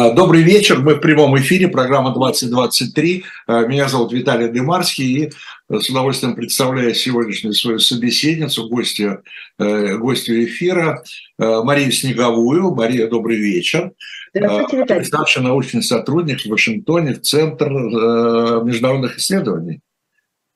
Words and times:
Э, 0.00 0.14
добрый 0.14 0.42
вечер, 0.42 0.78
мы 0.78 0.94
в 0.94 1.00
прямом 1.00 1.36
эфире, 1.38 1.68
программа 1.68 2.14
2023. 2.14 3.24
Э, 3.46 3.66
меня 3.66 3.88
зовут 3.88 4.12
Виталий 4.12 4.48
Дымарский 4.48 5.24
и 5.24 5.32
с 5.68 5.90
удовольствием 5.90 6.34
представляю 6.34 6.94
сегодняшнюю 6.94 7.52
свою 7.52 7.80
собеседницу, 7.80 8.68
гостью, 8.68 9.22
э, 9.58 9.96
гостью 9.98 10.44
эфира, 10.44 11.02
Марию 11.38 11.92
Снеговую. 11.92 12.74
Мария, 12.74 13.08
добрый 13.08 13.36
вечер. 13.36 13.92
Здравствуйте, 14.32 14.78
Виталий. 14.78 15.04
Старший 15.04 15.42
научный 15.42 15.82
сотрудник 15.82 16.40
в 16.40 16.46
Вашингтоне 16.46 17.14
в 17.14 17.20
Центр 17.20 17.68
международных 17.70 19.18
исследований. 19.18 19.80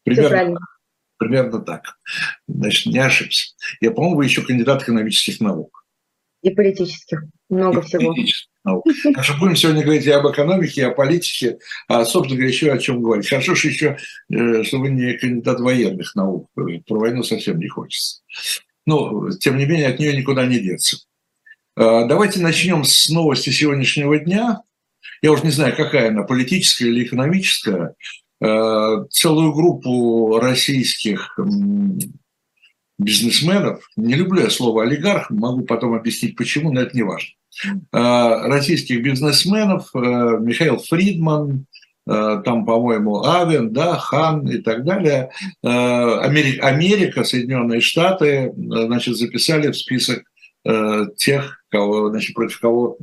Примерно, 0.05 0.61
примерно 1.19 1.61
так. 1.61 1.99
Значит, 2.49 2.87
не 2.87 2.99
ошибся. 2.99 3.55
Я, 3.81 3.91
по-моему, 3.91 4.17
вы 4.17 4.25
еще 4.25 4.43
кандидат 4.43 4.83
экономических 4.83 5.41
наук. 5.41 5.85
И 6.43 6.51
политических. 6.51 7.25
Много 7.49 7.81
и 7.81 7.83
всего. 7.83 8.13
Политических 8.13 8.54
наук. 8.65 8.85
Так 9.15 9.25
что 9.25 9.37
будем 9.39 9.57
сегодня 9.57 9.83
говорить 9.83 10.07
и 10.07 10.11
об 10.11 10.27
экономике, 10.27 10.81
и 10.81 10.85
о 10.85 10.91
политике, 10.91 11.59
а, 11.89 12.05
собственно 12.05 12.37
говоря, 12.37 12.53
еще 12.53 12.73
о 12.73 12.79
чем 12.79 13.03
говорить. 13.03 13.29
Хорошо, 13.29 13.55
что 13.55 13.69
еще, 13.69 13.97
э, 14.31 14.63
что 14.63 14.79
вы 14.79 14.91
не 14.91 15.15
кандидат 15.15 15.61
военных 15.61 16.15
наук. 16.15 16.49
Про 16.55 16.99
войну 16.99 17.23
совсем 17.23 17.59
не 17.59 17.69
хочется. 17.69 18.23
Но, 18.87 19.31
тем 19.31 19.57
не 19.57 19.67
менее, 19.67 19.89
от 19.89 19.99
нее 19.99 20.17
никуда 20.17 20.47
не 20.47 20.59
деться. 20.59 20.99
А, 21.77 22.07
давайте 22.07 22.41
начнем 22.41 22.85
с 22.85 23.09
новости 23.11 23.51
сегодняшнего 23.51 24.19
дня. 24.19 24.63
Я 25.23 25.33
уже 25.33 25.45
не 25.45 25.51
знаю, 25.51 25.75
какая 25.77 26.09
она, 26.09 26.23
политическая 26.23 26.89
или 26.89 27.05
экономическая. 27.05 27.95
А, 28.43 29.05
целую 29.11 29.53
группу 29.53 30.39
российских 30.39 31.39
бизнесменов, 32.99 33.89
не 33.97 34.15
люблю 34.15 34.43
я 34.43 34.51
слово 34.51 34.85
олигарх, 34.85 35.31
могу 35.31 35.63
потом 35.63 35.95
объяснить 35.95 36.37
почему, 36.37 36.73
но 36.73 36.83
это 36.83 36.97
не 36.97 37.03
важно. 37.03 37.31
Э, 37.93 38.49
российских 38.49 39.03
бизнесменов, 39.03 39.91
э, 39.95 39.99
Михаил 39.99 40.79
Фридман, 40.79 41.67
э, 42.07 42.43
там, 42.45 42.65
по-моему, 42.65 43.25
Авен, 43.25 43.73
да, 43.73 43.97
Хан 43.97 44.47
и 44.49 44.59
так 44.59 44.85
далее. 44.85 45.31
Америка, 45.63 46.67
Америка, 46.67 47.25
Соединенные 47.25 47.81
Штаты, 47.81 48.53
значит, 48.57 49.17
записали 49.17 49.71
в 49.71 49.77
список 49.77 50.25
тех, 51.19 51.63
кого, 51.69 52.09
значит, 52.09 52.35
против 52.35 52.59
кого, 52.59 52.97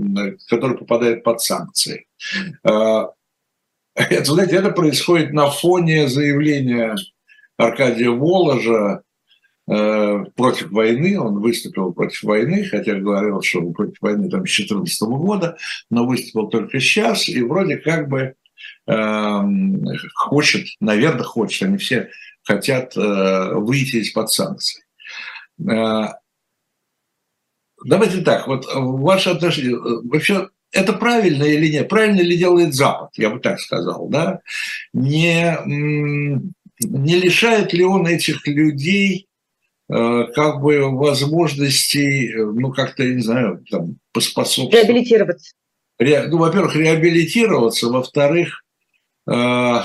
которые 0.49 0.79
попадают 0.79 1.23
под 1.23 1.41
санкции. 1.41 2.07
Это, 2.63 3.13
знаете, 4.23 4.55
это 4.55 4.71
происходит 4.71 5.31
на 5.31 5.51
фоне 5.51 6.07
заявления 6.07 6.95
Аркадия 7.57 8.09
Воложа 8.09 9.03
Э, 9.03 9.10
против 9.71 10.69
войны, 10.71 11.17
он 11.17 11.39
выступил 11.39 11.93
против 11.93 12.23
войны, 12.23 12.65
хотя 12.65 12.95
говорил, 12.95 13.41
что 13.41 13.59
он 13.59 13.73
против 13.73 14.01
войны 14.01 14.29
там, 14.29 14.45
с 14.45 14.55
2014 14.55 15.01
года, 15.03 15.57
но 15.89 16.05
выступил 16.05 16.49
только 16.49 16.79
сейчас, 16.81 17.29
и 17.29 17.41
вроде 17.41 17.77
как 17.77 18.09
бы 18.09 18.35
э, 18.87 19.41
хочет, 20.15 20.67
наверное, 20.81 21.23
хочет, 21.23 21.63
они 21.63 21.77
все 21.77 22.09
хотят 22.43 22.97
э, 22.97 23.53
выйти 23.53 23.97
из-под 23.97 24.29
санкций. 24.29 24.83
Э, 25.61 26.07
давайте 27.85 28.21
так, 28.23 28.47
вот 28.47 28.65
ваше 28.73 29.29
отношение, 29.29 29.75
э, 29.75 30.01
вообще 30.03 30.49
это 30.73 30.91
правильно 30.91 31.43
или 31.43 31.69
нет? 31.69 31.87
Правильно 31.87 32.19
ли 32.19 32.37
делает 32.37 32.73
Запад, 32.73 33.11
я 33.15 33.29
бы 33.29 33.39
так 33.39 33.57
сказал, 33.61 34.09
да? 34.09 34.41
Не, 34.91 35.57
не 35.65 37.15
лишает 37.15 37.71
ли 37.71 37.85
он 37.85 38.05
этих 38.05 38.45
людей 38.45 39.27
Э, 39.30 39.30
как 39.91 40.61
бы 40.61 40.89
возможностей, 40.89 42.29
э, 42.29 42.45
ну, 42.45 42.71
как-то, 42.71 43.03
не 43.03 43.21
знаю, 43.21 43.63
там, 43.69 43.97
поспособствовать. 44.13 44.73
Реабилитироваться. 44.73 45.53
Ре, 45.99 46.27
ну, 46.29 46.37
во-первых, 46.37 46.75
реабилитироваться, 46.77 47.87
во-вторых, 47.89 48.63
э, 49.27 49.81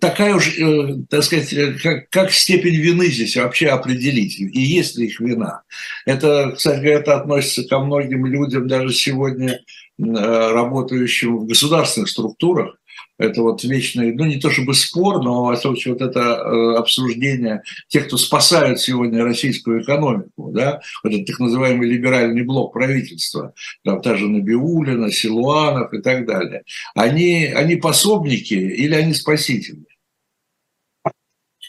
такая 0.00 0.34
уж, 0.34 0.58
э, 0.58 0.96
так 1.08 1.22
сказать, 1.22 1.80
как, 1.80 2.10
как 2.10 2.32
степень 2.32 2.74
вины 2.76 3.06
здесь 3.06 3.36
вообще 3.36 3.68
определить, 3.68 4.40
и 4.40 4.60
есть 4.60 4.96
ли 4.98 5.06
их 5.06 5.20
вина. 5.20 5.62
Это, 6.04 6.52
кстати 6.56 6.80
говоря, 6.80 6.98
это 6.98 7.16
относится 7.16 7.62
ко 7.68 7.78
многим 7.78 8.26
людям, 8.26 8.66
даже 8.66 8.92
сегодня 8.92 9.60
работающим 9.98 11.36
в 11.36 11.46
государственных 11.46 12.08
структурах, 12.08 12.79
это 13.20 13.42
вот 13.42 13.62
вечный, 13.62 14.12
ну 14.12 14.24
не 14.24 14.36
то 14.40 14.50
чтобы 14.50 14.74
спор, 14.74 15.22
но 15.22 15.44
во 15.44 15.54
всяком 15.54 15.76
вот 15.86 16.00
это 16.00 16.20
э, 16.20 16.76
обсуждение 16.76 17.62
тех, 17.88 18.06
кто 18.06 18.16
спасают 18.16 18.80
сегодня 18.80 19.22
российскую 19.22 19.82
экономику, 19.82 20.50
да, 20.52 20.80
вот 21.04 21.12
этот 21.12 21.26
так 21.26 21.38
называемый 21.38 21.88
либеральный 21.88 22.42
блок 22.42 22.72
правительства, 22.72 23.52
там 23.84 24.00
та 24.00 24.16
же 24.16 24.26
Набиулина, 24.26 25.12
Силуанов 25.12 25.92
и 25.92 26.00
так 26.00 26.26
далее, 26.26 26.62
они, 26.94 27.44
они 27.44 27.76
пособники 27.76 28.54
или 28.54 28.94
они 28.94 29.12
спасители? 29.14 29.84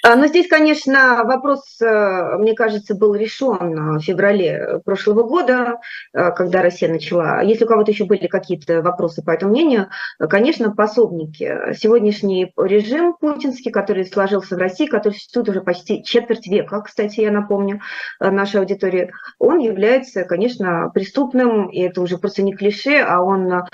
А, 0.04 0.16
Но 0.16 0.24
ну, 0.24 0.28
здесь, 0.28 0.48
конечно, 0.48 1.24
вопрос, 1.26 1.80
э, 1.80 2.38
мне 2.40 2.56
кажется, 2.56 2.96
был 2.96 3.14
решен 3.14 4.00
в 4.00 4.02
феврале 4.02 4.82
прошлого 4.84 5.22
года, 5.22 5.80
э, 6.14 6.32
когда 6.32 6.64
Россия 6.64 6.90
начала. 6.90 7.42
Если 7.42 7.66
у 7.66 7.68
кого-то 7.68 7.92
еще 7.92 8.06
были 8.06 8.26
какие-то 8.26 8.82
вопросы 8.82 9.24
по 9.24 9.30
этому 9.30 9.52
мнению, 9.52 9.90
конечно, 10.18 10.72
пособники. 10.72 11.76
Сегодняшний 11.76 12.52
режим 12.58 13.14
путинский, 13.14 13.72
который 13.72 14.06
сложился 14.06 14.56
в 14.56 14.58
России, 14.58 14.88
который 14.88 15.14
существует 15.14 15.50
уже 15.50 15.62
почти 15.62 16.04
четверть 16.04 16.48
века, 16.48 16.82
кстати, 16.82 17.20
я 17.20 17.32
напомню 17.32 17.82
э, 18.20 18.32
нашей 18.32 18.60
аудитории, 18.60 19.12
он 19.38 19.60
является, 19.60 20.24
конечно, 20.24 20.90
преступным, 20.92 21.70
и 21.70 21.80
это 21.82 22.02
уже 22.02 22.18
просто 22.18 22.42
не 22.42 22.54
клише, 22.54 23.06
а 23.08 23.22
он 23.22 23.66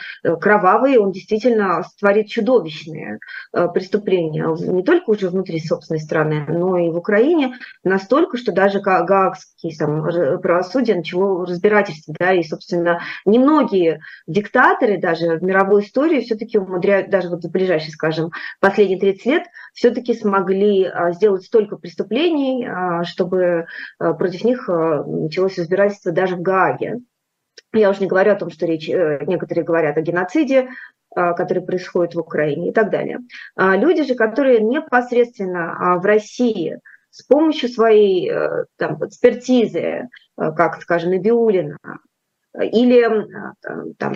кровавый, 0.42 0.98
он 0.98 1.12
действительно 1.14 1.84
творит 1.98 2.28
чудовищные 2.28 3.20
преступления 3.74 4.46
не 4.58 4.84
только 4.84 5.12
уже 5.12 5.30
внутри 5.30 5.60
собственной 5.60 6.02
страны, 6.02 6.17
страны, 6.18 6.46
но 6.48 6.78
и 6.78 6.90
в 6.90 6.98
Украине 6.98 7.56
настолько, 7.84 8.38
что 8.38 8.52
даже 8.52 8.80
Гаагский 8.80 9.72
сам, 9.74 10.04
правосудие 10.42 10.96
начало 10.96 11.46
разбирательство, 11.46 12.16
да, 12.18 12.34
и, 12.34 12.44
собственно, 12.44 13.02
немногие 13.26 14.02
диктаторы 14.26 14.98
даже 14.98 15.38
в 15.38 15.44
мировой 15.44 15.84
истории 15.84 16.22
все-таки 16.22 16.58
умудряют, 16.58 17.10
даже 17.10 17.30
вот 17.30 17.44
в 17.44 17.52
ближайшие, 17.52 17.92
скажем, 17.92 18.32
последние 18.60 19.00
30 19.00 19.26
лет, 19.26 19.44
все-таки 19.74 20.14
смогли 20.14 20.86
а, 20.86 21.12
сделать 21.12 21.44
столько 21.44 21.78
преступлений, 21.78 22.66
а, 22.68 23.04
чтобы 23.04 23.68
а, 24.00 24.14
против 24.14 24.44
них 24.44 24.68
началось 24.68 25.58
разбирательство 25.58 26.12
даже 26.12 26.36
в 26.36 26.42
Гааге. 26.42 26.98
Я 27.74 27.90
уже 27.90 28.02
не 28.02 28.08
говорю 28.08 28.32
о 28.32 28.36
том, 28.36 28.50
что 28.50 28.66
речь, 28.66 28.90
э, 28.90 29.20
некоторые 29.26 29.66
говорят 29.66 29.98
о 29.98 30.02
геноциде, 30.02 30.70
а, 31.18 31.34
который 31.34 31.64
происходит 31.64 32.14
в 32.14 32.20
Украине 32.20 32.70
и 32.70 32.72
так 32.72 32.92
далее. 32.92 33.20
А, 33.56 33.76
люди 33.76 34.04
же, 34.04 34.14
которые 34.14 34.60
непосредственно 34.60 35.76
а, 35.76 35.98
в 35.98 36.06
России 36.06 36.80
с 37.10 37.24
помощью 37.24 37.70
своей 37.70 38.30
э, 38.30 38.66
там, 38.76 39.04
экспертизы, 39.04 39.80
э, 39.80 40.08
как, 40.36 40.80
скажем, 40.84 41.10
Набиулина, 41.10 41.80
или 42.56 43.28
там, 43.98 44.14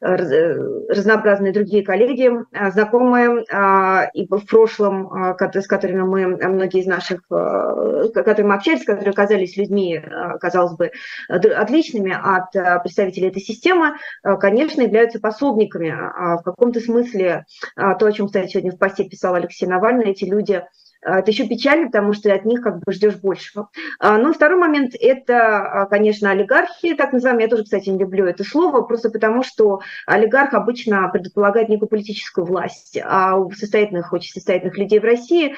разнообразные 0.00 1.52
другие 1.52 1.84
коллеги, 1.84 2.30
а, 2.52 2.70
знакомые 2.70 3.44
а, 3.52 4.08
и 4.14 4.26
в 4.26 4.46
прошлом, 4.46 5.12
а, 5.12 5.36
с 5.38 5.66
которыми 5.66 6.02
мы, 6.02 6.26
многие 6.26 6.80
из 6.80 6.86
наших, 6.86 7.20
с 7.28 8.10
которыми 8.12 8.48
мы 8.48 8.54
общались, 8.54 8.84
которые 8.84 9.10
оказались 9.10 9.56
людьми, 9.56 10.02
казалось 10.40 10.74
бы, 10.74 10.90
отличными 11.28 12.12
от 12.12 12.52
представителей 12.82 13.28
этой 13.28 13.42
системы, 13.42 13.96
конечно, 14.40 14.82
являются 14.82 15.20
пособниками. 15.20 15.90
В 16.38 16.42
каком-то 16.42 16.80
смысле 16.80 17.44
то, 17.76 18.06
о 18.06 18.12
чем, 18.12 18.26
кстати, 18.26 18.50
сегодня 18.50 18.72
в 18.72 18.78
посте 18.78 19.04
писал 19.04 19.34
Алексей 19.34 19.66
Навальный, 19.66 20.10
эти 20.10 20.24
люди– 20.24 20.62
а, 20.89 20.89
это 21.02 21.30
еще 21.30 21.48
печально, 21.48 21.86
потому 21.86 22.12
что 22.12 22.32
от 22.32 22.44
них 22.44 22.60
как 22.60 22.80
бы 22.80 22.92
ждешь 22.92 23.16
большего. 23.16 23.70
А, 23.98 24.18
ну, 24.18 24.34
второй 24.34 24.58
момент– 24.58 24.92
это, 25.00 25.60
а, 25.60 25.86
конечно, 25.86 26.30
олигархи, 26.30 26.94
так 26.94 27.12
называемые. 27.12 27.44
Я 27.44 27.50
тоже, 27.50 27.64
кстати, 27.64 27.88
не 27.88 27.98
люблю 27.98 28.26
это 28.26 28.44
слово, 28.44 28.82
просто 28.82 29.08
потому 29.08 29.42
что 29.42 29.80
олигарх 30.06 30.52
обычно 30.52 31.08
предполагает 31.08 31.70
некую 31.70 31.88
политическую 31.88 32.44
власть, 32.44 32.98
а 33.02 33.36
у 33.36 33.50
состоятельных, 33.52 34.12
очень 34.12 34.32
состоятельных 34.32 34.76
людей 34.76 34.98
в 34.98 35.04
России 35.04 35.54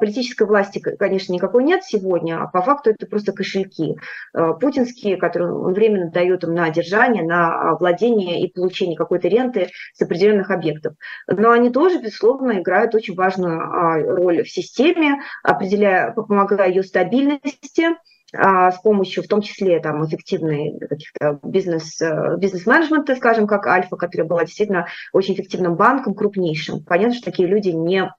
политической 0.00 0.46
власти, 0.46 0.78
конечно, 0.78 1.32
никакой 1.32 1.64
нет 1.64 1.84
сегодня, 1.84 2.42
а 2.42 2.46
по 2.46 2.62
факту 2.62 2.90
это 2.90 3.06
просто 3.06 3.32
кошельки 3.32 3.96
путинские, 4.32 5.18
которые 5.18 5.52
он 5.52 5.74
временно 5.74 6.10
дает 6.10 6.44
им 6.44 6.54
на 6.54 6.70
держание, 6.70 7.22
на 7.22 7.74
владение 7.74 8.40
и 8.40 8.50
получение 8.50 8.96
какой-то 8.96 9.28
ренты 9.28 9.68
с 9.92 10.00
определенных 10.00 10.50
объектов. 10.50 10.94
Но 11.28 11.50
они 11.50 11.68
тоже, 11.70 12.00
безусловно, 12.00 12.60
играют 12.60 12.94
очень 12.94 13.14
важную 13.14 14.16
роль 14.16 14.42
в 14.42 14.48
системе, 14.50 14.85
системе, 14.86 15.20
определяя, 15.42 16.12
помогая 16.12 16.68
ее 16.68 16.82
стабильности, 16.82 17.88
а, 18.34 18.72
с 18.72 18.80
помощью, 18.80 19.22
в 19.22 19.28
том 19.28 19.40
числе, 19.40 19.80
там, 19.80 20.04
эффективной 20.04 20.78
каких-то 20.78 21.38
бизнес, 21.44 22.00
э, 22.00 22.36
бизнес-менеджмента, 22.38 23.14
скажем, 23.14 23.46
как 23.46 23.66
Альфа, 23.66 23.96
которая 23.96 24.26
была 24.26 24.44
действительно 24.44 24.88
очень 25.12 25.34
эффективным 25.34 25.76
банком, 25.76 26.14
крупнейшим. 26.14 26.84
Понятно, 26.84 27.14
что 27.14 27.30
такие 27.30 27.48
люди 27.48 27.68
не 27.68 28.12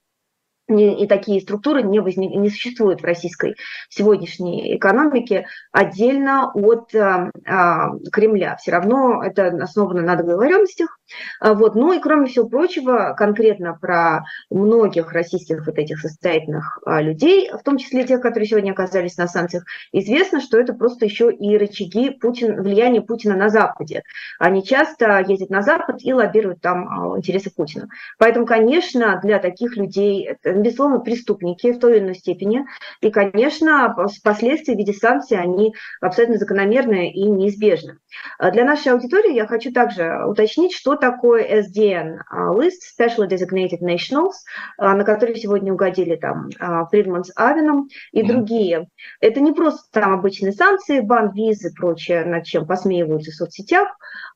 и 0.67 1.07
такие 1.07 1.41
структуры 1.41 1.81
не, 1.81 1.99
возник, 1.99 2.35
не 2.35 2.49
существуют 2.49 3.01
в 3.01 3.05
российской 3.05 3.55
сегодняшней 3.89 4.75
экономике 4.75 5.47
отдельно 5.71 6.51
от 6.53 6.93
а, 6.93 7.31
а, 7.45 7.91
Кремля. 8.11 8.57
Все 8.57 8.71
равно 8.71 9.23
это 9.23 9.47
основано 9.47 10.01
на 10.01 10.15
договоренностях. 10.15 10.99
А, 11.39 11.53
вот. 11.53 11.75
Ну 11.75 11.93
и 11.93 11.99
кроме 11.99 12.27
всего 12.27 12.49
прочего, 12.49 13.15
конкретно 13.17 13.77
про 13.79 14.25
многих 14.49 15.13
российских 15.13 15.65
вот 15.65 15.77
этих 15.77 15.99
состоятельных 15.99 16.79
а, 16.85 17.01
людей, 17.01 17.49
в 17.49 17.63
том 17.63 17.77
числе 17.77 18.03
тех, 18.03 18.21
которые 18.21 18.47
сегодня 18.47 18.71
оказались 18.71 19.17
на 19.17 19.27
санкциях, 19.27 19.63
известно, 19.93 20.41
что 20.41 20.59
это 20.59 20.73
просто 20.73 21.05
еще 21.05 21.31
и 21.31 21.57
рычаги 21.57 22.09
Путин, 22.09 22.61
влияния 22.61 23.01
Путина 23.01 23.35
на 23.35 23.49
Западе. 23.49 24.03
Они 24.37 24.65
часто 24.65 25.23
ездят 25.25 25.49
на 25.49 25.61
Запад 25.61 25.97
и 26.01 26.13
лоббируют 26.13 26.61
там 26.61 27.17
интересы 27.17 27.51
Путина. 27.55 27.87
Поэтому, 28.17 28.45
конечно, 28.45 29.19
для 29.23 29.39
таких 29.39 29.77
людей 29.77 30.25
это 30.25 30.56
безусловно, 30.63 30.99
преступники 30.99 31.71
в 31.71 31.79
той 31.79 31.97
или 31.97 32.03
иной 32.03 32.15
степени. 32.15 32.65
И, 33.01 33.09
конечно, 33.11 33.95
последствия 34.23 34.75
в 34.75 34.77
виде 34.77 34.93
санкций, 34.93 35.39
они 35.39 35.73
абсолютно 36.01 36.37
закономерны 36.37 37.11
и 37.11 37.23
неизбежны. 37.23 37.97
А 38.39 38.51
для 38.51 38.65
нашей 38.65 38.93
аудитории 38.93 39.33
я 39.33 39.47
хочу 39.47 39.71
также 39.71 40.23
уточнить, 40.25 40.73
что 40.73 40.95
такое 40.95 41.61
SDN 41.61 42.19
а, 42.29 42.53
List, 42.53 42.81
Special 42.99 43.27
Designated 43.27 43.81
Nationals, 43.81 44.33
а, 44.77 44.95
на 44.95 45.03
который 45.03 45.35
сегодня 45.35 45.73
угодили 45.73 46.15
там 46.15 46.49
Фридман 46.89 47.23
с 47.23 47.31
Авином 47.37 47.89
и 48.11 48.21
mm. 48.21 48.27
другие. 48.27 48.87
Это 49.21 49.39
не 49.39 49.53
просто 49.53 49.81
там 49.91 50.13
обычные 50.13 50.51
санкции, 50.51 51.01
бан 51.01 51.31
визы 51.33 51.69
и 51.69 51.73
прочее, 51.73 52.25
над 52.25 52.45
чем 52.45 52.65
посмеиваются 52.65 53.31
в 53.31 53.35
соцсетях, 53.35 53.87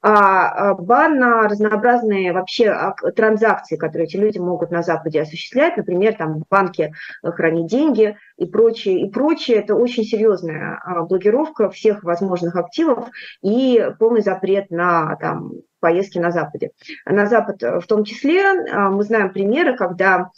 а 0.01 0.73
бан 0.73 1.19
на 1.19 1.47
разнообразные 1.47 2.33
вообще 2.33 2.75
транзакции, 3.15 3.77
которые 3.77 4.07
эти 4.07 4.17
люди 4.17 4.39
могут 4.39 4.71
на 4.71 4.81
Западе 4.81 5.21
осуществлять, 5.21 5.77
например, 5.77 6.10
например, 6.11 6.15
там 6.17 6.39
в 6.39 6.43
банке 6.49 6.93
хранить 7.23 7.67
деньги 7.67 8.17
и 8.37 8.45
прочее, 8.45 9.01
и 9.01 9.09
прочее. 9.09 9.57
Это 9.57 9.75
очень 9.75 10.03
серьезная 10.03 10.79
а, 10.83 11.03
блокировка 11.03 11.69
всех 11.69 12.03
возможных 12.03 12.55
активов 12.55 13.09
и 13.41 13.89
полный 13.99 14.21
запрет 14.21 14.69
на 14.69 15.15
там, 15.17 15.51
поездки 15.79 16.19
на 16.19 16.31
Западе. 16.31 16.71
На 17.05 17.25
Запад 17.25 17.61
в 17.61 17.87
том 17.87 18.03
числе 18.03 18.43
а, 18.43 18.89
мы 18.89 19.03
знаем 19.03 19.31
примеры, 19.31 19.75
когда 19.75 20.29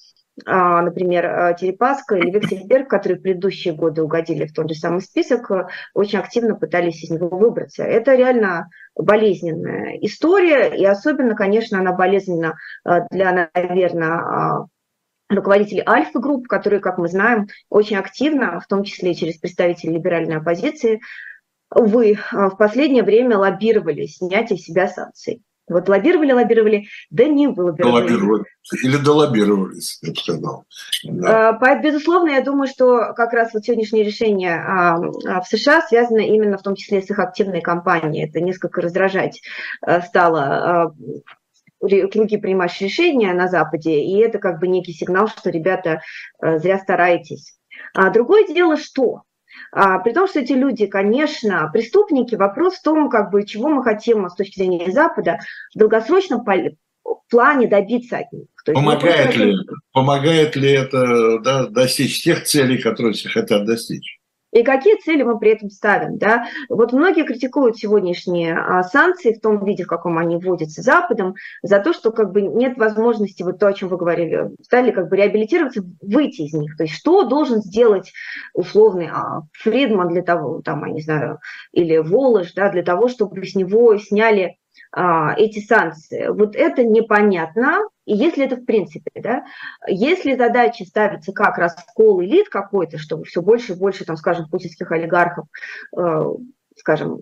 а, 0.47 0.81
например, 0.81 1.55
Терепаска 1.59 2.15
или 2.15 2.31
Виксельберг, 2.31 2.89
которые 2.89 3.19
в 3.19 3.21
предыдущие 3.21 3.75
годы 3.75 4.01
угодили 4.01 4.47
в 4.47 4.53
тот 4.53 4.67
же 4.67 4.73
самый 4.73 5.01
список, 5.01 5.51
очень 5.93 6.17
активно 6.17 6.55
пытались 6.55 7.03
из 7.03 7.11
него 7.11 7.29
выбраться. 7.29 7.83
Это 7.83 8.15
реально 8.15 8.67
болезненная 8.95 9.99
история, 10.01 10.75
и 10.75 10.83
особенно, 10.85 11.35
конечно, 11.35 11.77
она 11.77 11.93
болезненна 11.93 12.55
для, 13.11 13.49
наверное, 13.53 14.67
руководители 15.29 15.83
Альфа-групп, 15.85 16.47
которые, 16.47 16.79
как 16.79 16.97
мы 16.97 17.07
знаем, 17.07 17.47
очень 17.69 17.97
активно, 17.97 18.59
в 18.59 18.67
том 18.67 18.83
числе 18.83 19.15
через 19.15 19.37
представителей 19.37 19.93
либеральной 19.93 20.37
оппозиции, 20.37 21.01
вы 21.69 22.17
в 22.31 22.55
последнее 22.57 23.03
время 23.03 23.37
лоббировали 23.37 24.05
снятие 24.05 24.59
себя 24.59 24.87
санкций. 24.87 25.41
Вот 25.69 25.87
лоббировали, 25.87 26.33
лоббировали, 26.33 26.87
да 27.09 27.23
не 27.23 27.47
вы 27.47 27.63
лоббировали. 27.63 28.43
Или 28.83 28.97
долоббировались, 28.97 29.97
я 30.01 30.11
бы 30.11 30.15
сказал. 30.17 30.65
Да. 31.05 31.49
А, 31.49 31.75
безусловно, 31.79 32.31
я 32.31 32.41
думаю, 32.41 32.67
что 32.67 33.13
как 33.15 33.31
раз 33.31 33.53
вот 33.53 33.63
сегодняшнее 33.63 34.03
решение 34.03 34.55
а, 34.55 34.97
в 35.41 35.45
США 35.47 35.81
связано 35.81 36.19
именно 36.19 36.57
в 36.57 36.63
том 36.63 36.75
числе 36.75 37.01
с 37.01 37.09
их 37.09 37.17
активной 37.17 37.61
кампанией. 37.61 38.27
Это 38.27 38.41
несколько 38.41 38.81
раздражать 38.81 39.41
стало 40.05 40.93
круги 42.11 42.37
принимаешь 42.37 42.79
решения 42.81 43.33
на 43.33 43.47
Западе, 43.47 44.01
и 44.01 44.17
это 44.19 44.39
как 44.39 44.59
бы 44.59 44.67
некий 44.67 44.93
сигнал, 44.93 45.27
что, 45.27 45.49
ребята, 45.49 46.01
э, 46.41 46.59
зря 46.59 46.79
стараетесь. 46.79 47.57
А 47.93 48.09
другое 48.09 48.47
дело, 48.47 48.77
что 48.77 49.23
а, 49.71 49.99
при 49.99 50.13
том, 50.13 50.27
что 50.27 50.39
эти 50.39 50.53
люди, 50.53 50.85
конечно, 50.85 51.69
преступники, 51.71 52.35
вопрос 52.35 52.75
в 52.75 52.83
том, 52.83 53.09
как 53.09 53.31
бы, 53.31 53.45
чего 53.45 53.69
мы 53.69 53.83
хотим 53.83 54.29
с 54.29 54.35
точки 54.35 54.59
зрения 54.59 54.91
Запада 54.91 55.39
в 55.73 55.79
долгосрочном 55.79 56.43
плане 56.43 57.67
добиться 57.67 58.17
от 58.17 58.31
них. 58.31 58.47
То 58.65 58.71
есть 58.71 58.81
помогает, 58.81 59.35
ли, 59.35 59.55
помогает 59.91 60.55
ли 60.55 60.71
это 60.71 61.39
да, 61.39 61.67
достичь 61.67 62.23
тех 62.23 62.43
целей, 62.43 62.77
которые 62.81 63.13
хотят 63.13 63.65
достичь? 63.65 64.19
И 64.53 64.63
какие 64.63 64.97
цели 64.97 65.23
мы 65.23 65.39
при 65.39 65.51
этом 65.51 65.69
ставим. 65.69 66.17
Да? 66.17 66.45
Вот 66.69 66.93
многие 66.93 67.25
критикуют 67.25 67.77
сегодняшние 67.77 68.55
а, 68.55 68.83
санкции 68.83 69.33
в 69.33 69.41
том 69.41 69.65
виде, 69.65 69.83
в 69.83 69.87
каком 69.87 70.17
они 70.19 70.37
вводятся 70.37 70.81
Западом, 70.81 71.33
за 71.63 71.79
то, 71.79 71.91
что 71.91 72.11
как 72.11 72.31
бы 72.31 72.43
нет 72.43 72.77
возможности, 72.77 73.41
вот 73.43 73.59
то, 73.59 73.67
о 73.67 73.73
чем 73.73 73.89
вы 73.89 73.97
говорили, 73.97 74.51
стали 74.61 74.91
как 74.91 75.09
бы 75.09 75.17
реабилитироваться, 75.17 75.81
выйти 76.01 76.43
из 76.43 76.53
них. 76.53 76.77
То 76.77 76.83
есть 76.83 76.95
что 76.95 77.23
должен 77.23 77.61
сделать 77.61 78.13
условный 78.53 79.09
а, 79.11 79.41
Фридман 79.53 80.09
для 80.09 80.21
того, 80.21 80.61
там, 80.61 80.85
я 80.85 80.93
не 80.93 81.01
знаю, 81.01 81.39
или 81.71 81.97
Волош, 81.97 82.53
да, 82.53 82.69
для 82.69 82.83
того, 82.83 83.07
чтобы 83.07 83.43
с 83.43 83.55
него 83.55 83.97
сняли 83.97 84.57
эти 84.95 85.59
санкции. 85.59 86.27
Вот 86.27 86.55
это 86.55 86.83
непонятно, 86.83 87.79
и 88.05 88.15
если 88.15 88.45
это 88.45 88.57
в 88.57 88.65
принципе, 88.65 89.09
да, 89.15 89.43
если 89.87 90.35
задача 90.35 90.85
ставится 90.85 91.31
как 91.31 91.57
раскол 91.57 92.21
элит 92.23 92.49
какой-то, 92.49 92.97
чтобы 92.97 93.25
все 93.25 93.41
больше 93.41 93.73
и 93.73 93.75
больше, 93.75 94.05
там, 94.05 94.17
скажем, 94.17 94.49
путинских 94.49 94.91
олигархов, 94.91 95.47
э, 95.97 96.23
скажем, 96.77 97.21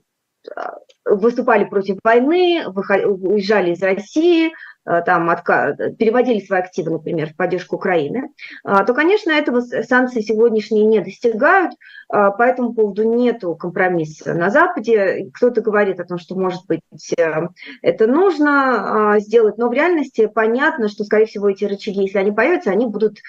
а, 0.55 0.79
выступали 1.05 1.65
против 1.65 1.99
войны, 2.03 2.65
уезжали 2.67 3.71
из 3.71 3.81
России, 3.81 4.51
Э, 4.51 4.70
там 4.83 5.29
отка... 5.29 5.75
переводили 5.97 6.39
свои 6.39 6.59
активы, 6.59 6.91
например, 6.91 7.29
в 7.29 7.35
поддержку 7.35 7.75
Украины, 7.75 8.29
а, 8.63 8.83
то, 8.83 8.93
конечно, 8.93 9.31
этого 9.31 9.61
санкции 9.61 10.21
сегодняшние 10.21 10.85
не 10.85 10.99
достигают, 10.99 11.73
а, 12.09 12.31
по 12.31 12.43
этому 12.43 12.73
поводу 12.73 13.03
нет 13.03 13.43
компромисса 13.59 14.33
на 14.33 14.49
Западе. 14.49 15.29
Кто-то 15.33 15.61
говорит 15.61 15.99
о 15.99 16.05
том, 16.05 16.17
что, 16.17 16.35
может 16.35 16.65
быть, 16.67 16.81
э, 17.17 17.47
это 17.81 18.07
нужно 18.07 19.13
а, 19.13 19.19
сделать, 19.19 19.57
но 19.57 19.69
в 19.69 19.73
реальности 19.73 20.27
понятно, 20.27 20.89
что, 20.89 21.03
скорее 21.03 21.25
всего, 21.25 21.49
эти 21.49 21.65
рычаги, 21.65 22.01
если 22.01 22.17
они 22.17 22.31
появятся, 22.31 22.71
они 22.71 22.85
будут 22.85 23.19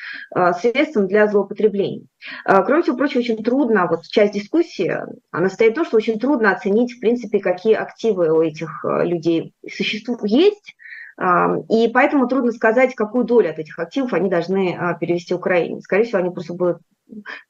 средством 0.61 1.07
для 1.07 1.27
злоупотребления. 1.27 2.07
Кроме 2.45 2.83
всего 2.83 2.97
прочего, 2.97 3.21
очень 3.21 3.43
трудно, 3.43 3.87
вот 3.89 4.03
часть 4.07 4.35
дискуссии, 4.35 4.97
она 5.31 5.49
стоит 5.49 5.73
в 5.73 5.75
том, 5.77 5.85
что 5.85 5.97
очень 5.97 6.19
трудно 6.19 6.53
оценить, 6.53 6.93
в 6.93 7.01
принципе, 7.01 7.41
какие 7.41 7.75
активы 7.75 8.31
у 8.31 8.43
этих 8.43 8.85
э, 8.85 9.05
людей 9.05 9.55
существуют, 9.69 10.23
есть, 10.25 10.75
и 11.69 11.89
поэтому 11.89 12.27
трудно 12.27 12.53
сказать, 12.53 12.95
какую 12.95 13.25
долю 13.25 13.51
от 13.51 13.59
этих 13.59 13.79
активов 13.79 14.13
они 14.13 14.31
должны 14.31 14.77
а, 14.79 14.95
перевести 14.95 15.35
Украине. 15.35 15.81
Скорее 15.81 16.05
всего, 16.05 16.19
они 16.19 16.31
просто 16.31 16.55
будут 16.55 16.79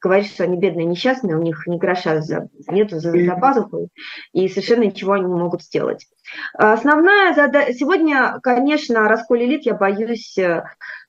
говорить, 0.01 0.31
что 0.31 0.43
они 0.43 0.57
бедные, 0.57 0.85
несчастные, 0.85 1.37
у 1.37 1.41
них 1.41 1.65
ни 1.67 1.77
гроша 1.77 2.21
за, 2.21 2.49
нету 2.67 2.99
за, 2.99 3.11
за 3.11 3.35
пазухой, 3.35 3.87
и 4.33 4.49
совершенно 4.49 4.83
ничего 4.83 5.13
они 5.13 5.25
не 5.25 5.33
могут 5.33 5.63
сделать. 5.63 6.07
Основная 6.53 7.33
задача... 7.33 7.73
Сегодня, 7.73 8.39
конечно, 8.41 9.07
раскол 9.07 9.37
элит, 9.37 9.65
я 9.65 9.75
боюсь, 9.75 10.37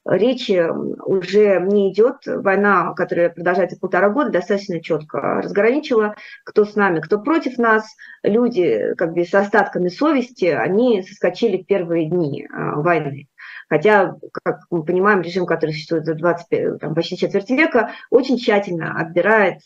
речи 0.05 0.67
уже 1.05 1.61
не 1.61 1.93
идет. 1.93 2.17
Война, 2.27 2.93
которая 2.95 3.31
продолжается 3.31 3.79
полтора 3.79 4.11
года, 4.11 4.31
достаточно 4.31 4.81
четко 4.81 5.41
разграничила, 5.43 6.15
кто 6.45 6.65
с 6.65 6.75
нами, 6.75 7.01
кто 7.01 7.19
против 7.21 7.59
нас. 7.59 7.85
Люди 8.23 8.95
как 8.97 9.13
бы 9.13 9.25
с 9.25 9.35
остатками 9.35 9.89
совести, 9.89 10.47
они 10.47 11.03
соскочили 11.03 11.63
в 11.63 11.67
первые 11.67 12.09
дни 12.09 12.47
а, 12.53 12.77
войны. 12.81 13.29
Хотя, 13.69 14.17
как 14.45 14.61
мы 14.71 14.85
понимаем, 14.85 15.23
режим, 15.23 15.47
который 15.47 15.73
существует 15.73 16.05
за 16.05 16.15
25, 16.15 16.79
там, 16.81 16.95
почти 16.95 17.17
четверть 17.17 17.51
века, 17.51 17.91
очень 18.11 18.39
тщательно 18.39 18.99
отбирает, 19.01 19.61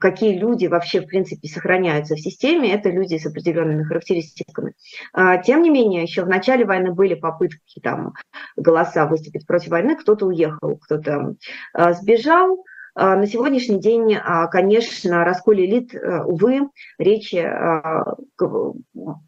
какие 0.00 0.38
люди 0.38 0.66
вообще, 0.66 1.00
в 1.00 1.06
принципе, 1.06 1.48
сохраняются 1.48 2.14
в 2.14 2.20
системе. 2.20 2.72
Это 2.72 2.90
люди 2.90 3.16
с 3.16 3.26
определенными 3.26 3.84
характеристиками. 3.84 4.74
А, 5.12 5.38
тем 5.38 5.62
не 5.62 5.70
менее, 5.70 6.02
еще 6.02 6.24
в 6.24 6.28
начале 6.28 6.64
войны 6.64 6.92
были 6.92 7.14
попытки 7.14 7.80
там, 7.80 8.14
голоса 8.56 9.06
выступить 9.06 9.46
против 9.46 9.70
войны. 9.70 9.96
Кто-то 9.96 10.26
уехал, 10.26 10.76
кто-то 10.76 11.34
а, 11.72 11.92
сбежал. 11.92 12.64
А, 12.98 13.14
на 13.14 13.26
сегодняшний 13.26 13.78
день, 13.78 14.14
а, 14.14 14.46
конечно, 14.46 15.22
расколе 15.22 15.66
элит, 15.66 15.94
э, 15.94 16.22
увы, 16.22 16.70
речи 16.98 17.36
а, 17.36 18.16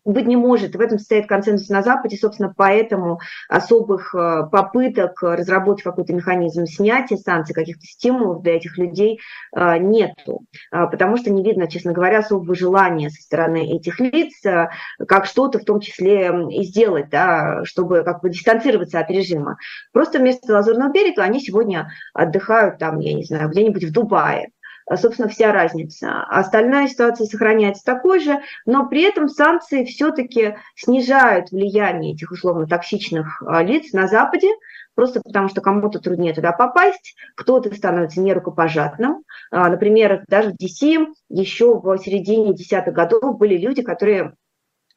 быть 0.06 0.26
не 0.26 0.36
может. 0.36 0.74
В 0.74 0.80
этом 0.80 0.98
состоит 0.98 1.26
консенсус 1.26 1.68
на 1.68 1.82
Западе, 1.82 2.16
собственно, 2.16 2.52
поэтому 2.56 3.20
особых 3.50 4.14
э, 4.14 4.44
попыток 4.50 5.22
разработать 5.22 5.84
какой-то 5.84 6.14
механизм 6.14 6.64
снятия 6.64 7.18
санкций, 7.18 7.54
каких-то 7.54 7.84
стимулов 7.84 8.42
для 8.42 8.56
этих 8.56 8.78
людей 8.78 9.20
нету, 9.54 10.42
потому 10.70 11.16
что 11.16 11.30
не 11.30 11.42
видно, 11.42 11.68
честно 11.68 11.92
говоря, 11.92 12.18
особого 12.18 12.54
желания 12.54 13.10
со 13.10 13.20
стороны 13.22 13.76
этих 13.76 14.00
лиц 14.00 14.34
как 14.42 15.26
что-то 15.26 15.58
в 15.58 15.64
том 15.64 15.80
числе 15.80 16.32
и 16.50 16.62
сделать, 16.64 17.08
да, 17.10 17.64
чтобы 17.64 18.02
как 18.02 18.22
бы 18.22 18.30
дистанцироваться 18.30 19.00
от 19.00 19.10
режима. 19.10 19.56
Просто 19.92 20.18
вместо 20.18 20.52
Лазурного 20.52 20.92
берега 20.92 21.22
они 21.22 21.40
сегодня 21.40 21.90
отдыхают 22.14 22.78
там, 22.78 22.98
я 23.00 23.14
не 23.14 23.24
знаю, 23.24 23.50
где-нибудь 23.58 23.84
в 23.84 23.92
Дубае. 23.92 24.50
А, 24.86 24.96
собственно, 24.96 25.28
вся 25.28 25.52
разница. 25.52 26.22
Остальная 26.24 26.88
ситуация 26.88 27.26
сохраняется 27.26 27.84
такой 27.84 28.20
же, 28.20 28.40
но 28.64 28.88
при 28.88 29.02
этом 29.02 29.28
санкции 29.28 29.84
все-таки 29.84 30.56
снижают 30.76 31.50
влияние 31.50 32.14
этих 32.14 32.30
условно 32.30 32.66
токсичных 32.66 33.42
а, 33.42 33.62
лиц 33.62 33.92
на 33.92 34.06
Западе, 34.06 34.48
просто 34.94 35.20
потому 35.22 35.48
что 35.48 35.60
кому-то 35.60 35.98
труднее 35.98 36.32
туда 36.32 36.52
попасть, 36.52 37.14
кто-то 37.36 37.74
становится 37.74 38.20
нерукопожатным. 38.20 39.24
А, 39.50 39.68
например, 39.68 40.24
даже 40.26 40.52
в 40.52 40.54
DC 40.54 41.06
еще 41.28 41.78
в 41.78 41.98
середине 41.98 42.54
десятых 42.54 42.94
годов 42.94 43.36
были 43.36 43.58
люди, 43.58 43.82
которые 43.82 44.32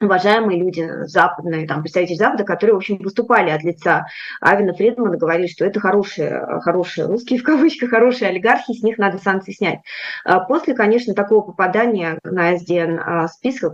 уважаемые 0.01 0.59
люди 0.59 0.87
западные, 1.05 1.67
там, 1.67 1.81
представители 1.81 2.15
Запада, 2.15 2.43
которые, 2.43 2.73
в 2.73 2.77
общем, 2.77 2.97
выступали 2.97 3.49
от 3.51 3.63
лица 3.63 4.05
Авина 4.39 4.73
Фридмана, 4.73 5.17
говорили, 5.17 5.47
что 5.47 5.65
это 5.65 5.79
хорошие, 5.79 6.45
хорошие 6.61 7.07
русские, 7.07 7.39
в 7.39 7.43
кавычках, 7.43 7.89
хорошие 7.91 8.29
олигархи, 8.29 8.73
с 8.73 8.83
них 8.83 8.97
надо 8.97 9.17
санкции 9.17 9.51
снять. 9.51 9.79
А 10.25 10.39
после, 10.39 10.73
конечно, 10.73 11.13
такого 11.13 11.41
попадания 11.41 12.19
на 12.23 12.57
СДН 12.57 12.99
а, 12.99 13.27
списках, 13.27 13.73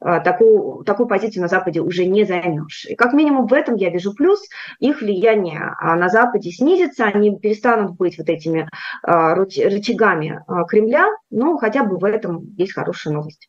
а, 0.00 0.20
такую, 0.20 0.84
такую 0.84 1.06
позицию 1.06 1.42
на 1.42 1.48
Западе 1.48 1.80
уже 1.80 2.04
не 2.04 2.24
займешь. 2.24 2.86
И 2.86 2.94
как 2.94 3.12
минимум 3.12 3.46
в 3.46 3.52
этом 3.52 3.76
я 3.76 3.90
вижу 3.90 4.14
плюс. 4.14 4.40
Их 4.78 5.00
влияние 5.00 5.74
на 5.80 6.08
Западе 6.08 6.50
снизится, 6.50 7.04
они 7.04 7.38
перестанут 7.38 7.96
быть 7.96 8.18
вот 8.18 8.28
этими 8.28 8.68
рычагами 9.02 10.42
Кремля, 10.68 11.08
но 11.30 11.56
хотя 11.56 11.84
бы 11.84 11.98
в 11.98 12.04
этом 12.04 12.54
есть 12.56 12.74
хорошая 12.74 13.14
новость. 13.14 13.48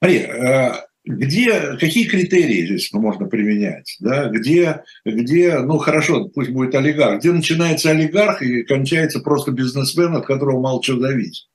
Мария, 0.00 0.86
где, 1.06 1.76
какие 1.76 2.08
критерии 2.08 2.66
здесь 2.66 2.92
можно 2.92 3.26
применять, 3.26 3.96
да, 4.00 4.28
где, 4.28 4.82
где, 5.04 5.60
ну 5.60 5.78
хорошо, 5.78 6.28
пусть 6.28 6.50
будет 6.50 6.74
олигарх, 6.74 7.20
где 7.20 7.32
начинается 7.32 7.90
олигарх 7.90 8.42
и 8.42 8.64
кончается 8.64 9.20
просто 9.20 9.52
бизнесмен, 9.52 10.16
от 10.16 10.26
которого 10.26 10.60
мало 10.60 10.82
чего 10.82 11.00
зависит, 11.00 11.46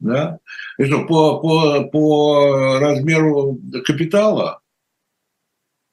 да, 0.00 0.38
и 0.76 0.84
что, 0.84 1.06
по, 1.06 1.40
по, 1.40 1.84
по 1.84 2.78
размеру 2.80 3.60
капитала? 3.84 4.60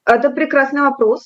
Это 0.05 0.31
прекрасный 0.31 0.81
вопрос. 0.81 1.23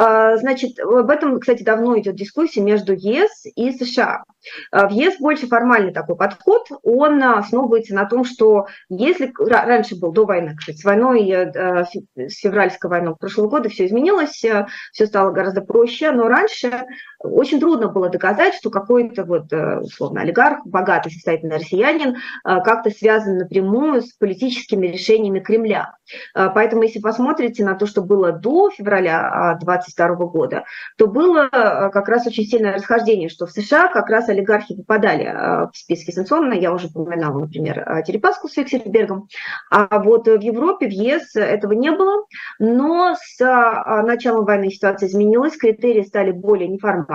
А, 0.00 0.36
значит, 0.36 0.78
об 0.78 1.10
этом, 1.10 1.40
кстати, 1.40 1.64
давно 1.64 1.98
идет 1.98 2.14
дискуссия 2.14 2.60
между 2.60 2.92
ЕС 2.92 3.46
и 3.56 3.72
США. 3.72 4.22
А, 4.70 4.86
в 4.86 4.92
ЕС 4.92 5.18
больше 5.18 5.48
формальный 5.48 5.92
такой 5.92 6.14
подход, 6.14 6.68
он 6.84 7.20
основывается 7.20 7.96
на 7.96 8.04
том, 8.04 8.24
что 8.24 8.68
если 8.88 9.32
раньше 9.36 9.96
был 9.98 10.12
до 10.12 10.24
войны, 10.24 10.54
кстати, 10.56 10.76
с 10.76 10.84
войной, 10.84 11.28
э, 11.28 11.84
с 12.14 12.38
февральской 12.38 12.88
войной 12.88 13.16
прошлого 13.16 13.48
года 13.48 13.68
все 13.70 13.86
изменилось, 13.86 14.44
э, 14.44 14.68
все 14.92 15.06
стало 15.06 15.32
гораздо 15.32 15.62
проще, 15.62 16.12
но 16.12 16.28
раньше 16.28 16.84
очень 17.20 17.60
трудно 17.60 17.88
было 17.88 18.08
доказать, 18.08 18.54
что 18.54 18.70
какой-то 18.70 19.24
вот, 19.24 19.52
э, 19.52 19.80
условно, 19.80 20.20
олигарх, 20.20 20.64
богатый, 20.64 21.10
состоятельный 21.10 21.56
россиянин 21.56 22.16
как-то 22.44 22.90
связан 22.90 23.38
напрямую 23.38 24.02
с 24.02 24.12
политическими 24.12 24.86
решениями 24.86 25.40
Кремля. 25.40 25.94
Поэтому, 26.34 26.82
если 26.82 27.00
посмотрите 27.00 27.64
на 27.64 27.74
то, 27.74 27.86
что 27.86 28.02
было 28.02 28.32
до 28.32 28.70
февраля 28.70 29.58
2022 29.60 30.26
года, 30.26 30.64
то 30.96 31.06
было 31.06 31.48
как 31.50 32.08
раз 32.08 32.26
очень 32.26 32.44
сильное 32.44 32.74
расхождение, 32.74 33.28
что 33.28 33.46
в 33.46 33.50
США 33.50 33.88
как 33.88 34.08
раз 34.08 34.28
олигархи 34.28 34.76
попадали 34.76 35.24
а, 35.24 35.70
в 35.72 35.76
списки 35.76 36.10
санкционно, 36.10 36.54
я 36.54 36.72
уже 36.72 36.88
упоминала, 36.88 37.40
например, 37.40 38.02
Терепаску 38.06 38.48
с 38.48 38.52
Фиксельбергом, 38.52 39.28
а 39.70 39.98
вот 40.00 40.26
в 40.26 40.40
Европе, 40.40 40.88
в 40.88 40.92
ЕС 40.92 41.36
этого 41.36 41.72
не 41.72 41.90
было, 41.90 42.24
но 42.58 43.14
с 43.20 43.40
а, 43.40 44.02
началом 44.02 44.44
войны 44.44 44.70
ситуация 44.70 45.08
изменилась, 45.08 45.56
критерии 45.56 46.02
стали 46.02 46.30
более 46.30 46.68
неформальные. 46.68 47.07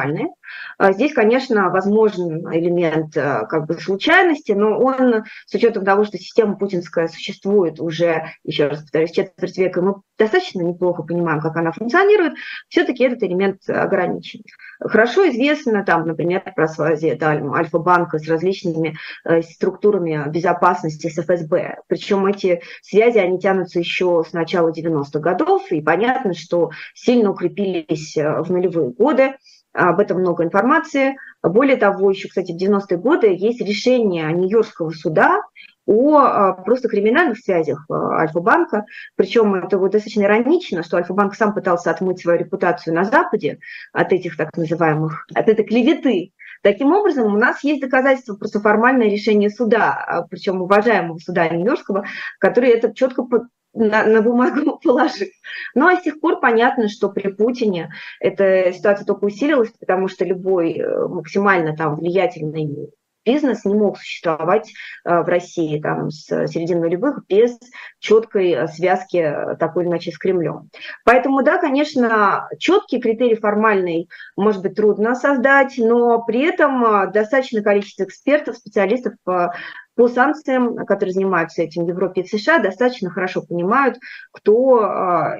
А, 0.77 0.91
здесь, 0.91 1.13
конечно, 1.13 1.69
возможен 1.69 2.51
элемент 2.53 3.13
как 3.13 3.67
бы 3.67 3.75
случайности, 3.75 4.51
но 4.51 4.79
он, 4.79 5.23
с 5.45 5.53
учетом 5.53 5.85
того, 5.85 6.03
что 6.03 6.17
система 6.17 6.55
путинская 6.55 7.07
существует 7.07 7.79
уже, 7.79 8.31
еще 8.43 8.67
раз 8.67 8.81
повторюсь, 8.81 9.11
четверть 9.11 9.57
века, 9.57 9.81
мы 9.81 9.95
достаточно 10.17 10.61
неплохо 10.61 11.03
понимаем, 11.03 11.41
как 11.41 11.55
она 11.55 11.71
функционирует, 11.71 12.33
все-таки 12.69 13.03
этот 13.03 13.23
элемент 13.23 13.57
ограничен. 13.67 14.41
Хорошо 14.79 15.29
известно, 15.29 15.83
там, 15.83 16.07
например, 16.07 16.43
про 16.55 16.67
связи 16.67 17.17
Альфа-банка 17.21 18.19
с 18.19 18.27
различными 18.27 18.95
э, 19.25 19.41
структурами 19.41 20.29
безопасности 20.29 21.07
с 21.07 21.17
ФСБ. 21.21 21.77
Причем 21.87 22.25
эти 22.25 22.61
связи, 22.81 23.17
они 23.17 23.39
тянутся 23.39 23.79
еще 23.79 24.23
с 24.27 24.33
начала 24.33 24.71
90-х 24.71 25.19
годов, 25.19 25.71
и 25.71 25.81
понятно, 25.81 26.33
что 26.33 26.71
сильно 26.93 27.31
укрепились 27.31 28.17
э, 28.17 28.41
в 28.41 28.51
нулевые 28.51 28.89
годы. 28.89 29.35
Об 29.73 29.99
этом 29.99 30.19
много 30.19 30.43
информации. 30.43 31.17
Более 31.41 31.77
того, 31.77 32.11
еще, 32.11 32.27
кстати, 32.27 32.51
в 32.51 32.61
90-е 32.61 32.97
годы 32.97 33.35
есть 33.35 33.59
решение 33.59 34.31
Нью-Йоркского 34.31 34.91
суда 34.91 35.41
о 35.85 36.17
а, 36.19 36.53
просто 36.53 36.87
криминальных 36.87 37.39
связях 37.39 37.85
а, 37.89 38.19
Альфа-банка. 38.19 38.85
Причем 39.15 39.55
это 39.55 39.77
вот 39.77 39.91
достаточно 39.91 40.23
иронично, 40.23 40.83
что 40.83 40.97
Альфа-банк 40.97 41.35
сам 41.35 41.53
пытался 41.53 41.91
отмыть 41.91 42.21
свою 42.21 42.39
репутацию 42.39 42.93
на 42.93 43.03
Западе 43.03 43.59
от 43.91 44.13
этих 44.13 44.37
так 44.37 44.55
называемых, 44.55 45.25
от 45.33 45.49
этой 45.49 45.65
клеветы. 45.65 46.31
Таким 46.63 46.93
образом, 46.93 47.33
у 47.33 47.37
нас 47.37 47.61
есть 47.63 47.81
доказательства, 47.81 48.35
просто 48.35 48.61
формальное 48.61 49.09
решение 49.09 49.49
суда, 49.49 49.93
а, 49.93 50.21
причем 50.23 50.61
уважаемого 50.61 51.17
суда 51.17 51.49
Нью-Йоркского, 51.49 52.05
который 52.39 52.69
это 52.69 52.93
четко 52.93 53.27
на, 53.73 54.05
на 54.05 54.21
бумагу 54.21 54.79
положил. 54.83 55.27
Ну 55.75 55.87
а 55.87 55.97
с 55.97 56.03
тех 56.03 56.21
пор 56.21 56.39
понятно, 56.39 56.87
что 56.87 57.09
при 57.09 57.29
Путине 57.29 57.91
эта 58.21 58.71
ситуация 58.71 59.05
только 59.05 59.25
усилилась, 59.25 59.71
потому 59.77 60.07
что 60.07 60.23
любой 60.23 60.77
э, 60.77 61.07
максимально 61.07 61.75
там 61.75 61.97
влиятельный 61.97 62.93
бизнес 63.25 63.65
не 63.65 63.75
мог 63.75 63.97
существовать 63.97 64.71
э, 65.05 65.21
в 65.21 65.25
России 65.25 65.79
там, 65.81 66.11
с 66.11 66.25
середины 66.47 66.81
нулевых 66.81 67.25
без 67.27 67.57
четкой 67.99 68.51
э, 68.51 68.67
связки 68.67 69.17
э, 69.17 69.55
такой 69.57 69.83
или 69.83 69.89
иначе 69.89 70.11
с 70.11 70.17
Кремлем. 70.17 70.69
Поэтому, 71.05 71.43
да, 71.43 71.57
конечно, 71.57 72.47
четкий 72.59 72.99
критерий 72.99 73.35
формальный 73.35 74.09
может 74.35 74.61
быть 74.61 74.75
трудно 74.75 75.15
создать, 75.15 75.75
но 75.77 76.23
при 76.23 76.41
этом 76.41 77.11
достаточное 77.11 77.63
количество 77.63 78.03
экспертов, 78.03 78.57
специалистов 78.57 79.13
по 79.23 80.07
санкциям, 80.07 80.85
которые 80.85 81.13
занимаются 81.13 81.61
этим 81.61 81.85
в 81.85 81.87
Европе 81.87 82.21
и 82.21 82.23
в 82.23 82.27
США, 82.27 82.59
достаточно 82.59 83.09
хорошо 83.09 83.43
понимают, 83.43 83.97
кто 84.31 85.37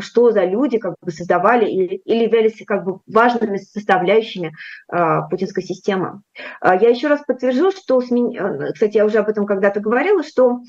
что 0.00 0.30
за 0.30 0.44
люди 0.44 0.78
как 0.78 0.94
бы 1.00 1.10
создавали 1.10 1.66
или, 1.66 1.96
или 2.04 2.24
являлись 2.24 2.62
как 2.66 2.84
бы 2.84 3.00
важными 3.06 3.58
составляющими 3.58 4.52
э, 4.92 5.18
путинской 5.30 5.62
системы. 5.62 6.22
Э, 6.62 6.72
я 6.80 6.88
еще 6.88 7.08
раз 7.08 7.22
подтвержу, 7.26 7.70
что, 7.70 8.00
смен... 8.00 8.72
кстати, 8.72 8.96
я 8.96 9.04
уже 9.04 9.18
об 9.18 9.28
этом 9.28 9.46
когда-то 9.46 9.80
говорила, 9.80 10.22
что 10.22 10.60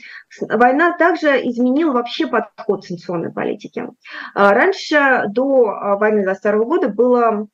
война 0.41 0.97
также 0.97 1.29
изменила 1.47 1.93
вообще 1.93 2.27
подход 2.27 2.85
санкционной 2.85 3.31
политики. 3.31 3.85
Э, 4.35 4.49
раньше, 4.51 5.23
до 5.29 5.95
войны 5.99 6.23
22 6.23 6.65
года, 6.65 6.89
было 6.89 7.47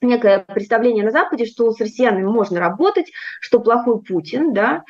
некое 0.00 0.40
представление 0.40 1.04
на 1.04 1.10
Западе, 1.10 1.46
что 1.46 1.70
с 1.70 1.80
россиянами 1.80 2.24
можно 2.24 2.60
работать, 2.60 3.10
что 3.40 3.60
плохой 3.60 4.02
Путин, 4.02 4.52
да, 4.52 4.82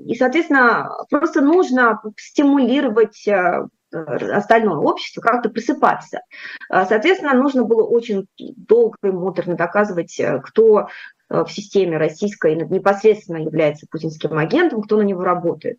и, 0.00 0.14
соответственно, 0.16 0.90
просто 1.08 1.40
нужно 1.40 2.02
стимулировать 2.18 3.26
Э, 3.26 3.66
остальное 3.92 4.76
общество 4.76 5.20
как-то 5.20 5.50
просыпаться. 5.50 6.20
А, 6.68 6.84
соответственно, 6.86 7.34
нужно 7.34 7.64
было 7.64 7.84
очень 7.84 8.26
долго 8.38 8.96
и 9.02 9.08
муторно 9.08 9.54
доказывать, 9.54 10.18
э, 10.18 10.40
кто 10.40 10.88
э, 11.30 11.44
в 11.44 11.50
системе 11.50 11.98
российской 11.98 12.54
непосредственно 12.54 13.38
является 13.38 13.86
путинским 13.90 14.36
агентом, 14.38 14.82
кто 14.82 14.96
на 14.96 15.02
него 15.02 15.22
работает. 15.22 15.78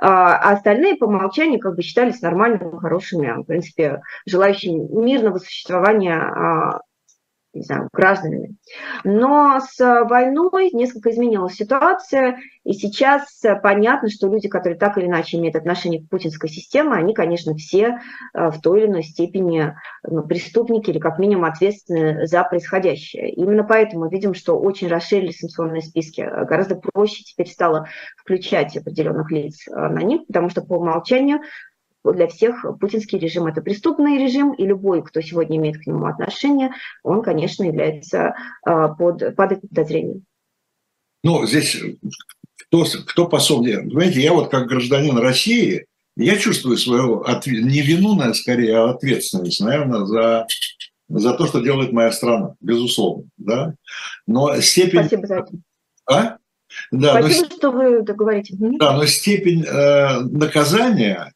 А 0.00 0.36
остальные 0.52 0.96
по 0.96 1.04
умолчанию 1.04 1.60
как 1.60 1.76
бы 1.76 1.82
считались 1.82 2.22
нормальными, 2.22 2.78
хорошими, 2.78 3.42
в 3.42 3.44
принципе, 3.44 4.02
желающими 4.26 5.04
мирного 5.04 5.38
существования 5.38 6.16
а, 6.16 6.80
не 7.54 7.62
знаю, 7.62 7.88
гражданами. 7.92 8.56
Но 9.04 9.60
с 9.60 10.04
войной 10.04 10.70
несколько 10.72 11.10
изменилась 11.10 11.54
ситуация, 11.54 12.38
и 12.64 12.72
сейчас 12.72 13.42
понятно, 13.62 14.08
что 14.08 14.28
люди, 14.28 14.48
которые 14.48 14.78
так 14.78 14.96
или 14.98 15.06
иначе 15.06 15.36
имеют 15.36 15.56
отношение 15.56 16.02
к 16.02 16.08
путинской 16.08 16.48
системе, 16.48 16.92
они, 16.92 17.14
конечно, 17.14 17.54
все 17.54 17.98
э, 18.32 18.50
в 18.50 18.60
той 18.60 18.80
или 18.80 18.86
иной 18.88 19.02
степени 19.02 19.74
ну, 20.02 20.22
преступники 20.22 20.90
или 20.90 20.98
как 20.98 21.18
минимум 21.18 21.44
ответственны 21.44 22.26
за 22.26 22.42
происходящее. 22.44 23.30
Именно 23.32 23.64
поэтому 23.64 24.04
мы 24.04 24.10
видим, 24.10 24.34
что 24.34 24.58
очень 24.58 24.88
расширились 24.88 25.38
санкционные 25.38 25.82
списки. 25.82 26.22
Гораздо 26.22 26.76
проще 26.76 27.22
теперь 27.22 27.48
стало 27.48 27.86
включать 28.16 28.76
определенных 28.76 29.30
лиц 29.30 29.68
э, 29.68 29.72
на 29.74 30.00
них, 30.00 30.26
потому 30.26 30.48
что 30.48 30.62
по 30.62 30.74
умолчанию 30.74 31.40
для 32.12 32.26
всех 32.26 32.64
путинский 32.80 33.18
режим– 33.18 33.46
это 33.46 33.62
преступный 33.62 34.18
режим, 34.18 34.52
и 34.52 34.66
любой, 34.66 35.02
кто 35.02 35.20
сегодня 35.20 35.56
имеет 35.56 35.78
к 35.78 35.86
нему 35.86 36.06
отношение, 36.06 36.72
он, 37.02 37.22
конечно, 37.22 37.64
является 37.64 38.34
а, 38.64 38.88
под, 38.88 39.34
под 39.34 39.60
подозрением. 39.62 40.24
Ну, 41.22 41.46
здесь 41.46 41.76
кто, 42.68 42.84
кто 43.06 43.26
пособнее? 43.26 43.78
Понимаете, 43.78 44.20
я 44.20 44.34
вот 44.34 44.50
как 44.50 44.66
гражданин 44.66 45.16
России, 45.16 45.86
я 46.16 46.36
чувствую 46.36 46.76
свою 46.76 47.20
ответ, 47.20 47.64
не 47.64 47.80
вину, 47.80 48.14
наверное, 48.14 48.34
скорее, 48.34 48.76
а 48.76 48.90
ответственность, 48.90 49.60
наверное, 49.60 50.04
за, 50.04 50.46
за 51.08 51.32
то, 51.34 51.46
что 51.46 51.60
делает 51.60 51.92
моя 51.92 52.12
страна, 52.12 52.54
безусловно. 52.60 53.24
Да? 53.36 53.74
Но 54.26 54.60
степень... 54.60 55.00
Спасибо 55.00 55.26
за 55.26 55.34
это. 55.36 55.52
А? 56.06 56.36
Да, 56.90 57.20
Спасибо, 57.20 57.48
но, 57.50 57.56
что 57.56 57.70
вы 57.70 57.82
это 57.84 58.14
говорите. 58.14 58.54
Да, 58.58 58.96
но 58.96 59.06
степень 59.06 59.64
э, 59.64 60.20
наказания 60.20 61.32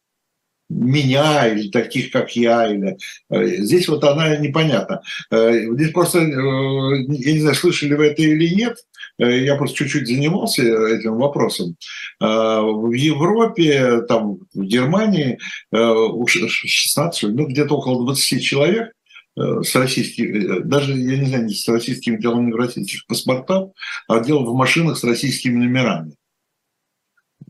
меня 0.69 1.49
или 1.49 1.71
таких, 1.71 2.11
как 2.11 2.37
я. 2.37 2.69
Или... 2.71 2.97
Здесь 3.31 3.89
вот 3.89 4.05
она 4.05 4.37
непонятна. 4.37 5.03
Здесь 5.31 5.93
просто, 5.93 6.21
я 6.21 7.33
не 7.33 7.41
знаю, 7.41 7.55
слышали 7.55 7.95
вы 7.95 8.07
это 8.07 8.23
или 8.23 8.55
нет, 8.55 8.77
я 9.19 9.57
просто 9.57 9.79
чуть-чуть 9.79 10.07
занимался 10.07 10.63
этим 10.63 11.17
вопросом. 11.17 11.77
В 12.21 12.93
Европе, 12.93 14.03
там, 14.09 14.39
в 14.55 14.63
Германии 14.63 15.39
16, 15.73 17.23
ну, 17.35 17.47
где-то 17.47 17.77
около 17.77 18.05
20 18.05 18.43
человек 18.43 18.93
Э, 19.39 19.63
с 19.63 19.75
российскими, 19.77 20.59
э, 20.59 20.61
даже, 20.65 20.93
я 20.93 21.17
не 21.17 21.27
знаю, 21.27 21.45
не 21.45 21.55
с 21.55 21.69
российскими 21.69 22.17
делами 22.17 22.53
российских 22.53 23.07
паспортов, 23.07 23.73
а 24.09 24.21
дело 24.21 24.45
в 24.45 24.55
машинах 24.55 24.99
с 24.99 25.05
российскими 25.05 25.57
номерами. 25.57 26.15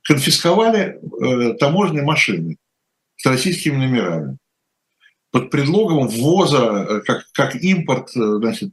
Конфисковали 0.04 0.98
э, 0.98 1.54
таможенные 1.54 2.04
машины 2.04 2.56
с 3.18 3.26
российскими 3.26 3.76
номерами. 3.76 4.38
Под 5.30 5.50
предлогом 5.50 6.08
ввоза, 6.08 6.86
э, 6.88 7.00
как, 7.02 7.26
как 7.32 7.54
импорт, 7.56 8.10
значит, 8.12 8.72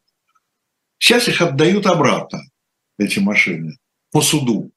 сейчас 0.97 1.27
их 1.27 1.41
отдают 1.41 1.85
обратно, 1.85 2.41
эти 2.97 3.19
машины, 3.19 3.77
по 4.11 4.21
суду. 4.21 4.71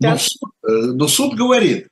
Но, 0.00 0.18
суд, 0.18 0.50
но 0.62 1.06
суд 1.06 1.34
говорит, 1.34 1.88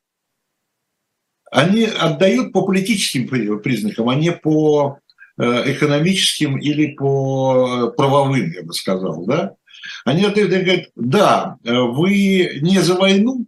они 1.52 1.84
отдают 1.84 2.52
по 2.52 2.66
политическим 2.66 3.28
признакам, 3.60 4.08
а 4.08 4.14
не 4.14 4.32
по 4.32 5.00
Э, 5.42 5.72
экономическим 5.72 6.58
или 6.58 6.92
по 6.92 7.94
правовым, 7.96 8.52
я 8.52 8.62
бы 8.62 8.74
сказал, 8.74 9.24
да, 9.24 9.54
они 10.04 10.24
отдают 10.24 10.52
и 10.52 10.58
говорят, 10.58 10.86
да, 10.96 11.56
э, 11.64 11.72
вы 11.72 12.58
не 12.60 12.80
за 12.80 12.94
войну, 12.94 13.46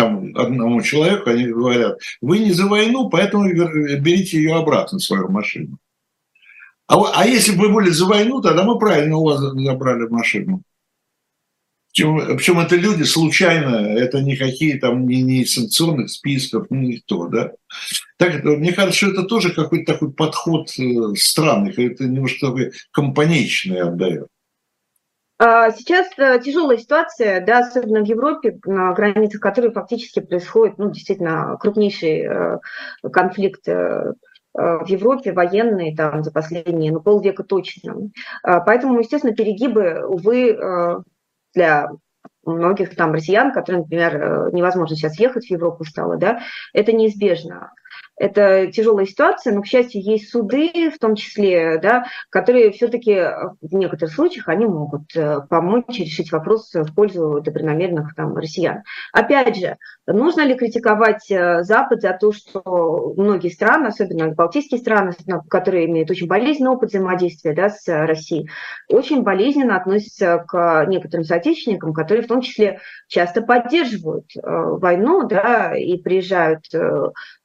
там 0.00 0.34
одному 0.34 0.80
человеку 0.80 1.28
они 1.28 1.44
говорят, 1.44 1.98
вы 2.22 2.38
не 2.38 2.52
за 2.52 2.66
войну, 2.66 3.10
поэтому 3.10 3.52
берите 3.52 4.38
ее 4.38 4.54
обратно, 4.54 4.98
свою 4.98 5.28
машину. 5.28 5.78
А, 6.86 6.96
а 7.14 7.26
если 7.26 7.52
бы 7.52 7.68
вы 7.68 7.74
были 7.74 7.90
за 7.90 8.06
войну, 8.06 8.40
тогда 8.40 8.64
мы 8.64 8.78
правильно 8.78 9.18
у 9.18 9.24
вас 9.24 9.40
забрали 9.40 10.08
машину. 10.08 10.62
Причем, 11.92 12.36
причем 12.36 12.60
это 12.60 12.76
люди 12.76 13.02
случайно, 13.02 13.74
это 13.74 14.22
никакие 14.22 14.78
там 14.78 15.06
не, 15.06 15.22
не 15.22 15.44
санкционных 15.44 16.08
списков, 16.08 16.66
ни 16.70 16.86
никто, 16.86 17.26
да. 17.26 17.52
Так, 18.16 18.42
мне 18.44 18.72
кажется, 18.72 18.96
что 18.96 19.10
это 19.10 19.22
тоже 19.24 19.52
какой-то 19.52 19.92
такой 19.92 20.12
подход 20.12 20.70
э, 20.78 21.14
странный, 21.16 21.72
это 21.72 22.04
немножко 22.04 22.46
такой 22.46 22.72
компанейчный 22.92 23.82
отдает. 23.82 24.28
А, 25.42 25.70
сейчас 25.70 26.06
э, 26.18 26.38
тяжелая 26.44 26.76
ситуация, 26.76 27.44
да, 27.44 27.60
особенно 27.60 28.04
в 28.04 28.04
Европе, 28.04 28.58
на 28.66 28.92
границах 28.92 29.40
которой 29.40 29.72
фактически 29.72 30.20
происходит, 30.20 30.76
ну, 30.76 30.90
действительно, 30.90 31.56
крупнейший 31.58 32.26
э, 32.26 32.58
конфликт 33.10 33.66
в 33.66 34.86
Европе 34.86 35.32
военные 35.32 35.94
там 35.96 36.24
за 36.24 36.32
последние 36.32 36.90
ну, 36.90 37.00
полвека 37.00 37.44
точно. 37.44 38.10
А, 38.42 38.60
поэтому, 38.60 38.98
естественно, 38.98 39.32
перегибы, 39.32 40.04
увы, 40.04 40.58
для 41.54 41.88
многих 42.44 42.96
там 42.96 43.12
россиян, 43.12 43.52
которым, 43.52 43.82
например, 43.82 44.16
э, 44.16 44.50
невозможно 44.52 44.96
сейчас 44.96 45.18
ехать 45.18 45.46
в 45.46 45.50
Европу 45.50 45.84
стало, 45.84 46.16
да, 46.16 46.40
это 46.72 46.92
неизбежно. 46.92 47.72
Это 48.20 48.66
тяжелая 48.70 49.06
ситуация, 49.06 49.54
но, 49.54 49.62
к 49.62 49.66
счастью, 49.66 50.02
есть 50.02 50.28
суды, 50.28 50.90
в 50.90 50.98
том 50.98 51.14
числе, 51.14 51.78
да, 51.78 52.04
которые 52.28 52.70
все-таки 52.70 53.14
в 53.62 53.74
некоторых 53.74 54.14
случаях 54.14 54.48
они 54.48 54.66
могут 54.66 55.16
э, 55.16 55.38
помочь 55.48 55.98
решить 55.98 56.30
вопрос 56.30 56.70
в 56.74 56.94
пользу 56.94 57.40
добронамеренных 57.40 58.14
там, 58.14 58.36
россиян. 58.36 58.82
Опять 59.14 59.56
же, 59.56 59.78
нужно 60.06 60.42
ли 60.42 60.54
критиковать 60.54 61.30
э, 61.30 61.62
Запад 61.62 62.02
за 62.02 62.12
то, 62.12 62.30
что 62.30 63.14
многие 63.16 63.48
страны, 63.48 63.86
особенно 63.86 64.28
балтийские 64.28 64.80
страны, 64.80 65.12
которые 65.48 65.86
имеют 65.86 66.10
очень 66.10 66.26
болезненный 66.26 66.72
опыт 66.72 66.90
взаимодействия 66.90 67.54
да, 67.54 67.70
с 67.70 67.88
Россией, 67.88 68.50
очень 68.90 69.22
болезненно 69.22 69.76
относятся 69.76 70.44
к 70.46 70.84
некоторым 70.88 71.24
соотечественникам, 71.24 71.94
которые 71.94 72.24
в 72.24 72.28
том 72.28 72.42
числе 72.42 72.80
часто 73.08 73.40
поддерживают 73.40 74.26
э, 74.36 74.40
войну 74.44 75.26
да, 75.26 75.74
и 75.74 75.96
приезжают 75.96 76.66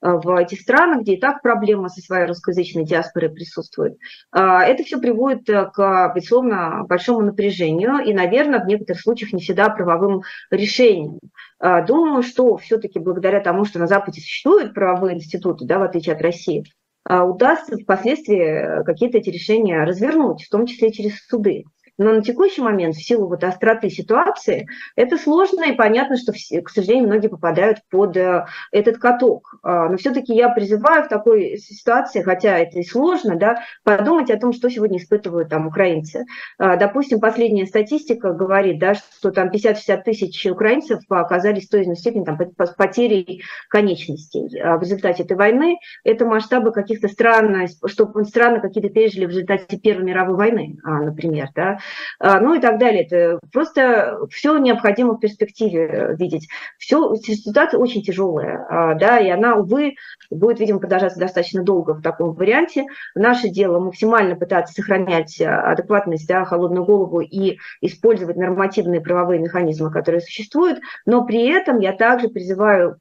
в 0.02 0.36
эти 0.36 0.65
странах, 0.66 1.02
где 1.02 1.14
и 1.14 1.20
так 1.20 1.42
проблема 1.42 1.90
со 1.90 2.02
своей 2.02 2.26
русскоязычной 2.26 2.86
диаспорой 2.86 3.30
присутствует, 3.30 3.98
а, 4.32 4.64
это 4.64 4.84
все 4.84 5.00
приводит 5.00 5.48
э, 5.50 5.70
к, 5.72 6.12
безусловно, 6.16 6.84
большому 6.90 7.22
напряжению 7.22 8.00
и, 8.00 8.14
наверное, 8.14 8.60
в 8.60 8.68
некоторых 8.68 9.02
случаях 9.02 9.32
не 9.34 9.42
всегда 9.42 9.70
правовым 9.70 10.24
решениям. 10.50 11.20
А, 11.60 11.84
думаю, 11.84 12.24
что 12.24 12.58
все-таки 12.58 13.00
благодаря 13.00 13.40
тому, 13.40 13.66
что 13.66 13.80
на 13.80 13.88
Западе 13.88 14.22
существуют 14.22 14.74
правовые 14.74 15.16
институты, 15.16 15.66
да, 15.66 15.78
в 15.80 15.84
отличие 15.84 16.16
от 16.16 16.22
России, 16.22 16.64
а, 17.08 17.24
удастся 17.24 17.78
впоследствии 17.78 18.84
какие-то 18.84 19.20
эти 19.20 19.30
решения 19.30 19.84
развернуть, 19.84 20.44
в 20.44 20.50
том 20.50 20.66
числе 20.66 20.92
через 20.92 21.24
суды. 21.28 21.66
Но 21.98 22.14
на 22.14 22.22
текущий 22.22 22.62
момент, 22.62 22.96
в 22.96 23.04
силу 23.04 23.28
вот 23.28 23.44
остроты 23.44 23.90
ситуации, 23.90 24.68
это 24.96 25.18
сложно, 25.18 25.64
и 25.64 25.76
понятно, 25.76 26.18
что, 26.18 26.34
к 26.34 26.70
сожалению, 26.70 27.08
многие 27.08 27.28
попадают 27.28 27.80
под 27.90 28.18
э, 28.18 28.46
этот 28.72 28.98
каток. 28.98 29.56
А, 29.64 29.90
но 29.90 29.98
все-таки 29.98 30.34
я 30.34 30.50
призываю 30.50 31.04
в 31.04 31.08
такой 31.08 31.58
ситуации, 31.58 32.22
хотя 32.22 32.58
это 32.58 32.80
и 32.80 32.84
сложно, 32.84 33.38
да, 33.38 33.60
подумать 33.84 34.30
о 34.30 34.38
том, 34.38 34.52
что 34.52 34.70
сегодня 34.70 34.98
испытывают 34.98 35.50
там 35.50 35.68
украинцы. 35.68 36.26
А, 36.58 36.76
допустим, 36.76 37.20
последняя 37.20 37.66
статистика 37.66 38.34
говорит, 38.34 38.80
да, 38.80 38.96
что 38.96 39.32
там 39.32 39.50
50-60 39.50 40.04
тысяч 40.04 40.46
украинцев 40.46 41.00
оказались 41.10 41.68
в 41.68 41.70
той 41.70 41.82
или 41.82 41.88
иной 41.88 41.98
степени 41.98 42.26
там, 42.26 42.38
потерей 42.78 43.44
конечностей 43.70 44.60
а, 44.60 44.78
в 44.78 44.82
результате 44.82 45.24
этой 45.24 45.38
войны. 45.38 45.78
Это 46.04 46.26
масштабы 46.26 46.74
каких-то 46.74 47.08
стран, 47.08 47.68
что 47.86 48.12
страны 48.26 48.60
какие-то 48.60 48.90
пережили 48.90 49.26
в 49.26 49.30
результате 49.30 49.78
Первой 49.78 50.04
мировой 50.04 50.36
войны, 50.36 50.78
например, 50.84 51.50
да, 51.56 51.80
ну 52.20 52.56
и 52.56 52.60
так 52.60 52.80
далее. 52.80 53.04
Это 53.04 53.40
просто 53.52 54.18
все 54.32 54.58
необходимо 54.58 55.14
в 55.14 55.20
перспективе 55.20 55.88
э, 55.88 56.16
видеть. 56.16 56.48
Все, 56.78 57.16
ситуация 57.16 57.80
очень 57.80 58.04
тяжелая, 58.04 58.66
а, 58.70 58.96
да, 58.96 59.20
и 59.20 59.30
она, 59.30 59.56
увы, 59.56 59.96
будет, 60.30 60.60
видимо, 60.60 60.80
продолжаться 60.80 61.20
достаточно 61.20 61.64
долго 61.64 61.94
в 61.94 62.02
таком 62.02 62.34
варианте. 62.34 62.86
Наше 63.16 63.50
дело 63.50 63.80
максимально 63.80 64.36
пытаться 64.36 64.74
сохранять 64.74 65.40
э, 65.40 65.48
адекватность, 65.48 66.28
да, 66.28 66.46
холодную 66.46 66.86
голову 66.86 67.22
и 67.22 67.58
использовать 67.82 68.38
нормативные 68.38 69.02
правовые 69.02 69.40
механизмы, 69.40 69.92
которые 69.92 70.22
существуют, 70.22 70.80
но 71.06 71.26
при 71.26 71.48
этом 71.48 71.80
я 71.80 71.94
также 71.94 72.30
призываю 72.30 72.98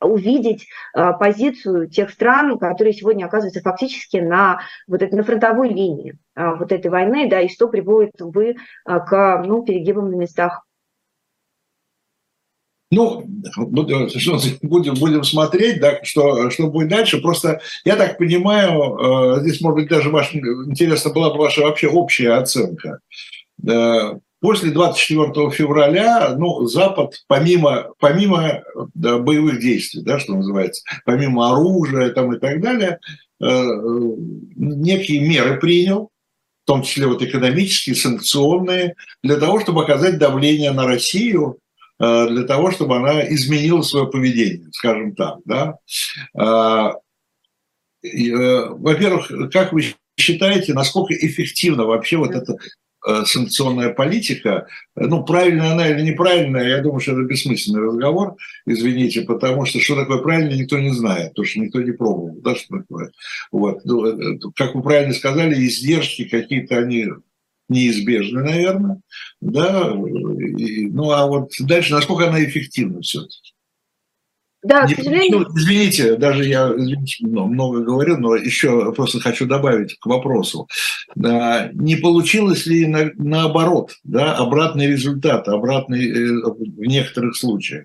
увидеть 0.00 0.68
а, 0.94 1.12
позицию 1.12 1.88
тех 1.88 2.10
стран, 2.10 2.58
которые 2.58 2.92
сегодня 2.92 3.26
оказываются 3.26 3.60
фактически 3.60 4.18
на, 4.18 4.60
вот 4.86 5.02
это, 5.02 5.16
на 5.16 5.22
фронтовой 5.22 5.68
линии 5.68 6.18
а, 6.34 6.54
вот 6.54 6.72
этой 6.72 6.90
войны, 6.90 7.28
да, 7.28 7.40
и 7.40 7.48
что 7.48 7.68
приводит, 7.68 8.20
увы, 8.20 8.56
а, 8.84 9.00
к 9.00 9.42
ну, 9.44 9.64
перегибам 9.64 10.10
на 10.10 10.16
местах. 10.16 10.64
Ну, 12.90 13.22
будем, 13.56 14.94
будем 14.94 15.24
смотреть, 15.24 15.80
да, 15.80 16.02
что, 16.02 16.50
что 16.50 16.68
будет 16.68 16.88
дальше. 16.88 17.20
Просто, 17.20 17.60
я 17.84 17.96
так 17.96 18.16
понимаю, 18.18 19.40
здесь, 19.40 19.60
может 19.60 19.76
быть, 19.76 19.88
даже 19.90 20.10
ваш, 20.10 20.34
интересна 20.34 21.12
была 21.12 21.30
бы 21.30 21.38
ваша 21.38 21.62
вообще 21.62 21.88
общая 21.88 22.32
оценка. 22.32 23.00
После 24.40 24.70
24 24.70 25.50
февраля, 25.50 26.36
ну, 26.36 26.64
Запад, 26.66 27.24
помимо, 27.26 27.92
помимо 27.98 28.62
да, 28.94 29.18
боевых 29.18 29.60
действий, 29.60 30.02
да, 30.02 30.20
что 30.20 30.34
называется, 30.34 30.84
помимо 31.04 31.50
оружия 31.50 32.10
там, 32.10 32.32
и 32.34 32.38
так 32.38 32.60
далее, 32.60 33.00
э, 33.40 33.66
некие 34.56 35.28
меры 35.28 35.58
принял, 35.58 36.10
в 36.62 36.66
том 36.66 36.82
числе 36.82 37.08
вот 37.08 37.20
экономические, 37.20 37.96
санкционные, 37.96 38.94
для 39.24 39.38
того, 39.38 39.58
чтобы 39.58 39.82
оказать 39.82 40.18
давление 40.18 40.70
на 40.70 40.86
Россию, 40.86 41.58
э, 41.98 42.28
для 42.28 42.44
того, 42.44 42.70
чтобы 42.70 42.96
она 42.96 43.26
изменила 43.28 43.82
свое 43.82 44.06
поведение, 44.06 44.68
скажем 44.70 45.16
так. 45.16 45.38
Да? 45.46 45.78
Э, 46.38 46.92
э, 48.06 48.66
во-первых, 48.68 49.50
как 49.50 49.72
вы 49.72 49.96
считаете, 50.16 50.74
насколько 50.74 51.12
эффективно 51.14 51.86
вообще 51.86 52.18
вот 52.18 52.30
это 52.30 52.56
санкционная 53.24 53.90
политика, 53.90 54.66
ну, 54.96 55.24
правильная 55.24 55.72
она 55.72 55.88
или 55.88 56.02
неправильная, 56.02 56.68
я 56.68 56.82
думаю, 56.82 57.00
что 57.00 57.12
это 57.12 57.22
бессмысленный 57.22 57.82
разговор, 57.82 58.36
извините, 58.66 59.22
потому 59.22 59.64
что 59.64 59.80
что 59.80 59.96
такое 59.96 60.18
правильно, 60.18 60.54
никто 60.54 60.78
не 60.78 60.92
знает, 60.92 61.30
потому 61.30 61.46
что 61.46 61.60
никто 61.60 61.80
не 61.80 61.92
пробовал, 61.92 62.36
да, 62.42 62.56
что 62.56 62.78
такое. 62.78 63.12
Вот. 63.52 63.84
Ну, 63.84 64.06
э, 64.06 64.38
как 64.56 64.74
вы 64.74 64.82
правильно 64.82 65.14
сказали, 65.14 65.54
издержки 65.54 66.24
какие-то, 66.24 66.78
они 66.78 67.06
неизбежны, 67.68 68.42
наверное, 68.42 69.00
да, 69.40 69.92
и, 70.56 70.86
ну, 70.86 71.10
а 71.10 71.26
вот 71.26 71.52
дальше, 71.60 71.92
насколько 71.92 72.28
она 72.28 72.42
эффективна 72.42 73.00
все-таки? 73.02 73.52
Да, 74.62 74.86
к 74.86 74.90
сожалению. 74.90 75.46
Ну, 75.48 75.56
извините, 75.56 76.16
даже 76.16 76.44
я 76.44 76.72
извините, 76.76 77.26
много 77.26 77.80
говорю, 77.80 78.16
но 78.18 78.34
еще 78.34 78.92
просто 78.92 79.20
хочу 79.20 79.46
добавить 79.46 79.96
к 80.00 80.06
вопросу. 80.06 80.68
Не 81.14 81.96
получилось 81.96 82.66
ли 82.66 82.86
на, 82.86 83.10
наоборот, 83.14 83.92
да, 84.02 84.34
обратный 84.34 84.88
результат, 84.88 85.46
обратный 85.48 86.10
э, 86.10 86.42
в 86.44 86.80
некоторых 86.80 87.36
случаях? 87.36 87.84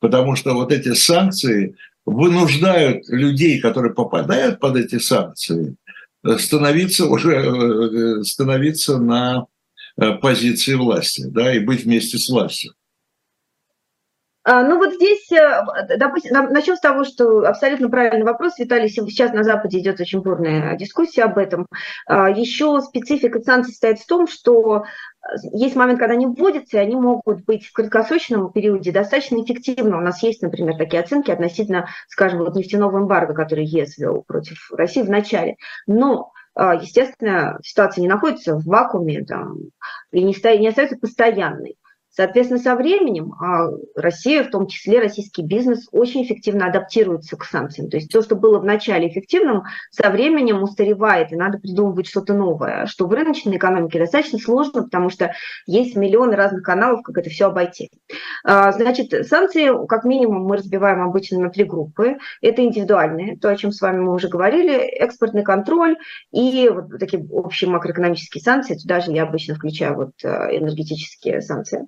Потому 0.00 0.34
что 0.34 0.54
вот 0.54 0.72
эти 0.72 0.94
санкции 0.94 1.76
вынуждают 2.06 3.08
людей, 3.08 3.60
которые 3.60 3.92
попадают 3.92 4.60
под 4.60 4.76
эти 4.76 4.98
санкции, 4.98 5.76
становиться 6.38 7.06
уже 7.06 8.24
становиться 8.24 8.98
на 8.98 9.46
позиции 10.22 10.74
власти, 10.74 11.24
да, 11.26 11.54
и 11.54 11.58
быть 11.58 11.84
вместе 11.84 12.18
с 12.18 12.28
властью. 12.28 12.72
А, 14.44 14.62
ну 14.62 14.76
вот 14.76 14.92
здесь, 14.92 15.32
э, 15.32 15.96
допустим, 15.96 16.32
начнем 16.50 16.76
с 16.76 16.80
того, 16.80 17.04
что 17.04 17.40
абсолютно 17.48 17.88
правильный 17.88 18.26
вопрос, 18.26 18.58
Виталий, 18.58 18.90
сейчас 18.90 19.32
на 19.32 19.42
Западе 19.42 19.78
идет 19.78 20.00
очень 20.00 20.20
бурная 20.20 20.76
дискуссия 20.76 21.24
об 21.24 21.38
этом. 21.38 21.66
А, 22.06 22.28
Еще 22.28 22.80
специфика 22.82 23.40
санкций 23.40 23.72
состоит 23.72 24.00
в 24.00 24.06
том, 24.06 24.26
что 24.26 24.84
э, 25.22 25.36
есть 25.52 25.76
момент, 25.76 25.98
когда 25.98 26.12
они 26.12 26.26
вводятся, 26.26 26.76
и 26.76 26.80
они 26.80 26.94
могут 26.94 27.44
быть 27.46 27.66
в 27.66 27.72
краткосрочном 27.72 28.52
периоде 28.52 28.92
достаточно 28.92 29.42
эффективны. 29.42 29.96
У 29.96 30.00
нас 30.00 30.22
есть, 30.22 30.42
например, 30.42 30.76
такие 30.76 31.02
оценки 31.02 31.30
относительно, 31.30 31.88
скажем, 32.08 32.40
вот 32.40 32.54
нефтяного 32.54 32.98
эмбарго, 32.98 33.32
который 33.32 33.64
ЕС 33.64 33.96
ввел 33.96 34.24
против 34.26 34.70
России 34.72 35.00
в 35.00 35.10
начале. 35.10 35.56
Но 35.86 36.32
а, 36.54 36.74
естественно, 36.74 37.58
ситуация 37.62 38.02
не 38.02 38.08
находится 38.08 38.56
в 38.56 38.64
вакууме 38.66 39.24
там, 39.24 39.56
и 40.12 40.22
не, 40.22 40.34
стоит, 40.34 40.60
не 40.60 40.68
остается 40.68 40.98
постоянной. 40.98 41.76
Соответственно, 42.16 42.60
со 42.60 42.76
временем 42.76 43.32
а, 43.40 43.70
Россия, 43.96 44.44
в 44.44 44.50
том 44.50 44.68
числе 44.68 45.00
российский 45.00 45.42
бизнес, 45.42 45.88
очень 45.90 46.22
эффективно 46.22 46.66
адаптируется 46.66 47.36
к 47.36 47.44
санкциям. 47.44 47.90
То 47.90 47.96
есть 47.96 48.10
то, 48.10 48.22
что 48.22 48.36
было 48.36 48.60
вначале 48.60 49.08
эффективным, 49.08 49.64
со 49.90 50.10
временем 50.10 50.62
устаревает, 50.62 51.32
и 51.32 51.36
надо 51.36 51.58
придумывать 51.58 52.06
что-то 52.06 52.34
новое, 52.34 52.86
что 52.86 53.08
в 53.08 53.12
рыночной 53.12 53.56
экономике 53.56 53.98
достаточно 53.98 54.38
сложно, 54.38 54.84
потому 54.84 55.10
что 55.10 55.32
есть 55.66 55.96
миллионы 55.96 56.36
разных 56.36 56.62
каналов, 56.62 57.02
как 57.02 57.18
это 57.18 57.30
все 57.30 57.46
обойти. 57.46 57.90
А, 58.44 58.70
значит, 58.70 59.26
санкции, 59.26 59.86
как 59.88 60.04
минимум, 60.04 60.44
мы 60.44 60.58
разбиваем 60.58 61.02
обычно 61.02 61.40
на 61.40 61.50
три 61.50 61.64
группы. 61.64 62.18
Это 62.40 62.62
индивидуальные, 62.62 63.38
то, 63.38 63.50
о 63.50 63.56
чем 63.56 63.72
с 63.72 63.80
вами 63.80 63.98
мы 63.98 64.14
уже 64.14 64.28
говорили, 64.28 64.72
экспортный 64.72 65.42
контроль 65.42 65.96
и 66.30 66.68
вот 66.68 66.96
такие 67.00 67.26
общие 67.30 67.68
макроэкономические 67.70 68.40
санкции. 68.40 68.76
Туда 68.76 69.00
же 69.00 69.10
я 69.10 69.24
обычно 69.24 69.56
включаю 69.56 69.96
вот 69.96 70.12
э, 70.22 70.28
энергетические 70.56 71.40
санкции. 71.40 71.80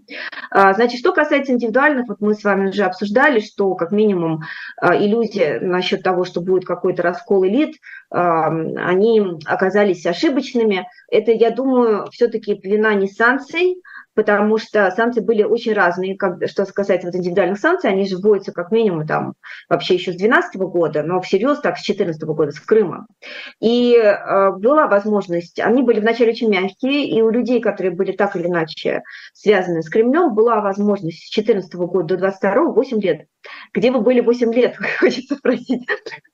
А, 0.51 0.73
значит, 0.75 1.01
что 1.01 1.13
касается 1.13 1.53
индивидуальных, 1.53 2.09
вот 2.09 2.21
мы 2.21 2.35
с 2.35 2.45
вами 2.45 2.69
уже 2.71 2.85
обсуждали, 2.85 3.41
что 3.41 3.75
как 3.75 3.93
минимум 3.93 4.43
а, 4.81 4.97
иллюзия 4.97 5.61
насчет 5.61 6.03
того, 6.03 6.25
что 6.25 6.41
будет 6.41 6.65
какой-то 6.65 7.03
раскол 7.03 7.47
элит, 7.47 7.77
а, 8.11 8.47
они 8.49 9.23
оказались 9.45 10.07
ошибочными. 10.07 10.89
Это, 11.11 11.33
я 11.33 11.51
думаю, 11.51 12.07
все-таки 12.11 12.59
вина 12.63 12.95
не 12.95 13.09
санкций, 13.09 13.83
потому 14.17 14.57
что 14.57 14.91
санкции 14.91 15.21
были 15.21 15.43
очень 15.43 15.75
разные. 15.75 16.17
Как, 16.17 16.39
что 16.49 16.65
касается 16.65 17.09
вот 17.09 17.15
индивидуальных 17.15 17.59
санкций, 17.59 17.91
они 17.91 18.09
же 18.09 18.17
вводятся 18.17 18.51
как 18.51 18.73
минимум 18.73 19.07
там 19.07 19.35
вообще 19.69 19.95
еще 19.95 20.13
с 20.13 20.17
2012 20.17 20.57
года, 20.57 21.03
но 21.03 21.21
всерьез 21.21 21.61
так 21.61 21.77
с 21.77 21.85
2014 21.85 22.23
года, 22.23 22.51
с 22.51 22.59
Крыма. 22.59 23.07
И 23.61 23.95
э, 23.95 24.53
была 24.53 24.89
возможность, 24.89 25.61
они 25.61 25.83
были 25.83 26.01
вначале 26.01 26.31
очень 26.33 26.51
мягкие, 26.51 27.07
и 27.07 27.21
у 27.21 27.31
людей, 27.31 27.61
которые 27.61 27.95
были 27.95 28.13
так 28.13 28.35
или 28.37 28.47
иначе 28.47 29.03
связаны 29.35 29.83
с 29.83 29.91
Кремлем, 29.91 30.35
была 30.35 30.63
возможность 30.63 31.27
с 31.27 31.35
2014 31.35 31.75
года 31.75 32.17
до 32.17 32.17
2022 32.17 32.73
8 32.73 33.01
лет. 33.03 33.27
Где 33.73 33.91
вы 33.91 34.01
были 34.01 34.21
8 34.21 34.53
лет, 34.55 34.77
хочется 34.99 35.37
спросить, 35.37 35.87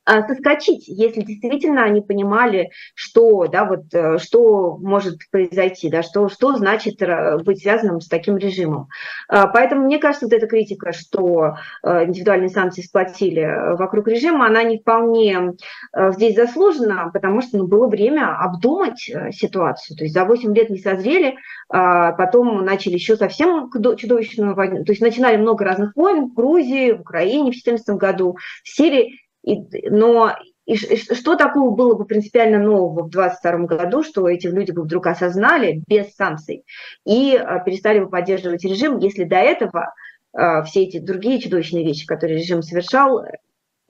а, 0.05 0.27
соскочить, 0.27 0.89
если 0.89 1.23
действительно 1.23 1.85
они 1.85 2.01
понимали, 2.01 2.71
что, 2.95 3.47
да, 3.47 3.65
вот, 3.65 3.93
э, 3.93 4.19
что 4.19 4.77
может 4.79 5.19
произойти, 5.31 5.89
да, 5.91 6.03
что, 6.03 6.29
что 6.29 6.57
значит 6.57 7.01
э, 7.03 7.39
быть 7.39 7.63
связанным 7.73 8.01
с 8.01 8.09
таким 8.09 8.37
режимом. 8.37 8.89
А, 9.29 9.47
поэтому 9.47 9.85
мне 9.85 9.99
кажется, 9.99 10.27
вот 10.27 10.33
эта 10.33 10.47
критика, 10.47 10.93
что 10.93 11.57
э, 11.83 12.05
индивидуальные 12.05 12.51
санкции 12.51 12.83
сплотили 12.83 13.43
э, 13.43 13.77
вокруг 13.77 14.09
режима, 14.09 14.47
она 14.47 14.63
не 14.63 14.79
вполне 14.79 15.55
э, 15.93 16.13
здесь 16.13 16.37
заслужена, 16.37 17.11
потому 17.13 17.41
что 17.41 17.59
ну, 17.59 17.67
было 17.67 17.87
время 17.87 18.37
обдумать 18.39 19.11
ситуацию. 19.33 19.97
То 19.97 20.05
есть 20.05 20.15
за 20.15 20.25
8 20.25 20.55
лет 20.55 20.71
не 20.71 20.79
созрели, 20.79 21.37
а 21.69 22.13
потом 22.13 22.65
начали 22.65 22.95
еще 22.95 23.17
совсем 23.17 23.71
чудовищную 23.97 24.55
войну. 24.55 24.85
То 24.85 24.93
есть 24.93 25.03
начинали 25.03 25.37
много 25.37 25.65
разных 25.65 25.97
войн 25.97 26.27
в 26.27 26.35
Грузии, 26.35 26.93
в 26.93 27.01
Украине 27.01 27.51
в 27.51 27.55
2014 27.55 27.97
году, 27.97 28.37
в 28.63 28.69
Сирии. 28.69 29.19
И, 29.45 29.89
но 29.91 30.33
и 30.65 30.77
что 30.77 31.37
такого 31.37 31.75
было 31.75 31.95
бы 31.95 32.05
принципиально 32.05 32.59
нового 32.59 33.05
в 33.05 33.11
2022 33.11 33.67
году, 33.67 34.03
что 34.03 34.29
эти 34.29 34.47
люди 34.47 34.71
бы 34.71 34.83
вдруг 34.83 35.07
осознали 35.09 35.83
без 35.89 36.15
санкций 36.15 36.65
и 37.05 37.37
а, 37.37 37.59
перестали 37.59 37.99
бы 37.99 38.09
поддерживать 38.09 38.65
режим, 38.65 38.99
если 38.99 39.25
до 39.25 39.37
этого 39.37 39.93
а, 40.33 40.63
все 40.63 40.85
эти 40.85 40.99
другие 40.99 41.41
чудовищные 41.41 41.85
вещи, 41.85 42.07
которые 42.07 42.39
режим 42.39 42.63
совершал, 42.63 43.25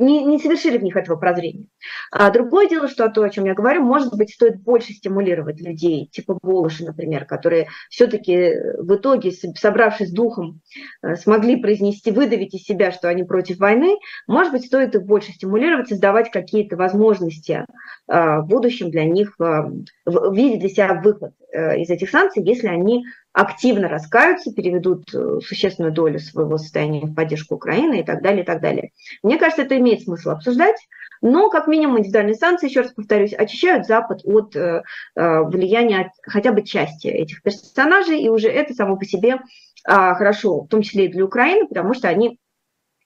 не, 0.03 0.25
не 0.25 0.39
совершили 0.39 0.79
в 0.79 0.83
них 0.83 0.97
этого 0.97 1.17
прозрения. 1.17 1.67
А 2.11 2.31
другое 2.31 2.69
дело, 2.69 2.89
что 2.89 3.09
то, 3.09 3.23
о 3.23 3.31
чем 3.31 3.45
я 3.45 3.55
говорю, 3.55 3.83
может 3.83 4.15
быть, 4.17 4.35
стоит 4.35 4.61
больше 4.61 4.93
стимулировать 4.93 5.61
людей, 5.61 6.09
типа 6.11 6.39
Волоши, 6.43 6.85
например, 6.85 7.25
которые 7.25 7.69
все-таки 7.89 8.53
в 8.79 8.95
итоге, 8.95 9.33
собравшись 9.33 10.13
духом, 10.13 10.61
э, 11.03 11.17
смогли 11.17 11.57
произнести, 11.57 12.11
выдавить 12.11 12.55
из 12.55 12.65
себя, 12.65 12.93
что 12.93 13.09
они 13.09 13.25
против 13.25 13.59
войны, 13.59 13.97
может 14.27 14.53
быть, 14.53 14.67
стоит 14.67 14.95
их 14.95 15.03
больше 15.05 15.33
стимулировать, 15.33 15.89
создавать 15.89 16.31
какие-то 16.31 16.77
возможности 16.77 17.65
э, 18.09 18.39
в 18.41 18.47
будущем 18.47 18.91
для 18.91 19.05
них, 19.05 19.35
э, 19.41 19.63
видеть 20.07 20.61
для 20.61 20.69
себя 20.69 21.01
выход 21.03 21.33
из 21.53 21.91
этих 21.91 22.09
санкций, 22.09 22.43
если 22.43 22.67
они 22.67 23.05
активно 23.33 23.89
раскаются, 23.89 24.53
переведут 24.53 25.15
э, 25.15 25.41
существенную 25.41 25.93
долю 25.93 26.19
своего 26.19 26.59
состояния 26.59 27.07
в 27.07 27.15
поддержку 27.15 27.55
Украины 27.55 28.01
и 28.01 28.05
так 28.05 28.23
далее, 28.23 28.43
и 28.43 28.47
так 28.47 28.61
далее. 28.61 28.91
Мне 29.23 29.39
кажется, 29.39 29.63
это 29.63 29.79
имеет 29.79 30.03
смысл 30.03 30.31
обсуждать, 30.31 30.77
но 31.23 31.49
как 31.49 31.67
минимум 31.67 31.99
индивидуальные 31.99 32.35
санкции, 32.35 32.69
еще 32.69 32.83
раз 32.83 32.93
повторюсь, 32.93 33.33
очищают 33.33 33.87
Запад 33.87 34.21
от 34.25 34.55
э, 34.57 34.83
э 35.17 35.43
влияния 35.45 36.13
хотя 36.23 36.53
бы 36.53 36.63
части 36.63 37.07
этих 37.07 37.43
персонажей, 37.43 38.21
и 38.21 38.29
уже 38.29 38.49
это 38.49 38.75
само 38.75 38.97
по 38.97 39.05
себе 39.05 39.35
э, 39.35 39.39
хорошо, 39.87 40.63
в 40.63 40.69
том 40.69 40.83
числе 40.83 41.07
и 41.07 41.13
для 41.13 41.25
Украины, 41.25 41.67
потому 41.67 41.95
что 41.95 42.09
они 42.09 42.39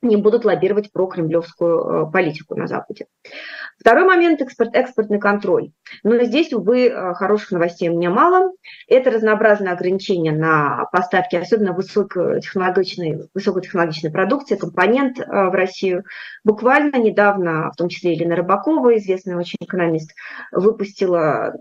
не 0.07 0.17
будут 0.17 0.45
лоббировать 0.45 0.93
про 0.93 1.07
кремлевскую 1.07 2.09
э, 2.09 2.13
политику 2.13 2.55
на 2.55 2.67
Западе. 2.67 3.07
Второй 3.79 4.05
момент 4.05 4.41
экспорт,– 4.41 4.71
экспортный 4.75 5.19
контроль. 5.19 5.71
Но 6.03 6.19
здесь, 6.25 6.53
увы, 6.53 6.89
э, 6.89 7.15
хороших 7.15 7.53
новостей 7.53 7.89
у 7.89 7.97
меня 7.97 8.11
мало. 8.11 8.53
Это 8.89 9.11
разнообразные 9.11 9.73
ограничения 9.73 10.33
на 10.33 10.87
поставки, 10.93 11.37
особенно 11.37 11.73
высокотехнологичной, 11.73 13.29
высокотехнологичной 13.35 14.11
продукции, 14.11 14.57
компонент 14.57 15.19
э, 15.19 15.25
в 15.25 15.53
Россию. 15.53 16.05
Буквально 16.45 16.97
недавно, 16.97 17.71
в 17.73 17.77
том 17.77 17.89
числе 17.89 18.15
Елена 18.15 18.37
Рыбакова, 18.37 18.97
известный 18.97 19.37
очень 19.37 19.59
экономист, 19.61 20.13
выпустила 20.53 21.55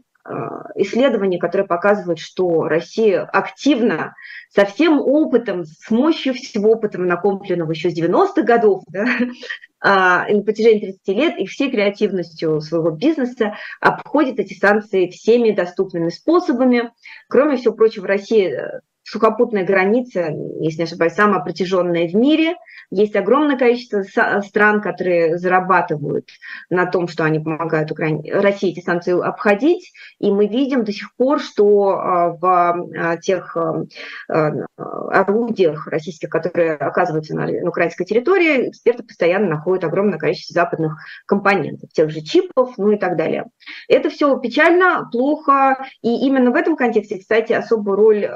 исследование, 0.75 1.39
которое 1.39 1.65
показывает, 1.65 2.19
что 2.19 2.63
Россия 2.63 3.23
активно 3.23 4.15
со 4.49 4.65
всем 4.65 4.99
опытом, 4.99 5.65
с 5.65 5.91
мощью 5.91 6.33
всего 6.33 6.71
опыта 6.71 6.97
накопленного 6.97 7.71
еще 7.71 7.89
с 7.89 7.97
90-х 7.97 8.41
годов, 8.41 8.83
да, 8.87 9.05
а, 9.81 10.27
на 10.27 10.41
протяжении 10.41 10.79
30 10.79 11.07
лет 11.09 11.37
и 11.37 11.45
всей 11.45 11.69
креативностью 11.69 12.59
своего 12.61 12.91
бизнеса 12.91 13.55
обходит 13.79 14.39
эти 14.39 14.53
санкции 14.53 15.09
всеми 15.09 15.51
доступными 15.51 16.09
способами. 16.09 16.91
Кроме 17.29 17.57
всего 17.57 17.75
прочего, 17.75 18.07
Россия 18.07 18.81
сухопутная 19.05 19.63
граница, 19.63 20.31
если 20.59 20.79
не 20.79 20.83
ошибаюсь, 20.85 21.13
самая 21.13 21.41
протяженная 21.41 22.07
в 22.07 22.15
мире. 22.15 22.55
Есть 22.91 23.15
огромное 23.15 23.57
количество 23.57 24.03
стран, 24.41 24.81
которые 24.81 25.37
зарабатывают 25.37 26.29
на 26.69 26.85
том, 26.85 27.07
что 27.07 27.23
они 27.23 27.39
помогают 27.39 27.91
Украине, 27.91 28.33
России 28.33 28.71
эти 28.71 28.83
санкции 28.83 29.19
обходить. 29.19 29.91
И 30.19 30.31
мы 30.31 30.47
видим 30.47 30.83
до 30.83 30.91
сих 30.91 31.15
пор, 31.15 31.39
что 31.39 31.89
а, 31.89 32.29
в 32.29 32.45
а, 32.45 33.17
тех 33.17 33.55
а, 33.57 34.51
орудиях 34.77 35.87
российских, 35.87 36.29
которые 36.29 36.73
оказываются 36.73 37.35
на, 37.35 37.47
украинской 37.67 38.05
территории, 38.05 38.69
эксперты 38.69 39.03
постоянно 39.03 39.47
находят 39.47 39.83
огромное 39.83 40.17
количество 40.17 40.53
западных 40.53 40.97
компонентов, 41.25 41.91
тех 41.91 42.09
же 42.09 42.21
чипов, 42.21 42.73
ну 42.77 42.91
и 42.91 42.97
так 42.97 43.17
далее. 43.17 43.45
Это 43.87 44.09
все 44.09 44.37
печально, 44.39 45.07
плохо. 45.11 45.77
И 46.01 46.25
именно 46.25 46.51
в 46.51 46.55
этом 46.55 46.75
контексте, 46.75 47.19
кстати, 47.19 47.53
особую 47.53 47.95
роль 47.97 48.29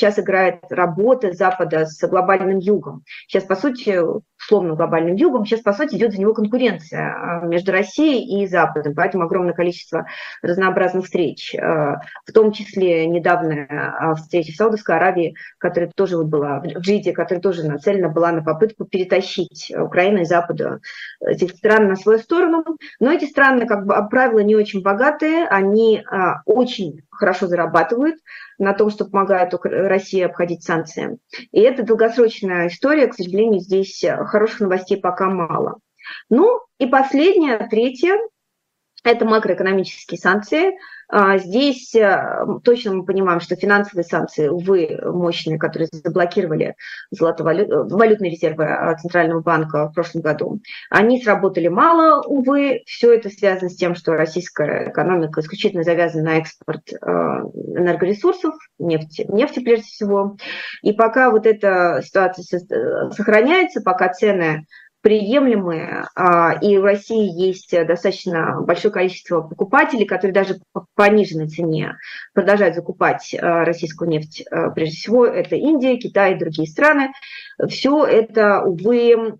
сейчас 0.00 0.18
играет 0.18 0.60
работа 0.70 1.32
Запада 1.32 1.84
с 1.84 2.00
глобальным 2.08 2.58
югом. 2.58 3.04
Сейчас, 3.28 3.44
по 3.44 3.54
сути, 3.54 4.00
условным 4.40 4.76
глобальным 4.76 5.16
югом, 5.16 5.44
сейчас, 5.44 5.60
по 5.60 5.72
сути, 5.72 5.96
идет 5.96 6.12
за 6.12 6.20
него 6.20 6.34
конкуренция 6.34 7.14
а, 7.14 7.46
между 7.46 7.72
Россией 7.72 8.42
и 8.42 8.46
Западом, 8.46 8.94
поэтому 8.94 9.24
огромное 9.24 9.52
количество 9.52 10.06
разнообразных 10.42 11.04
встреч, 11.04 11.54
а, 11.54 12.00
в 12.26 12.32
том 12.32 12.52
числе 12.52 13.06
недавняя 13.06 13.66
а, 13.68 14.14
встреча 14.14 14.52
в 14.52 14.56
Саудовской 14.56 14.96
Аравии, 14.96 15.34
которая 15.58 15.90
тоже 15.94 16.16
вот 16.16 16.26
была 16.26 16.60
в 16.60 16.66
Джиде, 16.66 17.12
которая 17.12 17.42
тоже 17.42 17.66
нацелена 17.66 18.08
была 18.08 18.32
на 18.32 18.42
попытку 18.42 18.84
перетащить 18.84 19.72
Украину 19.76 20.22
и 20.22 20.24
Запада 20.24 20.80
этих 21.20 21.50
стран 21.50 21.88
на 21.88 21.96
свою 21.96 22.18
сторону. 22.18 22.64
Но 22.98 23.12
эти 23.12 23.26
страны, 23.26 23.66
как 23.66 23.86
бы, 23.86 23.94
правило, 24.08 24.40
не 24.40 24.56
очень 24.56 24.82
богатые, 24.82 25.46
они 25.46 26.02
очень 26.46 27.02
хорошо 27.10 27.46
зарабатывают 27.46 28.16
на 28.58 28.72
том, 28.74 28.90
что 28.90 29.04
помогают 29.04 29.54
России 29.64 30.22
обходить 30.22 30.62
санкции. 30.62 31.18
И 31.52 31.60
это 31.60 31.82
долгосрочная 31.82 32.68
история, 32.68 33.06
к 33.06 33.14
сожалению, 33.14 33.60
здесь 33.60 34.04
хороших 34.30 34.60
новостей 34.60 34.96
пока 34.96 35.28
мало. 35.28 35.78
Ну 36.28 36.60
и 36.78 36.86
последнее, 36.86 37.58
третье, 37.68 38.18
это 39.04 39.24
макроэкономические 39.24 40.18
санкции. 40.18 40.72
А, 41.12 41.38
здесь 41.38 41.92
э, 41.96 42.46
точно 42.62 42.94
мы 42.94 43.04
понимаем, 43.04 43.40
что 43.40 43.56
финансовые 43.56 44.04
санкции, 44.04 44.46
увы, 44.46 44.96
мощные, 45.02 45.58
которые 45.58 45.88
заблокировали 45.92 46.76
золотовалютные 47.10 48.30
резервы 48.30 48.66
а, 48.66 48.94
Центрального 48.94 49.40
банка 49.40 49.88
в 49.88 49.92
прошлом 49.92 50.22
году, 50.22 50.60
они 50.88 51.20
сработали 51.20 51.66
мало, 51.66 52.22
увы. 52.22 52.82
Все 52.86 53.12
это 53.12 53.28
связано 53.28 53.70
с 53.70 53.76
тем, 53.76 53.96
что 53.96 54.12
российская 54.12 54.90
экономика 54.90 55.40
исключительно 55.40 55.82
завязана 55.82 56.30
на 56.30 56.38
экспорт 56.38 56.92
э, 56.92 56.96
энергоресурсов, 57.04 58.54
нефти, 58.78 59.26
нефти 59.28 59.58
прежде 59.58 59.86
всего. 59.86 60.36
И 60.82 60.92
пока 60.92 61.30
вот 61.30 61.44
эта 61.44 62.02
ситуация 62.04 62.60
э, 62.60 63.10
сохраняется, 63.10 63.80
пока 63.82 64.12
цены 64.12 64.64
приемлемые, 65.02 66.06
а, 66.14 66.52
и 66.60 66.76
в 66.76 66.84
России 66.84 67.30
есть 67.30 67.70
достаточно 67.86 68.60
большое 68.60 68.92
количество 68.92 69.40
покупателей, 69.40 70.04
которые 70.04 70.34
даже 70.34 70.58
по 70.72 70.86
пониженной 70.94 71.48
цене 71.48 71.96
продолжают 72.34 72.74
закупать 72.74 73.34
а, 73.34 73.64
российскую 73.64 74.10
нефть. 74.10 74.44
А, 74.50 74.70
прежде 74.70 74.96
всего, 74.96 75.26
это 75.26 75.56
Индия, 75.56 75.96
Китай 75.96 76.34
и 76.34 76.38
другие 76.38 76.68
страны. 76.68 77.12
Все 77.68 78.04
это, 78.04 78.62
увы, 78.62 79.36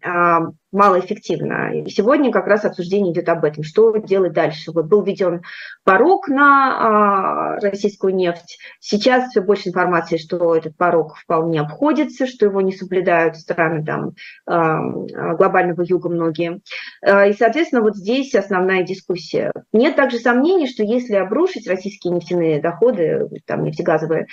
малоэффективно. 0.72 1.82
И 1.82 1.90
сегодня 1.90 2.30
как 2.30 2.46
раз 2.46 2.64
обсуждение 2.64 3.12
идет 3.12 3.28
об 3.28 3.44
этом, 3.44 3.64
что 3.64 3.96
делать 3.96 4.32
дальше. 4.32 4.70
Вот 4.72 4.86
был 4.86 5.02
введен 5.02 5.42
порог 5.84 6.28
на 6.28 7.56
а, 7.56 7.60
российскую 7.60 8.14
нефть. 8.14 8.58
Сейчас 8.78 9.30
все 9.30 9.40
больше 9.40 9.70
информации, 9.70 10.16
что 10.16 10.54
этот 10.54 10.76
порог 10.76 11.16
вполне 11.16 11.60
обходится, 11.60 12.26
что 12.26 12.46
его 12.46 12.60
не 12.60 12.72
соблюдают 12.72 13.36
страны 13.36 13.84
там, 13.84 14.12
а, 14.46 14.80
глобального 15.34 15.82
юга 15.82 16.08
многие. 16.08 16.60
А, 17.04 17.26
и, 17.26 17.32
соответственно, 17.32 17.82
вот 17.82 17.96
здесь 17.96 18.34
основная 18.34 18.84
дискуссия. 18.84 19.52
Нет 19.72 19.96
также 19.96 20.18
сомнений, 20.18 20.68
что 20.68 20.84
если 20.84 21.14
обрушить 21.14 21.68
российские 21.68 22.14
нефтяные 22.14 22.60
доходы, 22.60 23.28
там 23.44 23.64
нефтегазовые, 23.64 24.26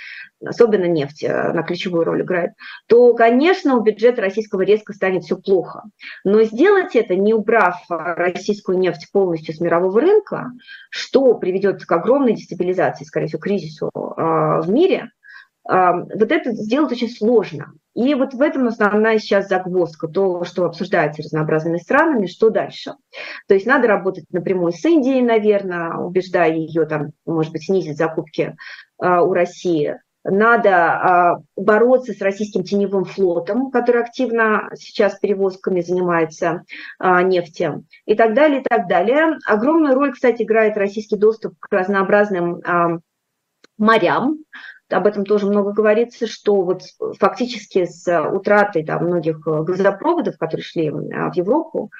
особенно 0.44 0.84
нефть 0.84 1.24
на 1.26 1.62
ключевую 1.64 2.04
роль 2.04 2.22
играет, 2.22 2.52
то, 2.86 3.12
конечно, 3.14 3.77
у 3.78 3.82
бюджета 3.82 4.22
российского 4.22 4.62
резко 4.62 4.92
станет 4.92 5.24
все 5.24 5.36
плохо. 5.36 5.84
Но 6.24 6.42
сделать 6.42 6.96
это, 6.96 7.14
не 7.16 7.34
убрав 7.34 7.76
российскую 7.88 8.78
нефть 8.78 9.10
полностью 9.12 9.54
с 9.54 9.60
мирового 9.60 10.00
рынка, 10.00 10.50
что 10.90 11.34
приведет 11.34 11.84
к 11.84 11.92
огромной 11.92 12.34
дестабилизации, 12.34 13.04
скорее 13.04 13.26
всего, 13.26 13.40
кризису 13.40 13.90
а, 13.94 14.60
в 14.60 14.70
мире, 14.70 15.10
а, 15.68 15.92
вот 15.92 16.32
это 16.32 16.52
сделать 16.52 16.92
очень 16.92 17.10
сложно. 17.10 17.72
И 17.94 18.14
вот 18.14 18.32
в 18.32 18.40
этом 18.40 18.68
основная 18.68 19.18
сейчас 19.18 19.48
загвоздка, 19.48 20.08
то, 20.08 20.44
что 20.44 20.64
обсуждается 20.64 21.22
разнообразными 21.22 21.78
странами, 21.78 22.26
что 22.26 22.48
дальше. 22.48 22.94
То 23.48 23.54
есть 23.54 23.66
надо 23.66 23.88
работать 23.88 24.24
напрямую 24.30 24.72
с 24.72 24.84
Индией, 24.84 25.20
наверное, 25.20 25.96
убеждая 25.96 26.54
ее, 26.54 26.86
там, 26.86 27.08
может 27.26 27.52
быть, 27.52 27.64
снизить 27.64 27.96
закупки 27.96 28.56
а, 28.98 29.22
у 29.22 29.32
России 29.32 29.96
надо 30.24 30.70
а, 30.70 31.38
бороться 31.56 32.12
с 32.12 32.20
российским 32.20 32.62
теневым 32.62 33.04
флотом, 33.04 33.70
который 33.70 34.02
активно 34.02 34.68
сейчас 34.74 35.18
перевозками 35.18 35.80
занимается 35.80 36.64
а, 36.98 37.22
нефти 37.22 37.72
и 38.04 38.14
так 38.14 38.34
далее, 38.34 38.60
и 38.60 38.64
так 38.64 38.88
далее. 38.88 39.38
Огромную 39.46 39.94
роль, 39.94 40.12
кстати, 40.12 40.42
играет 40.42 40.76
российский 40.76 41.16
доступ 41.16 41.54
к 41.58 41.72
разнообразным 41.72 42.60
а, 42.64 42.98
морям, 43.78 44.38
об 44.90 45.06
этом 45.06 45.26
тоже 45.26 45.46
много 45.46 45.72
говорится, 45.72 46.26
что 46.26 46.62
вот 46.62 46.82
фактически 47.18 47.84
с 47.84 48.20
утратой 48.32 48.84
там, 48.84 49.04
многих 49.04 49.40
газопроводов, 49.40 50.38
которые 50.38 50.64
шли 50.64 50.90
в 50.90 51.32
Европу, 51.34 51.90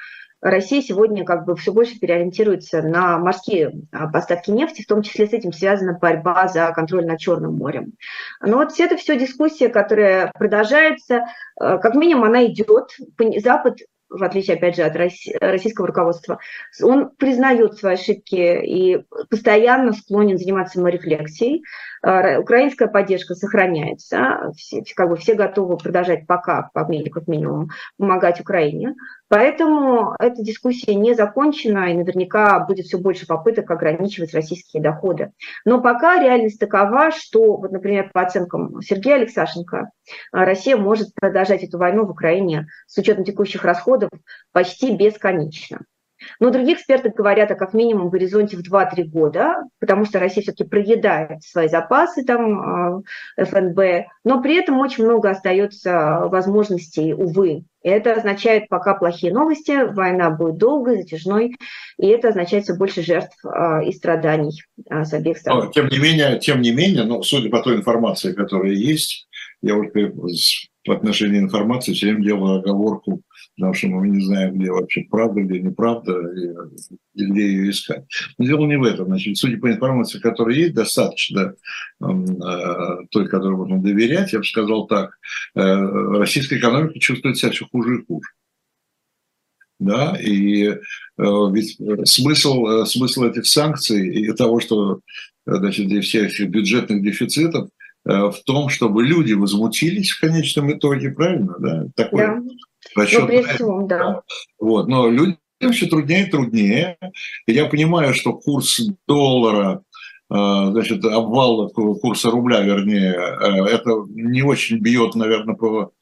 Россия 0.40 0.82
сегодня 0.82 1.24
как 1.24 1.44
бы 1.44 1.56
все 1.56 1.72
больше 1.72 1.98
переориентируется 1.98 2.82
на 2.82 3.18
морские 3.18 3.72
а, 3.92 4.08
поставки 4.08 4.50
нефти, 4.50 4.82
в 4.82 4.86
том 4.86 5.02
числе 5.02 5.26
с 5.26 5.32
этим 5.32 5.52
связана 5.52 5.98
борьба 5.98 6.48
за 6.48 6.70
контроль 6.72 7.06
над 7.06 7.18
Черным 7.18 7.56
морем. 7.56 7.94
Но 8.40 8.58
вот 8.58 8.78
это 8.78 8.96
все 8.96 9.18
дискуссия, 9.18 9.68
которая 9.68 10.30
продолжается, 10.38 11.24
э, 11.60 11.78
как 11.78 11.94
минимум 11.94 12.24
она 12.24 12.46
идет. 12.46 12.96
Запад 13.42 13.78
в 14.10 14.22
отличие, 14.24 14.56
опять 14.56 14.76
же, 14.76 14.82
от 14.82 14.96
российского 14.96 15.86
руководства, 15.86 16.38
он 16.82 17.10
признает 17.10 17.74
свои 17.74 17.94
ошибки 17.94 18.34
и 18.36 19.04
постоянно 19.28 19.92
склонен 19.92 20.38
заниматься 20.38 20.78
саморефлексией. 20.78 21.62
А, 22.02 22.38
украинская 22.38 22.88
поддержка 22.88 23.34
сохраняется, 23.34 24.52
все, 24.56 24.82
как 24.96 25.10
бы 25.10 25.16
все 25.16 25.34
готовы 25.34 25.76
продолжать 25.76 26.26
пока, 26.26 26.70
по 26.72 26.86
мнению 26.86 27.12
как 27.12 27.26
минимум, 27.26 27.70
помогать 27.98 28.40
Украине. 28.40 28.94
Поэтому 29.28 30.14
эта 30.18 30.42
дискуссия 30.42 30.94
не 30.94 31.14
закончена, 31.14 31.90
и 31.92 31.94
наверняка 31.94 32.60
будет 32.60 32.86
все 32.86 32.98
больше 32.98 33.26
попыток 33.26 33.70
ограничивать 33.70 34.34
российские 34.34 34.82
доходы. 34.82 35.32
Но 35.64 35.82
пока 35.82 36.22
реальность 36.22 36.58
такова, 36.58 37.10
что, 37.10 37.58
вот, 37.58 37.70
например, 37.70 38.10
по 38.12 38.22
оценкам 38.22 38.80
Сергея 38.80 39.16
Алексашенко, 39.16 39.90
Россия 40.32 40.76
может 40.76 41.14
продолжать 41.14 41.62
эту 41.62 41.78
войну 41.78 42.06
в 42.06 42.10
Украине 42.10 42.68
с 42.86 42.96
учетом 42.96 43.24
текущих 43.24 43.64
расходов 43.64 44.10
почти 44.52 44.96
бесконечно. 44.96 45.80
Но 46.40 46.50
другие 46.50 46.76
эксперты 46.76 47.10
говорят 47.10 47.50
о 47.50 47.54
как 47.54 47.74
минимум 47.74 48.10
горизонте 48.10 48.56
в 48.56 48.60
2-3 48.60 49.04
года, 49.04 49.56
потому 49.78 50.04
что 50.04 50.18
Россия 50.18 50.42
все-таки 50.42 50.68
проедает 50.68 51.42
свои 51.42 51.68
запасы 51.68 52.24
там, 52.24 53.02
э, 53.36 53.44
ФНБ, 53.44 54.08
но 54.24 54.42
при 54.42 54.56
этом 54.56 54.78
очень 54.78 55.04
много 55.04 55.30
остается 55.30 56.20
возможностей, 56.24 57.14
увы. 57.14 57.64
И 57.82 57.88
это 57.88 58.14
означает 58.14 58.68
пока 58.68 58.94
плохие 58.94 59.32
новости, 59.32 59.84
война 59.92 60.30
будет 60.30 60.58
долгой, 60.58 61.02
затяжной, 61.02 61.56
и 61.98 62.08
это 62.08 62.28
означает 62.28 62.64
все 62.64 62.74
больше 62.74 63.02
жертв 63.02 63.36
э, 63.44 63.84
и 63.86 63.92
страданий 63.92 64.62
э, 64.90 65.04
с 65.04 65.12
обеих 65.12 65.38
сторон. 65.38 65.66
Но, 65.66 65.72
тем 65.72 65.88
не 65.88 65.98
менее, 65.98 66.38
тем 66.38 66.60
не 66.60 66.72
менее, 66.72 67.04
ну, 67.04 67.22
судя 67.22 67.48
по 67.50 67.62
той 67.62 67.76
информации, 67.76 68.32
которая 68.32 68.72
есть, 68.72 69.28
я 69.62 69.74
вот 69.74 69.92
в 70.88 70.92
отношении 70.92 71.38
информации 71.38 71.92
все 71.92 72.06
время 72.06 72.24
делаю 72.24 72.60
оговорку 72.60 73.22
потому 73.58 73.74
что 73.74 73.88
мы 73.88 74.08
не 74.08 74.24
знаем, 74.24 74.56
где 74.56 74.70
вообще 74.70 75.04
правда, 75.10 75.40
где 75.40 75.58
неправда, 75.58 76.12
и, 76.12 77.20
и 77.20 77.26
где 77.26 77.42
ее 77.42 77.70
искать. 77.70 78.04
Но 78.38 78.46
дело 78.46 78.66
не 78.66 78.78
в 78.78 78.84
этом. 78.84 79.06
Значит, 79.06 79.36
судя 79.36 79.58
по 79.58 79.70
информации, 79.70 80.20
которая 80.20 80.56
есть, 80.56 80.74
достаточно 80.74 81.54
э, 82.00 82.06
той, 83.10 83.28
которой 83.28 83.56
можно 83.56 83.82
доверять, 83.82 84.32
я 84.32 84.38
бы 84.38 84.44
сказал 84.44 84.86
так, 84.86 85.10
э, 85.56 85.60
российская 85.60 86.58
экономика 86.58 87.00
чувствует 87.00 87.36
себя 87.36 87.50
все 87.50 87.66
хуже 87.66 87.96
и 87.96 88.04
хуже. 88.06 88.28
Да, 89.80 90.16
и 90.20 90.66
э, 90.66 90.76
ведь 91.16 91.78
смысл, 92.04 92.66
э, 92.66 92.86
смысл 92.86 93.24
этих 93.24 93.46
санкций 93.46 94.08
и 94.08 94.32
того, 94.32 94.60
что 94.60 95.00
значит, 95.46 96.04
всех 96.04 96.32
этих 96.32 96.48
бюджетных 96.48 97.02
дефицитов, 97.02 97.66
э, 97.66 97.77
в 98.08 98.36
том, 98.46 98.70
чтобы 98.70 99.04
люди 99.04 99.34
возмутились 99.34 100.10
в 100.10 100.20
конечном 100.20 100.72
итоге, 100.72 101.10
правильно? 101.10 101.54
Да? 101.58 101.86
Такое, 101.94 102.40
да. 102.40 102.42
Расчет, 102.94 103.28
ну, 103.28 103.42
всего, 103.42 103.82
да. 103.82 104.22
Вот, 104.58 104.88
но 104.88 105.08
людям 105.08 105.38
все 105.72 105.86
труднее 105.86 106.26
и 106.26 106.30
труднее. 106.30 106.96
Я 107.46 107.66
понимаю, 107.66 108.14
что 108.14 108.32
курс 108.32 108.80
доллара, 109.06 109.82
э, 110.30 110.34
значит, 110.34 111.04
обвал 111.04 111.68
курса 111.70 112.30
рубля, 112.30 112.60
вернее, 112.60 113.12
э, 113.12 113.64
это 113.66 113.90
не 114.08 114.42
очень 114.42 114.78
бьет, 114.78 115.14
наверное, 115.14 115.54
по, 115.54 115.92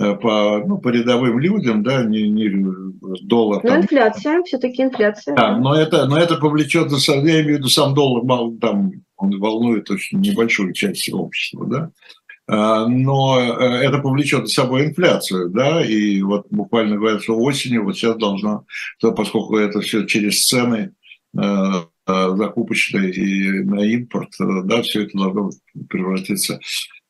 э, 0.00 0.14
по, 0.14 0.62
ну, 0.66 0.78
по 0.78 0.88
рядовым 0.88 1.38
людям, 1.38 1.82
да, 1.82 2.04
не, 2.04 2.28
не 2.28 2.48
доллар. 3.22 3.62
Но 3.64 3.70
там, 3.70 3.80
инфляция, 3.80 4.42
все-таки 4.44 4.82
инфляция. 4.82 5.34
Да, 5.34 5.56
но 5.56 5.74
это, 5.74 6.06
но 6.06 6.18
это 6.18 6.36
повлечет 6.36 6.90
за 6.90 7.00
собой, 7.00 7.32
я 7.32 7.40
имею 7.40 7.56
в 7.56 7.58
виду, 7.58 7.68
сам 7.68 7.94
доллар 7.94 8.22
там 8.60 8.92
он 9.16 9.38
волнует 9.38 9.90
очень 9.90 10.20
небольшую 10.20 10.72
часть 10.72 11.12
общества, 11.12 11.66
да. 11.66 11.90
А, 12.48 12.86
но 12.86 13.40
э, 13.40 13.84
это 13.84 13.98
повлечет 13.98 14.46
за 14.46 14.54
собой 14.54 14.86
инфляцию, 14.86 15.50
да, 15.50 15.84
и 15.84 16.22
вот 16.22 16.46
буквально 16.50 16.96
говорят, 16.96 17.22
что 17.22 17.36
осенью 17.36 17.84
вот 17.84 17.96
сейчас 17.96 18.16
должно, 18.16 18.64
поскольку 19.00 19.56
это 19.56 19.80
все 19.80 20.06
через 20.06 20.46
цены 20.46 20.92
э, 21.36 21.42
э, 21.42 22.36
закупочные 22.36 23.10
и 23.10 23.64
на 23.64 23.80
импорт, 23.80 24.30
да, 24.38 24.82
все 24.82 25.02
это 25.02 25.18
должно 25.18 25.50
превратиться. 25.88 26.60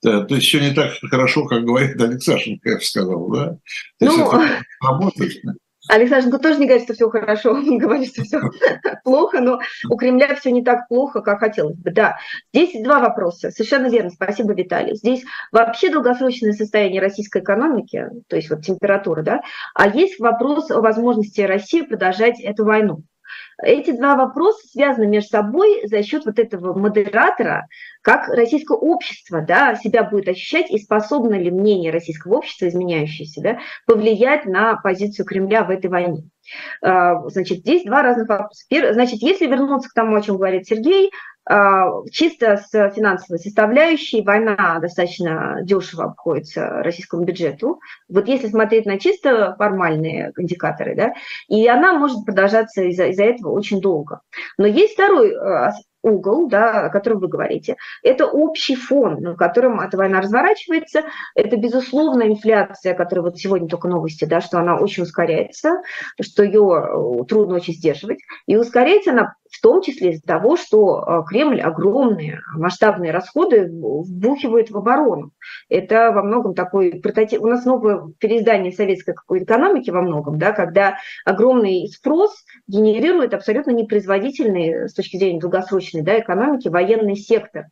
Да, 0.02 0.24
то 0.24 0.34
есть 0.36 0.46
все 0.46 0.60
не 0.60 0.74
так 0.74 0.92
хорошо, 1.10 1.46
как 1.46 1.64
говорит 1.64 2.00
Алексашенко, 2.00 2.68
я 2.68 2.76
бы 2.76 2.82
сказал, 2.82 3.30
да? 3.30 3.58
То 3.98 4.06
ну, 4.06 4.26
это 4.26 4.62
работает. 4.80 5.42
Александр 5.88 6.38
тоже 6.38 6.58
не 6.58 6.66
говорит, 6.66 6.84
что 6.84 6.94
все 6.94 7.08
хорошо, 7.08 7.50
он 7.52 7.78
говорит, 7.78 8.08
что 8.08 8.22
все 8.22 8.40
плохо, 9.04 9.40
но 9.40 9.60
у 9.88 9.96
Кремля 9.96 10.34
все 10.34 10.50
не 10.50 10.62
так 10.62 10.88
плохо, 10.88 11.20
как 11.20 11.40
хотелось 11.40 11.76
бы. 11.76 11.90
Да, 11.90 12.18
здесь 12.52 12.82
два 12.82 13.00
вопроса. 13.00 13.50
Совершенно 13.50 13.88
верно, 13.88 14.10
спасибо, 14.10 14.52
Виталий. 14.52 14.96
Здесь 14.96 15.24
вообще 15.52 15.90
долгосрочное 15.90 16.52
состояние 16.52 17.00
российской 17.00 17.42
экономики, 17.42 18.08
то 18.28 18.36
есть 18.36 18.50
вот 18.50 18.62
температура, 18.62 19.22
да, 19.22 19.40
а 19.74 19.88
есть 19.88 20.18
вопрос 20.18 20.70
о 20.70 20.80
возможности 20.80 21.40
России 21.40 21.82
продолжать 21.82 22.40
эту 22.40 22.64
войну. 22.64 23.02
Эти 23.62 23.90
два 23.90 24.16
вопроса 24.16 24.66
связаны 24.68 25.06
между 25.06 25.30
собой 25.30 25.86
за 25.86 26.02
счет 26.02 26.26
вот 26.26 26.38
этого 26.38 26.78
модератора, 26.78 27.66
как 28.02 28.28
российское 28.28 28.76
общество 28.76 29.40
да, 29.40 29.74
себя 29.74 30.04
будет 30.04 30.28
ощущать 30.28 30.70
и 30.70 30.78
способно 30.78 31.34
ли 31.34 31.50
мнение 31.50 31.90
российского 31.90 32.36
общества, 32.36 32.68
изменяющееся, 32.68 33.40
да, 33.42 33.58
повлиять 33.86 34.44
на 34.44 34.76
позицию 34.76 35.26
Кремля 35.26 35.64
в 35.64 35.70
этой 35.70 35.90
войне. 35.90 36.24
А, 36.82 37.28
значит, 37.28 37.58
здесь 37.58 37.84
два 37.84 38.02
разных 38.02 38.28
вопроса. 38.28 38.64
Значит, 38.92 39.22
если 39.22 39.46
вернуться 39.46 39.88
к 39.88 39.94
тому, 39.94 40.16
о 40.16 40.22
чем 40.22 40.36
говорит 40.36 40.66
Сергей, 40.66 41.10
чисто 42.10 42.56
с 42.56 42.90
финансовой 42.90 43.38
составляющей 43.38 44.22
война 44.22 44.78
достаточно 44.80 45.60
дешево 45.62 46.04
обходится 46.04 46.82
российскому 46.82 47.24
бюджету. 47.24 47.80
Вот 48.08 48.26
если 48.26 48.48
смотреть 48.48 48.84
на 48.86 48.98
чисто 48.98 49.54
формальные 49.56 50.32
индикаторы, 50.36 50.96
да, 50.96 51.14
и 51.48 51.66
она 51.68 51.92
может 51.92 52.24
продолжаться 52.24 52.82
из-за 52.82 53.06
из 53.06 53.18
этого 53.18 53.52
очень 53.52 53.80
долго. 53.80 54.22
Но 54.58 54.66
есть 54.66 54.94
второй 54.94 55.36
а, 55.36 55.72
угол, 56.06 56.48
да, 56.48 56.86
о 56.86 56.90
котором 56.90 57.18
вы 57.18 57.28
говорите, 57.28 57.76
это 58.02 58.26
общий 58.26 58.76
фон, 58.76 59.20
на 59.20 59.34
котором 59.34 59.80
эта 59.80 59.96
война 59.96 60.20
разворачивается. 60.20 61.02
Это, 61.34 61.56
безусловно, 61.56 62.22
инфляция, 62.22 62.94
которая 62.94 63.24
вот 63.24 63.38
сегодня 63.38 63.68
только 63.68 63.88
новости, 63.88 64.24
да, 64.24 64.40
что 64.40 64.58
она 64.58 64.76
очень 64.76 65.02
ускоряется, 65.02 65.82
что 66.20 66.44
ее 66.44 67.20
э, 67.20 67.24
трудно 67.24 67.56
очень 67.56 67.74
сдерживать. 67.74 68.18
И 68.46 68.56
ускоряется 68.56 69.10
она 69.10 69.34
в 69.50 69.60
том 69.60 69.82
числе 69.82 70.12
из-за 70.12 70.22
того, 70.22 70.56
что 70.56 71.02
э, 71.02 71.22
Кремль 71.28 71.60
огромные 71.60 72.40
масштабные 72.54 73.12
расходы 73.12 73.68
вбухивает 73.68 74.70
в 74.70 74.76
оборону. 74.76 75.32
Это 75.68 76.12
во 76.12 76.22
многом 76.22 76.54
такой 76.54 77.00
прототип. 77.00 77.40
У 77.42 77.46
нас 77.46 77.64
новое 77.64 78.12
переиздание 78.18 78.72
советской 78.72 79.14
какой 79.14 79.42
экономики 79.42 79.90
во 79.90 80.02
многом, 80.02 80.38
да, 80.38 80.52
когда 80.52 80.96
огромный 81.24 81.88
спрос 81.88 82.44
генерирует 82.66 83.34
абсолютно 83.34 83.70
непроизводительный 83.70 84.88
с 84.88 84.94
точки 84.94 85.16
зрения 85.16 85.40
долгосрочной 85.40 85.95
да, 86.02 86.18
экономики 86.18 86.68
военный 86.68 87.16
сектор. 87.16 87.66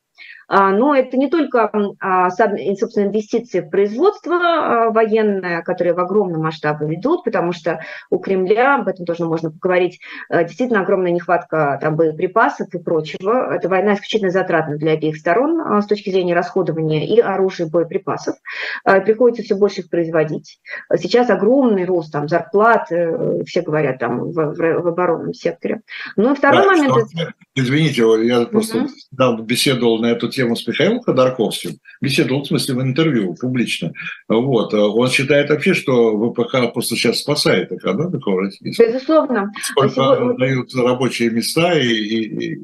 А, 0.49 0.71
но 0.71 0.95
это 0.95 1.17
не 1.17 1.29
только, 1.29 1.71
а, 2.01 2.31
собственно, 2.31 3.07
инвестиции 3.07 3.61
в 3.61 3.71
производство 3.71 4.35
а, 4.35 4.91
военное, 4.91 5.63
которые 5.63 5.95
в 5.95 6.01
огромном 6.01 6.43
масштабе 6.43 6.87
ведут, 6.87 7.25
потому 7.25 7.53
что 7.53 7.81
у 8.11 8.19
Кремля, 8.19 8.77
об 8.77 8.89
этом 8.89 9.07
тоже 9.07 9.25
можно 9.25 9.51
поговорить, 9.51 10.01
действительно 10.31 10.81
огромная 10.81 11.13
нехватка 11.13 11.79
там, 11.81 11.97
боеприпасов 11.97 12.75
и 12.75 12.79
прочего. 12.79 13.55
Эта 13.55 13.69
война 13.69 13.95
исключительно 13.95 14.31
затратна 14.31 14.77
для 14.77 14.93
обеих 14.93 15.17
сторон 15.17 15.83
с 15.83 15.87
точки 15.87 16.11
зрения 16.11 16.35
расходования 16.35 17.07
и 17.07 17.21
оружия, 17.21 17.67
и 17.67 17.71
боеприпасов. 17.71 18.37
Приходится 18.85 19.43
все 19.43 19.55
больше 19.55 19.81
их 19.81 19.91
производить. 19.91 20.61
Сейчас 20.97 21.31
огромный 21.31 21.85
рост 21.85 22.13
там, 22.13 22.29
зарплат, 22.29 22.91
э, 22.91 23.43
все 23.47 23.63
говорят, 23.63 23.99
там, 23.99 24.31
в, 24.31 24.33
в, 24.33 24.57
в 24.57 24.87
оборонном 24.87 25.35
секторе. 25.35 25.83
Ну 26.17 26.33
и 26.33 26.37
второй 26.37 26.63
да, 26.63 26.67
момент... 26.67 27.11
Что, 27.11 27.33
извините, 27.55 28.05
я 28.27 28.47
просто 28.47 28.87
угу. 29.11 29.43
беседовал 29.43 29.99
на 29.99 30.07
эту 30.07 30.29
тему 30.29 30.44
с 30.53 30.67
Михаилом 30.67 31.01
Ходорковским, 31.01 31.79
беседовал, 32.01 32.43
в 32.43 32.47
смысле, 32.47 32.75
в 32.75 32.83
интервью 32.83 33.35
публично. 33.35 33.93
Вот. 34.29 34.75
Он 34.75 35.09
считает 35.09 35.51
вообще, 35.51 35.75
что 35.75 36.33
ВПК 36.33 36.73
просто 36.73 36.97
сейчас 36.97 37.21
спасает 37.21 37.73
экономику 37.73 38.37
России. 38.37 38.75
Безусловно. 38.79 39.51
Сколько 39.63 39.95
Сегодня... 39.95 40.39
дают 40.39 40.75
рабочие 40.75 41.31
места 41.31 41.75
и, 41.79 41.89
и, 41.89 42.53
и 42.53 42.59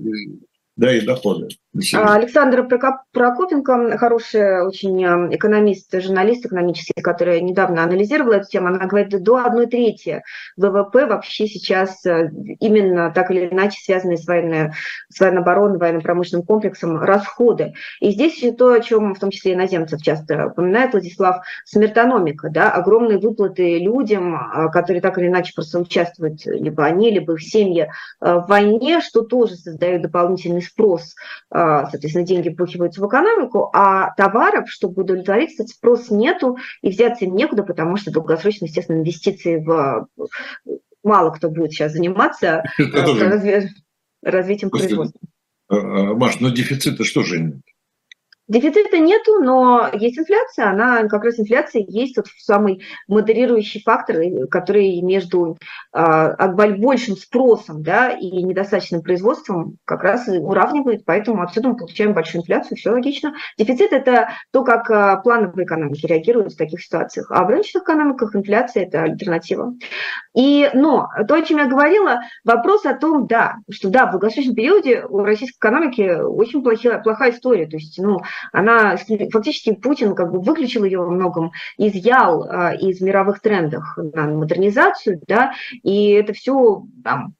да, 0.76 0.94
и 0.94 1.00
доходы. 1.02 1.48
А, 1.94 2.14
Александр 2.16 2.66
Прокопенко, 3.12 3.96
хороший 3.96 4.66
очень 4.66 5.04
э, 5.04 5.36
экономист, 5.36 5.94
журналист 6.00 6.44
экономический, 6.44 7.00
который 7.00 7.40
недавно 7.40 7.84
анализировал 7.84 8.32
эту 8.32 8.48
тему, 8.48 8.68
она 8.68 8.86
говорит, 8.86 9.22
до 9.22 9.44
одной 9.44 9.66
трети 9.66 10.24
ВВП 10.56 11.06
вообще 11.06 11.46
сейчас 11.46 12.04
э, 12.04 12.28
именно 12.58 13.12
так 13.12 13.30
или 13.30 13.48
иначе 13.48 13.80
связаны 13.84 14.16
с, 14.16 14.26
военной, 14.26 14.72
с 15.10 15.20
военно-оборонным, 15.20 15.78
военно-промышленным 15.78 16.44
комплексом 16.44 16.98
расходы. 16.98 17.74
И 18.00 18.10
здесь 18.10 18.36
еще 18.36 18.50
то, 18.50 18.72
о 18.72 18.80
чем 18.80 19.14
в 19.14 19.20
том 19.20 19.30
числе 19.30 19.54
иноземцев 19.54 20.02
часто 20.02 20.48
упоминает 20.48 20.90
Владислав, 20.92 21.44
смертономика, 21.64 22.48
да, 22.50 22.72
огромные 22.72 23.18
выплаты 23.18 23.78
людям, 23.78 24.34
э, 24.34 24.70
которые 24.72 25.00
так 25.00 25.18
или 25.18 25.28
иначе 25.28 25.52
просто 25.54 25.78
участвуют, 25.78 26.44
либо 26.46 26.84
они, 26.84 27.12
либо 27.12 27.34
их 27.34 27.42
семьи 27.42 27.88
в 28.20 28.46
войне, 28.48 29.00
что 29.00 29.22
тоже 29.22 29.54
создает 29.54 30.02
дополнительный 30.02 30.62
спрос, 30.62 31.14
соответственно, 31.90 32.26
деньги 32.26 32.48
вбухиваются 32.48 33.00
в 33.00 33.08
экономику, 33.08 33.70
а 33.72 34.14
товаров, 34.14 34.70
чтобы 34.70 35.02
удовлетворить 35.02 35.54
этот 35.54 35.68
спрос 35.68 36.10
нету, 36.10 36.56
и 36.82 36.90
взяться 36.90 37.24
им 37.24 37.34
некуда, 37.34 37.62
потому 37.62 37.96
что 37.96 38.10
долгосрочно, 38.10 38.66
естественно, 38.66 38.98
инвестиции 38.98 39.56
в 39.56 40.08
мало 41.02 41.30
кто 41.30 41.50
будет 41.50 41.72
сейчас 41.72 41.92
заниматься 41.92 42.62
э, 42.78 43.68
развитием 44.22 44.70
производства. 44.70 45.20
Э, 45.70 45.76
э, 45.76 46.14
Маш, 46.14 46.40
но 46.40 46.50
дефицита 46.50 47.04
что 47.04 47.22
же 47.22 47.40
нет? 47.40 47.60
Дефицита 48.50 48.98
нету, 48.98 49.38
но 49.40 49.88
есть 49.92 50.18
инфляция. 50.18 50.70
Она 50.70 51.04
как 51.06 51.22
раз 51.22 51.38
инфляция 51.38 51.84
есть 51.86 52.16
тот 52.16 52.26
самый 52.36 52.82
модерирующий 53.06 53.80
фактор, 53.80 54.16
который 54.50 55.00
между 55.02 55.56
э, 55.94 56.48
большим 56.48 57.16
спросом 57.16 57.84
да, 57.84 58.10
и 58.10 58.42
недостаточным 58.42 59.02
производством 59.02 59.76
как 59.84 60.02
раз 60.02 60.26
уравнивает, 60.26 61.04
поэтому 61.04 61.42
отсюда 61.42 61.68
мы 61.68 61.76
получаем 61.76 62.12
большую 62.12 62.42
инфляцию, 62.42 62.76
все 62.76 62.90
логично. 62.90 63.34
Дефицит– 63.56 63.92
это 63.92 64.30
то, 64.50 64.64
как 64.64 64.90
э, 64.90 65.22
плановые 65.22 65.64
экономики 65.64 66.04
реагируют 66.06 66.54
в 66.54 66.58
таких 66.58 66.82
ситуациях, 66.82 67.30
а 67.30 67.44
в 67.44 67.50
рыночных 67.50 67.84
экономиках 67.84 68.34
инфляция– 68.34 68.82
это 68.86 69.04
альтернатива. 69.04 69.74
И, 70.34 70.68
но 70.74 71.08
то, 71.28 71.34
о 71.36 71.42
чем 71.42 71.58
я 71.58 71.66
говорила, 71.66 72.22
вопрос 72.44 72.84
о 72.84 72.94
том, 72.94 73.28
да, 73.28 73.58
что 73.70 73.90
да, 73.90 74.06
в 74.06 74.10
долгосрочном 74.10 74.56
периоде 74.56 75.04
у 75.08 75.20
российской 75.20 75.58
экономики 75.58 76.20
очень 76.20 76.64
плохая, 76.64 76.98
плохая 76.98 77.30
история, 77.30 77.66
то 77.66 77.76
есть, 77.76 77.96
ну, 77.98 78.18
она 78.52 78.96
фактически 78.96 79.74
Путин 79.74 80.14
как 80.14 80.32
бы 80.32 80.40
выключил 80.40 80.84
ее 80.84 80.98
во 80.98 81.10
многом, 81.10 81.52
изъял 81.78 82.44
а, 82.44 82.74
из 82.74 83.00
мировых 83.00 83.40
трендов 83.40 83.84
на 83.96 84.26
модернизацию, 84.28 85.20
да, 85.26 85.52
и 85.82 86.10
это 86.10 86.32
все 86.32 86.84
там, 87.04 87.34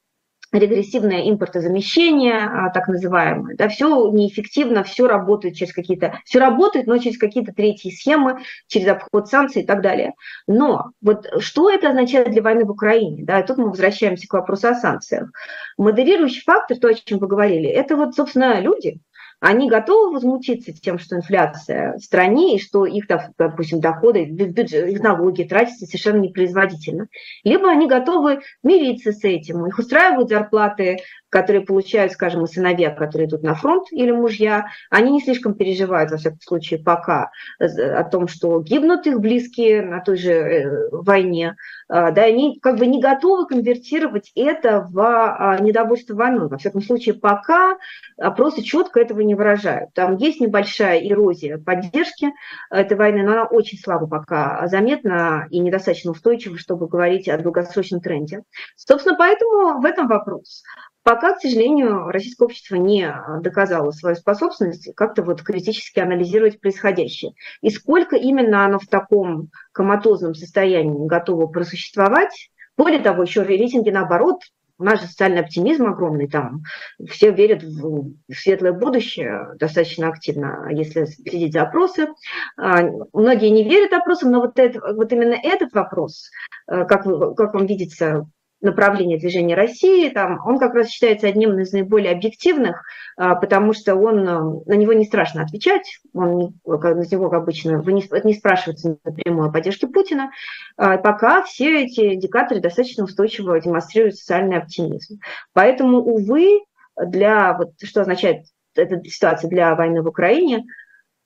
регрессивное 0.53 1.31
импортозамещение, 1.31 2.39
а, 2.39 2.71
так 2.71 2.89
называемое, 2.89 3.57
да, 3.57 3.69
все 3.69 4.11
неэффективно, 4.11 4.83
все 4.83 5.07
работает 5.07 5.55
через 5.55 5.73
какие-то, 5.73 6.19
все 6.25 6.39
работает, 6.41 6.87
но 6.87 6.99
через 6.99 7.19
какие-то 7.19 7.53
третьи 7.53 7.91
схемы, 7.91 8.41
через 8.67 8.89
обход 8.89 9.29
санкций 9.29 9.63
и 9.63 9.67
так 9.67 9.81
далее. 9.81 10.15
Но 10.47 10.91
вот 11.01 11.29
что 11.39 11.71
это 11.71 11.91
означает 11.91 12.31
для 12.31 12.43
войны 12.43 12.65
в 12.65 12.71
Украине? 12.71 13.25
Да, 13.25 13.41
и 13.41 13.47
тут 13.47 13.59
мы 13.59 13.69
возвращаемся 13.69 14.27
к 14.27 14.33
вопросу 14.33 14.69
о 14.69 14.75
санкциях. 14.75 15.31
Модерирующий 15.79 16.43
фактор, 16.45 16.77
то, 16.79 16.89
о 16.89 16.95
чем 16.95 17.19
вы 17.19 17.29
говорили, 17.29 17.69
это 17.69 17.97
вот, 17.97 18.15
собственно, 18.15 18.61
люди, 18.61 19.01
они 19.41 19.71
готовы 19.71 20.13
возмутиться 20.13 20.73
тем, 20.73 20.99
что 20.99 21.17
инфляция 21.17 21.97
в 21.97 22.01
стране, 22.01 22.57
и 22.57 22.61
что 22.61 22.85
их, 22.85 23.07
допустим, 23.39 23.81
доходы, 23.81 24.27
бюджет, 24.27 24.89
их 24.89 25.03
налоги 25.03 25.45
тратятся 25.45 25.87
совершенно 25.87 26.21
непроизводительно. 26.21 27.09
Либо 27.43 27.71
они 27.71 27.89
готовы 27.89 28.41
мириться 28.63 29.13
с 29.13 29.25
этим, 29.25 29.67
их 29.67 29.79
устраивают 29.79 30.29
зарплаты 30.29 30.99
которые 31.31 31.65
получают, 31.65 32.13
скажем, 32.13 32.47
сыновья, 32.47 32.91
которые 32.91 33.29
идут 33.29 33.43
на 33.43 33.55
фронт 33.55 33.87
или 33.93 34.11
мужья, 34.11 34.67
они 34.91 35.13
не 35.13 35.21
слишком 35.21 35.55
переживают, 35.55 36.11
во 36.11 36.17
всяком 36.19 36.41
случае, 36.41 36.81
пока 36.81 37.31
о 37.59 38.05
том, 38.05 38.29
что 38.29 38.61
гибнут 38.61 39.07
их 39.07 39.21
близкие 39.21 39.83
на 39.83 40.01
той 40.01 40.17
же 40.17 40.33
э, 40.33 40.89
войне, 40.91 41.57
а, 41.89 42.13
да, 42.13 42.23
они 42.23 42.59
как 42.61 42.79
бы 42.79 42.87
не 42.87 43.01
готовы 43.01 43.47
конвертировать 43.47 44.31
это 44.35 44.87
в 44.91 45.01
а, 45.01 45.59
недовольство 45.59 46.15
войной. 46.15 46.49
Во 46.49 46.57
всяком 46.57 46.83
случае, 46.83 47.15
пока 47.15 47.77
опросы 48.17 48.63
четко 48.63 49.01
этого 49.01 49.21
не 49.21 49.35
выражают. 49.35 49.93
Там 49.95 50.17
есть 50.17 50.41
небольшая 50.41 51.01
эрозия 51.01 51.59
поддержки 51.59 52.33
этой 52.71 52.97
войны, 52.97 53.23
но 53.23 53.33
она 53.33 53.45
очень 53.45 53.79
слабо 53.79 54.07
пока 54.07 54.67
заметна 54.69 55.47
и 55.51 55.59
недостаточно 55.59 56.13
устойчива, 56.13 56.59
чтобы 56.59 56.87
говорить 56.87 57.29
о 57.29 57.39
долгосрочном 57.39 58.01
тренде. 58.01 58.43
Собственно, 58.77 59.17
поэтому 59.17 59.81
в 59.81 59.85
этом 59.85 60.07
вопрос. 60.07 60.63
Пока, 61.03 61.35
к 61.35 61.41
сожалению, 61.41 62.09
российское 62.09 62.45
общество 62.45 62.77
не 62.77 63.11
доказало 63.41 63.91
свою 63.91 64.17
способность 64.17 64.95
как-то 64.95 65.23
вот 65.23 65.43
критически 65.43 65.99
анализировать 65.99 66.61
происходящее. 66.61 67.33
И 67.63 67.71
сколько 67.71 68.17
именно 68.17 68.65
оно 68.67 68.79
в 68.79 68.87
таком 68.87 69.51
коматозном 69.73 70.35
состоянии 70.35 71.07
готово 71.07 71.47
просуществовать, 71.47 72.51
более 72.77 73.01
того, 73.01 73.23
еще 73.23 73.43
рейтинги, 73.43 73.91
наоборот, 73.91 74.43
У 74.79 74.85
нас 74.85 74.99
же 74.99 75.09
социальный 75.09 75.41
оптимизм 75.41 75.87
огромный 75.87 76.27
там. 76.27 76.63
Все 77.07 77.33
верят 77.33 77.63
в 77.63 78.15
светлое 78.33 78.73
будущее 78.73 79.49
достаточно 79.59 80.09
активно, 80.09 80.69
если 80.71 81.05
следить 81.05 81.53
за 81.53 81.63
опросы. 81.63 82.09
А, 82.57 82.81
многие 83.13 83.51
не 83.51 83.63
верят 83.63 83.93
опросам, 83.93 84.31
но 84.31 84.41
вот, 84.41 84.59
это, 84.59 84.81
вот 84.95 85.13
именно 85.13 85.35
этот 85.35 85.75
вопрос, 85.75 86.31
э, 86.67 86.87
как, 86.87 87.05
как 87.37 87.53
вам 87.53 87.67
видится, 87.67 88.27
направление 88.61 89.19
движения 89.19 89.55
России, 89.55 90.11
там, 90.11 90.41
он 90.45 90.59
как 90.59 90.75
раз 90.75 90.89
считается 90.89 91.27
одним 91.27 91.59
из 91.59 91.73
наиболее 91.73 92.13
объективных, 92.13 92.83
а, 93.17 93.35
потому 93.35 93.73
что 93.73 93.95
он, 93.95 94.19
э, 94.29 94.63
на 94.67 94.75
него 94.75 94.93
не 94.93 95.05
страшно 95.05 95.43
отвечать, 95.43 95.99
он, 96.13 96.55
на 96.65 97.05
него, 97.11 97.31
как 97.31 97.43
обычно, 97.43 97.83
не, 97.87 98.25
не 98.25 98.35
спрашивается 98.35 98.99
напрямую 99.05 99.49
о 99.49 99.53
поддержке 99.53 99.87
Путина, 99.87 100.31
а, 100.77 100.99
пока 100.99 101.43
все 101.43 101.85
эти 101.85 102.15
индикаторы 102.15 102.61
достаточно 102.61 103.05
устойчиво 103.05 103.59
демонстрируют 103.61 104.17
социальный 104.17 104.59
оптимизм. 104.59 105.19
Поэтому, 105.55 105.99
увы, 105.99 106.61
для, 106.97 107.57
вот, 107.57 107.71
что 107.83 108.03
означает 108.03 108.45
эта 108.75 109.03
ситуация 109.09 109.49
для 109.49 109.75
войны 109.75 110.03
в 110.03 110.07
Украине, 110.07 110.65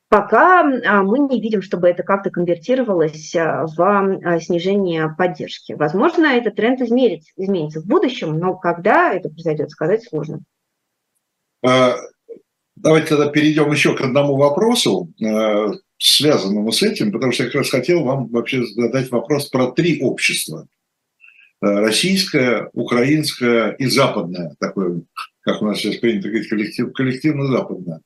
пока 0.09 0.61
а, 0.61 1.03
мы 1.03 1.19
не 1.19 1.41
видим, 1.41 1.63
чтобы 1.63 1.89
это 1.89 2.03
как-то 2.03 2.31
конвертировалось 2.31 3.35
а, 3.35 3.67
в 3.67 3.81
а, 3.81 4.41
снижение 4.41 5.15
поддержки. 5.17 5.73
Возможно, 5.73 6.27
этот 6.27 6.57
тренд 6.57 6.81
изменится, 6.81 7.33
изменится 7.37 7.81
в 7.81 7.87
будущем, 7.87 8.39
но 8.39 8.57
когда 8.57 9.13
это 9.13 9.29
произойдет, 9.29 9.71
сказать 9.71 10.05
сложно. 10.05 10.41
Давайте 12.77 13.09
тогда 13.09 13.29
перейдем 13.29 13.71
еще 13.73 13.97
к 13.97 14.03
одному 14.03 14.37
вопросу, 14.37 15.11
связанному 15.97 16.73
с 16.73 16.83
этим, 16.83 17.13
потому 17.13 17.33
что 17.33 17.45
я 17.45 17.49
как 17.49 17.61
раз 17.61 17.71
хотел 17.71 18.05
вам 18.05 18.27
вообще 18.27 18.67
задать 18.67 19.11
вопрос 19.11 19.49
про 19.49 19.71
три 19.73 20.03
общества. 20.03 20.67
Российское, 21.63 22.69
украинское 22.75 23.71
и 23.71 23.87
западное, 23.87 24.55
такое, 24.61 25.03
как 25.41 25.63
у 25.63 25.67
нас 25.67 25.79
сейчас 25.79 25.97
принято 25.97 26.29
говорить, 26.29 26.51
коллектив, 26.51 26.93
коллективно-западное 26.93 28.01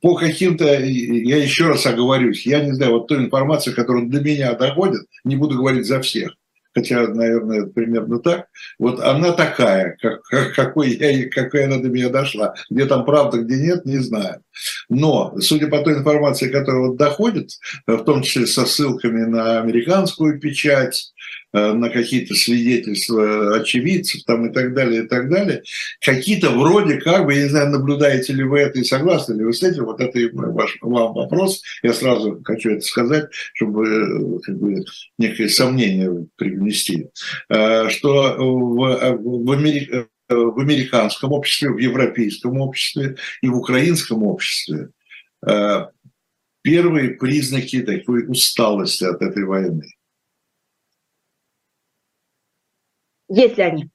по 0.00 0.14
каким-то, 0.14 0.64
я 0.64 1.36
еще 1.36 1.68
раз 1.68 1.86
оговорюсь, 1.86 2.46
я 2.46 2.64
не 2.64 2.72
знаю, 2.72 2.92
вот 2.92 3.08
той 3.08 3.18
информации, 3.18 3.72
которая 3.72 4.06
до 4.06 4.20
меня 4.20 4.54
доходит, 4.54 5.02
не 5.24 5.36
буду 5.36 5.56
говорить 5.56 5.86
за 5.86 6.00
всех, 6.00 6.34
хотя, 6.74 7.06
наверное, 7.08 7.66
примерно 7.66 8.18
так, 8.18 8.46
вот 8.78 9.00
она 9.00 9.32
такая, 9.32 9.96
как, 10.00 10.22
как, 10.22 10.54
какой 10.54 10.90
я, 10.90 11.28
какая 11.28 11.66
она 11.66 11.78
до 11.78 11.88
меня 11.88 12.08
дошла. 12.08 12.54
Где 12.70 12.86
там 12.86 13.04
правда, 13.04 13.38
где 13.38 13.56
нет, 13.56 13.84
не 13.84 13.98
знаю. 13.98 14.42
Но, 14.88 15.34
судя 15.40 15.68
по 15.68 15.82
той 15.82 15.94
информации, 15.94 16.48
которая 16.48 16.88
вот 16.88 16.96
доходит, 16.96 17.50
в 17.86 18.04
том 18.04 18.22
числе 18.22 18.46
со 18.46 18.66
ссылками 18.66 19.24
на 19.24 19.60
американскую 19.60 20.38
печать, 20.40 21.12
Э, 21.39 21.39
на 21.52 21.90
какие-то 21.90 22.34
свидетельства 22.34 23.56
очевидцев 23.56 24.22
там 24.24 24.46
и 24.46 24.52
так 24.52 24.74
далее, 24.74 25.04
и 25.04 25.06
так 25.06 25.28
далее. 25.28 25.62
Какие-то 26.00 26.50
вроде 26.50 26.96
как 26.96 27.26
бы, 27.26 27.34
я 27.34 27.42
не 27.42 27.48
знаю, 27.48 27.70
наблюдаете 27.70 28.32
ли 28.32 28.44
вы 28.44 28.60
это 28.60 28.78
и 28.78 28.84
согласны 28.84 29.34
ли 29.34 29.44
вы 29.44 29.52
с 29.52 29.62
этим, 29.62 29.84
вот 29.84 30.00
это 30.00 30.18
и 30.18 30.30
ваш 30.32 30.78
вам 30.80 31.14
вопрос. 31.14 31.62
Я 31.82 31.92
сразу 31.92 32.40
хочу 32.44 32.70
это 32.70 32.82
сказать, 32.82 33.28
чтобы 33.54 33.86
э, 33.86 34.38
как 34.42 34.58
бы, 34.58 34.84
некое 35.18 35.48
сомнение 35.48 36.26
привнести, 36.36 37.08
э, 37.48 37.88
что 37.88 38.36
в, 38.38 39.18
в, 39.18 39.50
Америке, 39.50 40.06
в 40.28 40.60
американском 40.60 41.32
обществе, 41.32 41.70
в 41.70 41.78
европейском 41.78 42.60
обществе 42.60 43.16
и 43.42 43.48
в 43.48 43.56
украинском 43.56 44.22
обществе 44.22 44.90
первые 46.62 47.10
признаки 47.10 47.82
такой 47.82 48.26
усталости 48.28 49.04
от 49.04 49.22
этой 49.22 49.44
войны. 49.44 49.86
Есть 53.30 53.56
ли 53.56 53.62
они? 53.62 53.90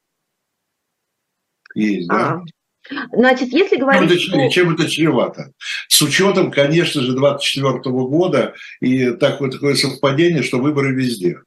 Есть, 1.75 2.07
да. 2.07 2.41
А, 2.89 3.05
значит, 3.11 3.49
если 3.49 3.75
говорить... 3.75 4.09
Чем 4.19 4.39
это, 4.39 4.49
чем 4.49 4.73
это 4.73 4.89
чревато? 4.89 5.51
С 5.89 6.01
учетом, 6.01 6.51
конечно 6.51 7.01
же, 7.01 7.13
24 7.13 7.79
года 7.83 8.53
и 8.79 9.11
такое, 9.11 9.51
такое 9.51 9.75
совпадение, 9.75 10.41
что 10.41 10.59
выборы 10.59 10.95
везде. 10.95 11.41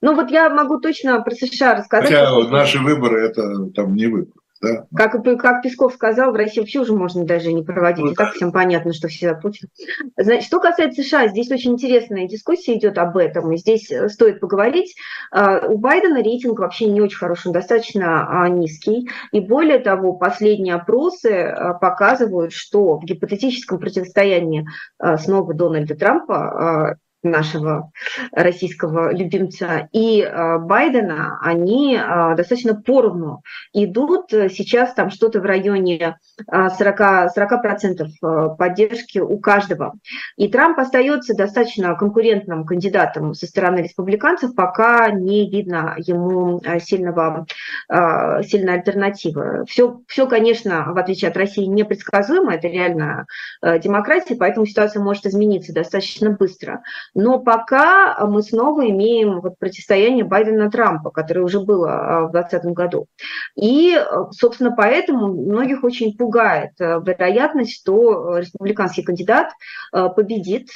Ну 0.00 0.14
вот 0.14 0.30
я 0.30 0.50
могу 0.50 0.80
точно 0.80 1.20
про 1.22 1.34
США 1.34 1.76
рассказать. 1.76 2.06
Хотя 2.08 2.48
наши 2.48 2.78
выборы 2.78 3.20
это 3.26 3.70
там 3.70 3.94
не 3.94 4.06
выборы. 4.06 4.40
Да. 4.60 4.86
Как, 4.94 5.22
как 5.38 5.62
Песков 5.62 5.94
сказал, 5.94 6.32
в 6.32 6.34
России 6.34 6.60
вообще 6.60 6.80
уже 6.80 6.92
можно 6.92 7.24
даже 7.24 7.52
не 7.52 7.62
проводить. 7.62 8.04
Ну, 8.04 8.12
и 8.12 8.14
так 8.14 8.32
всем 8.34 8.50
понятно, 8.50 8.92
что 8.92 9.08
все 9.08 9.34
Путин. 9.34 9.68
Значит, 10.16 10.44
что 10.44 10.58
касается 10.58 11.02
США, 11.02 11.28
здесь 11.28 11.50
очень 11.50 11.72
интересная 11.72 12.26
дискуссия 12.26 12.76
идет 12.76 12.98
об 12.98 13.16
этом, 13.16 13.52
и 13.52 13.56
здесь 13.56 13.90
э, 13.90 14.08
стоит 14.08 14.40
поговорить. 14.40 14.96
А, 15.30 15.66
у 15.68 15.78
Байдена 15.78 16.22
рейтинг 16.22 16.58
вообще 16.58 16.86
не 16.86 17.00
очень 17.00 17.18
хороший, 17.18 17.48
он 17.48 17.52
достаточно 17.52 18.26
а, 18.28 18.48
низкий. 18.48 19.08
И 19.30 19.40
более 19.40 19.78
того, 19.78 20.14
последние 20.14 20.74
опросы 20.74 21.28
а, 21.28 21.74
показывают, 21.74 22.52
что 22.52 22.98
в 22.98 23.04
гипотетическом 23.04 23.78
противостоянии 23.78 24.66
снова 25.18 25.54
Дональда 25.54 25.94
Трампа 25.94 26.98
нашего 27.22 27.90
российского 28.32 29.12
любимца, 29.12 29.88
и 29.92 30.22
а, 30.22 30.58
Байдена, 30.58 31.38
они 31.42 31.96
а, 31.96 32.34
достаточно 32.34 32.74
поровну 32.74 33.42
идут. 33.72 34.30
Сейчас 34.30 34.94
там 34.94 35.10
что-то 35.10 35.40
в 35.40 35.44
районе 35.44 36.16
40, 36.48 37.00
а, 37.00 37.28
40% 37.36 38.56
поддержки 38.56 39.18
у 39.18 39.38
каждого. 39.38 39.94
И 40.36 40.48
Трамп 40.48 40.78
остается 40.78 41.34
достаточно 41.34 41.94
конкурентным 41.96 42.64
кандидатом 42.64 43.34
со 43.34 43.46
стороны 43.46 43.78
республиканцев, 43.78 44.54
пока 44.54 45.10
не 45.10 45.50
видно 45.50 45.94
ему 45.98 46.62
сильного, 46.80 47.46
сильной 48.42 48.74
альтернативы. 48.74 49.64
Все, 49.68 50.00
все, 50.06 50.26
конечно, 50.26 50.92
в 50.92 50.98
отличие 50.98 51.30
от 51.30 51.36
России, 51.36 51.64
непредсказуемо, 51.64 52.54
это 52.54 52.68
реально 52.68 53.26
демократия, 53.62 54.36
поэтому 54.36 54.66
ситуация 54.66 55.02
может 55.02 55.26
измениться 55.26 55.72
достаточно 55.72 56.30
быстро. 56.30 56.82
Но 57.14 57.38
пока 57.38 58.26
мы 58.26 58.42
снова 58.42 58.88
имеем 58.88 59.40
вот 59.40 59.58
противостояние 59.58 60.24
Байдена-Трампа, 60.24 61.10
которое 61.10 61.42
уже 61.42 61.60
было 61.60 61.90
а, 61.90 62.20
в 62.26 62.32
2020 62.32 62.72
году. 62.72 63.06
И, 63.56 63.98
собственно, 64.30 64.72
поэтому 64.72 65.28
многих 65.28 65.84
очень 65.84 66.16
пугает 66.16 66.72
э, 66.80 67.00
вероятность, 67.04 67.74
что 67.74 68.38
республиканский 68.38 69.02
кандидат 69.02 69.50
э, 69.92 70.08
победит 70.14 70.68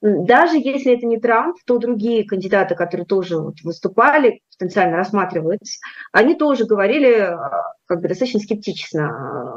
даже 0.00 0.56
если 0.58 0.96
это 0.96 1.06
не 1.06 1.18
Трамп, 1.18 1.56
то 1.66 1.78
другие 1.78 2.24
кандидаты, 2.24 2.74
которые 2.74 3.06
тоже 3.06 3.38
вот 3.38 3.60
выступали, 3.62 4.42
потенциально 4.58 4.96
рассматривались, 4.96 5.80
они 6.12 6.34
тоже 6.34 6.66
говорили 6.66 7.12
а, 7.12 7.72
как 7.86 8.02
бы 8.02 8.08
достаточно 8.08 8.40
скептично, 8.40 9.08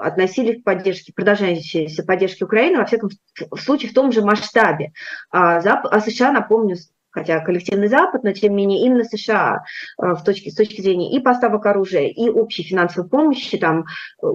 а, 0.01 0.07
относились 0.07 0.61
к 0.61 0.63
поддержке, 0.63 1.13
продолжающейся 1.13 2.03
поддержке 2.03 2.45
Украины, 2.45 2.77
во 2.77 2.85
всяком 2.85 3.09
случае 3.57 3.91
в 3.91 3.93
том 3.93 4.11
же 4.11 4.21
масштабе. 4.21 4.91
А, 5.31 5.57
а 5.57 5.99
США, 5.99 6.31
напомню, 6.31 6.77
хотя 7.11 7.39
коллективный 7.39 7.87
Запад, 7.87 8.23
но 8.23 8.31
тем 8.31 8.55
не 8.55 8.65
менее 8.65 8.85
именно 8.85 9.03
США 9.03 9.63
а, 9.97 10.15
в 10.15 10.23
точке, 10.23 10.51
с 10.51 10.55
точки 10.55 10.81
зрения 10.81 11.15
и 11.15 11.19
поставок 11.19 11.65
оружия, 11.65 12.07
и 12.07 12.29
общей 12.29 12.63
финансовой 12.63 13.09
помощи, 13.09 13.57
там 13.57 13.85
э, 14.21 14.27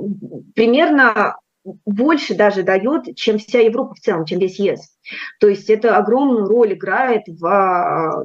примерно 0.55 1.37
больше 1.85 2.35
даже 2.35 2.62
дает, 2.62 3.17
чем 3.17 3.39
вся 3.39 3.61
Европа 3.61 3.95
в 3.95 4.01
целом, 4.01 4.27
чем 4.27 4.39
весь 4.39 4.59
ЕС. 4.59 4.97
То 5.41 5.49
есть 5.49 5.71
это 5.71 5.97
огромную 5.97 6.47
роль 6.47 6.75
играет 6.75 7.23
в 7.27 7.47
а, 7.47 8.25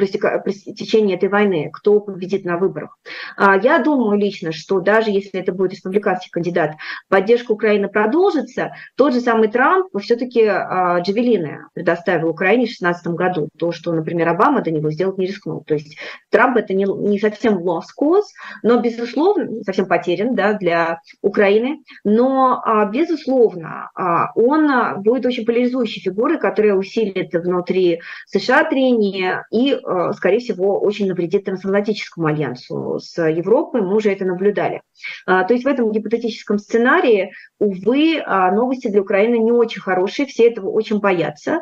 долгосрочном 0.00 0.74
течении 0.74 1.14
этой 1.14 1.28
войны, 1.28 1.70
кто 1.72 2.00
победит 2.00 2.44
на 2.44 2.56
выборах. 2.56 2.96
А, 3.36 3.56
я 3.56 3.78
думаю 3.78 4.18
лично, 4.18 4.52
что 4.52 4.80
даже 4.80 5.10
если 5.10 5.40
это 5.40 5.52
будет 5.52 5.72
республиканский 5.72 6.30
кандидат, 6.30 6.76
поддержка 7.08 7.52
Украины 7.52 7.88
продолжится. 7.88 8.72
Тот 8.96 9.12
же 9.12 9.20
самый 9.20 9.48
Трамп 9.48 9.88
все-таки 10.00 10.44
а, 10.44 11.00
джавелины 11.00 11.66
предоставил 11.74 12.28
Украине 12.28 12.64
в 12.64 12.68
2016 12.68 13.06
году. 13.08 13.48
То, 13.58 13.72
что, 13.72 13.92
например, 13.92 14.28
Обама 14.28 14.62
до 14.62 14.70
него 14.70 14.90
сделать 14.90 15.18
не 15.18 15.26
рискнул. 15.26 15.64
То 15.64 15.74
есть 15.74 15.96
Трамп 16.30 16.56
это 16.56 16.74
не, 16.74 16.84
не 16.84 17.18
совсем 17.18 17.58
lost 17.58 17.90
cause, 18.00 18.24
но, 18.62 18.80
безусловно, 18.80 19.62
совсем 19.64 19.86
потерян 19.86 20.34
да, 20.34 20.54
для 20.54 21.00
Украины. 21.22 21.82
Но, 22.04 22.62
безусловно, 22.92 23.90
он 24.34 25.02
будет 25.02 25.26
очень 25.26 25.44
поляризующей 25.44 26.02
фигуры, 26.02 26.38
которая 26.38 26.74
усилит 26.74 27.32
внутри 27.32 28.00
США 28.26 28.64
трение 28.64 29.44
и, 29.50 29.72
э, 29.72 29.78
скорее 30.14 30.38
всего, 30.38 30.78
очень 30.80 31.08
навредит 31.08 31.44
трансатлантическому 31.44 32.26
альянсу 32.26 32.98
с 32.98 33.20
Европой. 33.22 33.82
Мы 33.82 33.96
уже 33.96 34.12
это 34.12 34.24
наблюдали. 34.24 34.82
А, 35.26 35.44
то 35.44 35.54
есть 35.54 35.64
в 35.64 35.68
этом 35.68 35.90
гипотетическом 35.90 36.58
сценарии, 36.58 37.32
увы, 37.58 38.22
а, 38.24 38.50
новости 38.52 38.88
для 38.88 39.02
Украины 39.02 39.36
не 39.36 39.52
очень 39.52 39.80
хорошие, 39.80 40.26
все 40.26 40.48
этого 40.48 40.70
очень 40.70 40.98
боятся. 40.98 41.60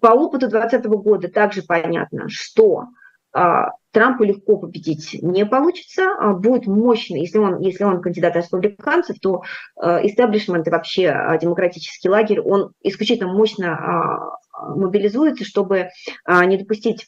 По 0.00 0.08
опыту 0.08 0.48
2020 0.48 0.86
года 1.02 1.28
также 1.28 1.62
понятно, 1.62 2.28
что 2.28 2.84
а, 3.32 3.72
Трампу 3.90 4.24
легко 4.24 4.58
победить 4.58 5.18
не 5.22 5.46
получится, 5.46 6.14
будет 6.34 6.66
мощный, 6.66 7.20
если 7.20 7.38
он, 7.38 7.58
если 7.58 7.84
он 7.84 8.02
кандидат 8.02 8.36
республиканцев, 8.36 9.16
то 9.20 9.42
истеблишмент 9.80 10.66
и 10.66 10.70
вообще 10.70 11.38
демократический 11.40 12.08
лагерь, 12.08 12.40
он 12.40 12.72
исключительно 12.82 13.32
мощно 13.32 14.36
мобилизуется, 14.76 15.44
чтобы 15.44 15.88
не 16.28 16.58
допустить 16.58 17.06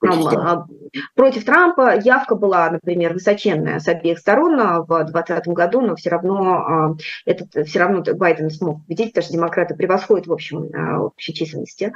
Против 0.00 0.30
Трампа. 0.30 0.68
против 1.14 1.44
Трампа 1.44 1.96
явка 1.96 2.34
была, 2.36 2.70
например, 2.70 3.14
высоченная 3.14 3.80
с 3.80 3.88
обеих 3.88 4.18
сторон 4.18 4.56
в 4.86 5.04
2020 5.04 5.48
году, 5.48 5.80
но 5.80 5.96
все 5.96 6.10
равно 6.10 6.96
этот, 7.24 7.66
все 7.66 7.80
равно 7.80 8.02
Байден 8.14 8.50
смог 8.50 8.84
победить, 8.84 9.12
потому 9.12 9.24
что 9.24 9.32
демократы 9.32 9.74
превосходят 9.74 10.26
в 10.26 10.32
общем 10.32 10.70
общей 11.02 11.34
численности 11.34 11.92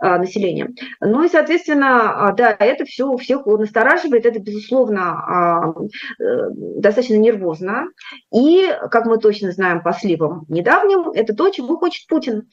населения. 0.00 0.70
Ну 1.00 1.24
и, 1.24 1.28
соответственно, 1.28 2.34
да, 2.36 2.54
это 2.58 2.84
все 2.84 3.16
всех 3.16 3.46
настораживает, 3.46 4.26
это, 4.26 4.38
безусловно, 4.38 5.74
э, 6.18 6.50
достаточно 6.76 7.16
нервозно. 7.16 7.86
И, 8.32 8.68
как 8.90 9.06
мы 9.06 9.18
точно 9.18 9.52
знаем 9.52 9.82
по 9.82 9.92
сливам 9.92 10.44
недавним, 10.48 11.10
это 11.10 11.34
то, 11.34 11.50
чего 11.50 11.76
хочет 11.76 12.06
Путин. 12.08 12.48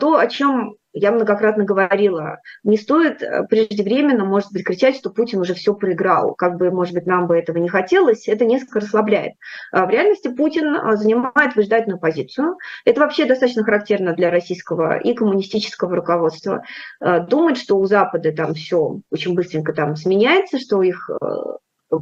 То, 0.00 0.18
о 0.18 0.26
чем 0.26 0.76
я 0.98 1.12
многократно 1.12 1.64
говорила, 1.64 2.40
не 2.64 2.78
стоит 2.78 3.22
э, 3.22 3.44
преждевременно, 3.44 4.24
может 4.24 4.50
быть, 4.50 4.64
кричать, 4.64 4.96
что 4.96 5.10
Путин 5.10 5.40
уже 5.40 5.52
все 5.52 5.74
проиграл. 5.74 6.34
Как 6.34 6.56
бы, 6.56 6.70
может 6.70 6.94
быть, 6.94 7.04
нам 7.04 7.26
бы 7.26 7.36
этого 7.36 7.58
не 7.58 7.68
хотелось, 7.68 8.26
это 8.26 8.46
несколько 8.46 8.80
расслабляет. 8.80 9.34
А 9.72 9.84
в 9.84 9.90
реальности 9.90 10.28
Путин 10.28 10.74
э, 10.74 10.96
занимает 10.96 11.54
выжидательную 11.54 12.00
позицию. 12.00 12.56
Это 12.86 13.00
вообще 13.00 13.26
достаточно 13.26 13.62
характерно 13.62 14.14
для 14.14 14.30
российского 14.30 14.96
и 14.96 15.12
коммунистического 15.12 15.94
руководства. 15.94 16.62
Э, 17.02 17.20
думать, 17.20 17.58
что 17.58 17.76
у 17.76 17.84
Запада 17.84 18.32
там 18.32 18.54
все 18.54 19.00
очень 19.10 19.34
быстренько 19.34 19.74
там 19.74 19.96
сменяется, 19.96 20.58
что 20.58 20.82
их, 20.82 21.10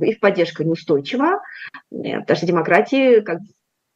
их 0.03 0.21
поддержка 0.21 0.63
неустойчива, 0.63 1.41
потому 1.91 2.37
что 2.37 2.47
демократии 2.47 3.21
как 3.21 3.41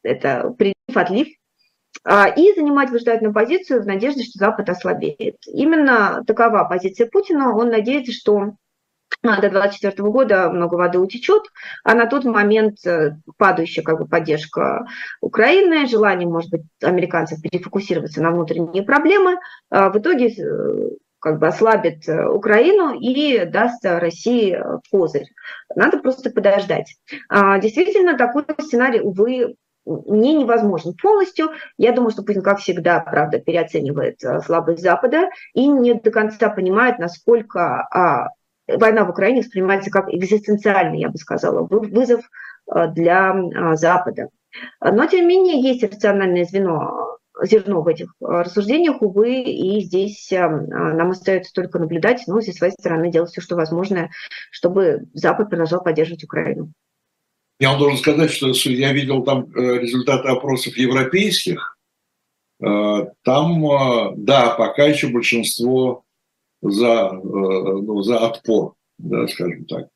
это 0.03 0.53
прилив-отлив 0.57 1.27
а, 1.27 1.38
и 2.07 2.53
занимать 2.55 2.91
выжидательную 2.91 3.33
позицию 3.33 3.83
в 3.83 3.85
надежде, 3.85 4.23
что 4.23 4.39
Запад 4.39 4.69
ослабеет. 4.69 5.35
Именно 5.47 6.23
такова 6.25 6.63
позиция 6.63 7.07
Путина. 7.07 7.55
Он 7.55 7.69
надеется, 7.69 8.13
что 8.13 8.53
а, 9.21 9.41
до 9.41 9.49
2024 9.49 10.09
года 10.09 10.49
много 10.49 10.75
воды 10.75 10.97
утечет, 10.97 11.43
а 11.83 11.93
на 11.93 12.05
тот 12.05 12.23
момент 12.23 12.77
э, 12.85 13.17
падающая 13.37 13.83
как 13.83 13.99
бы, 13.99 14.07
поддержка 14.07 14.87
Украины, 15.19 15.87
желание, 15.87 16.27
может 16.27 16.51
быть, 16.51 16.61
американцев 16.81 17.41
перефокусироваться 17.41 18.21
на 18.21 18.31
внутренние 18.31 18.83
проблемы, 18.83 19.37
а, 19.69 19.89
в 19.89 19.97
итоге 19.97 20.29
э, 20.29 20.89
как 21.19 21.39
бы 21.39 21.47
ослабит 21.47 22.07
э, 22.07 22.29
Украину 22.29 22.97
и 22.97 23.43
даст 23.43 23.83
России 23.83 24.57
козырь. 24.89 25.27
Надо 25.75 25.97
просто 25.99 26.29
подождать. 26.29 26.95
Действительно, 27.61 28.17
такой 28.17 28.45
сценарий, 28.61 29.01
увы, 29.01 29.55
не 30.07 30.35
невозможен 30.35 30.93
полностью. 30.93 31.49
Я 31.77 31.91
думаю, 31.91 32.11
что 32.11 32.23
Путин, 32.23 32.41
как 32.41 32.59
всегда, 32.59 32.99
правда, 32.99 33.39
переоценивает 33.39 34.23
э, 34.23 34.41
слабость 34.41 34.83
Запада 34.83 35.29
и 35.53 35.67
не 35.67 35.93
до 35.95 36.11
конца 36.11 36.49
понимает, 36.49 36.99
насколько 36.99 37.87
а, 37.91 38.29
война 38.67 39.03
в 39.03 39.09
Украине 39.09 39.41
воспринимается 39.41 39.89
как 39.89 40.13
экзистенциальный, 40.13 40.99
я 40.99 41.09
бы 41.09 41.17
сказала, 41.17 41.67
вызов 41.67 42.21
э, 42.73 42.87
для 42.89 43.31
а, 43.31 43.75
Запада. 43.75 44.29
Но, 44.81 45.05
тем 45.05 45.21
не 45.21 45.37
менее, 45.37 45.61
есть 45.61 45.83
рациональное 45.83 46.45
звено, 46.45 47.17
зерно 47.43 47.81
в 47.81 47.87
этих 47.87 48.13
э, 48.21 48.25
рассуждениях, 48.25 49.01
увы, 49.01 49.41
и 49.41 49.81
здесь 49.81 50.29
нам 50.31 51.11
остается 51.11 51.53
только 51.53 51.79
наблюдать, 51.79 52.23
но 52.27 52.41
со 52.41 52.51
своей 52.51 52.73
стороны 52.73 53.11
делать 53.11 53.31
все, 53.31 53.41
что 53.41 53.55
возможно, 53.55 54.09
чтобы 54.51 55.07
Запад 55.13 55.49
продолжал 55.49 55.83
поддерживать 55.83 56.23
Украину. 56.23 56.71
Я 57.59 57.71
вам 57.71 57.79
должен 57.79 57.97
сказать, 57.97 58.31
что 58.31 58.51
я 58.69 58.93
видел 58.93 59.23
там 59.23 59.51
э, 59.53 59.79
результаты 59.79 60.29
опросов 60.29 60.77
европейских. 60.77 61.77
Э, 62.61 63.07
там, 63.23 63.65
э, 63.65 64.13
да, 64.15 64.55
пока 64.55 64.85
еще 64.85 65.09
большинство 65.09 66.05
за, 66.61 67.11
ну, 67.11 68.01
за 68.01 68.19
отпор, 68.19 68.75
да, 68.97 69.27
скажем 69.27 69.65
так. 69.65 69.87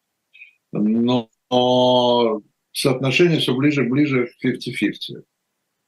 Но, 0.73 1.29
но 1.49 2.41
соотношение 2.73 3.39
все 3.39 3.55
ближе 3.55 3.85
и 3.85 3.89
ближе 3.89 4.27
к 4.27 4.45
50-50. 4.45 5.23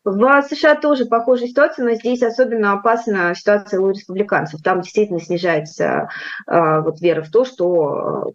В 0.05 0.41
США 0.43 0.75
тоже 0.75 1.05
похожая 1.05 1.47
ситуация, 1.47 1.83
но 1.83 1.95
здесь 1.95 2.21
особенно 2.21 2.73
опасна 2.73 3.33
ситуация 3.35 3.81
у 3.81 3.89
республиканцев. 3.89 4.61
Там 4.61 4.81
действительно 4.81 5.19
снижается 5.19 6.09
вот 6.45 7.01
вера 7.01 7.23
в 7.23 7.31
то, 7.31 7.43
что 7.43 8.31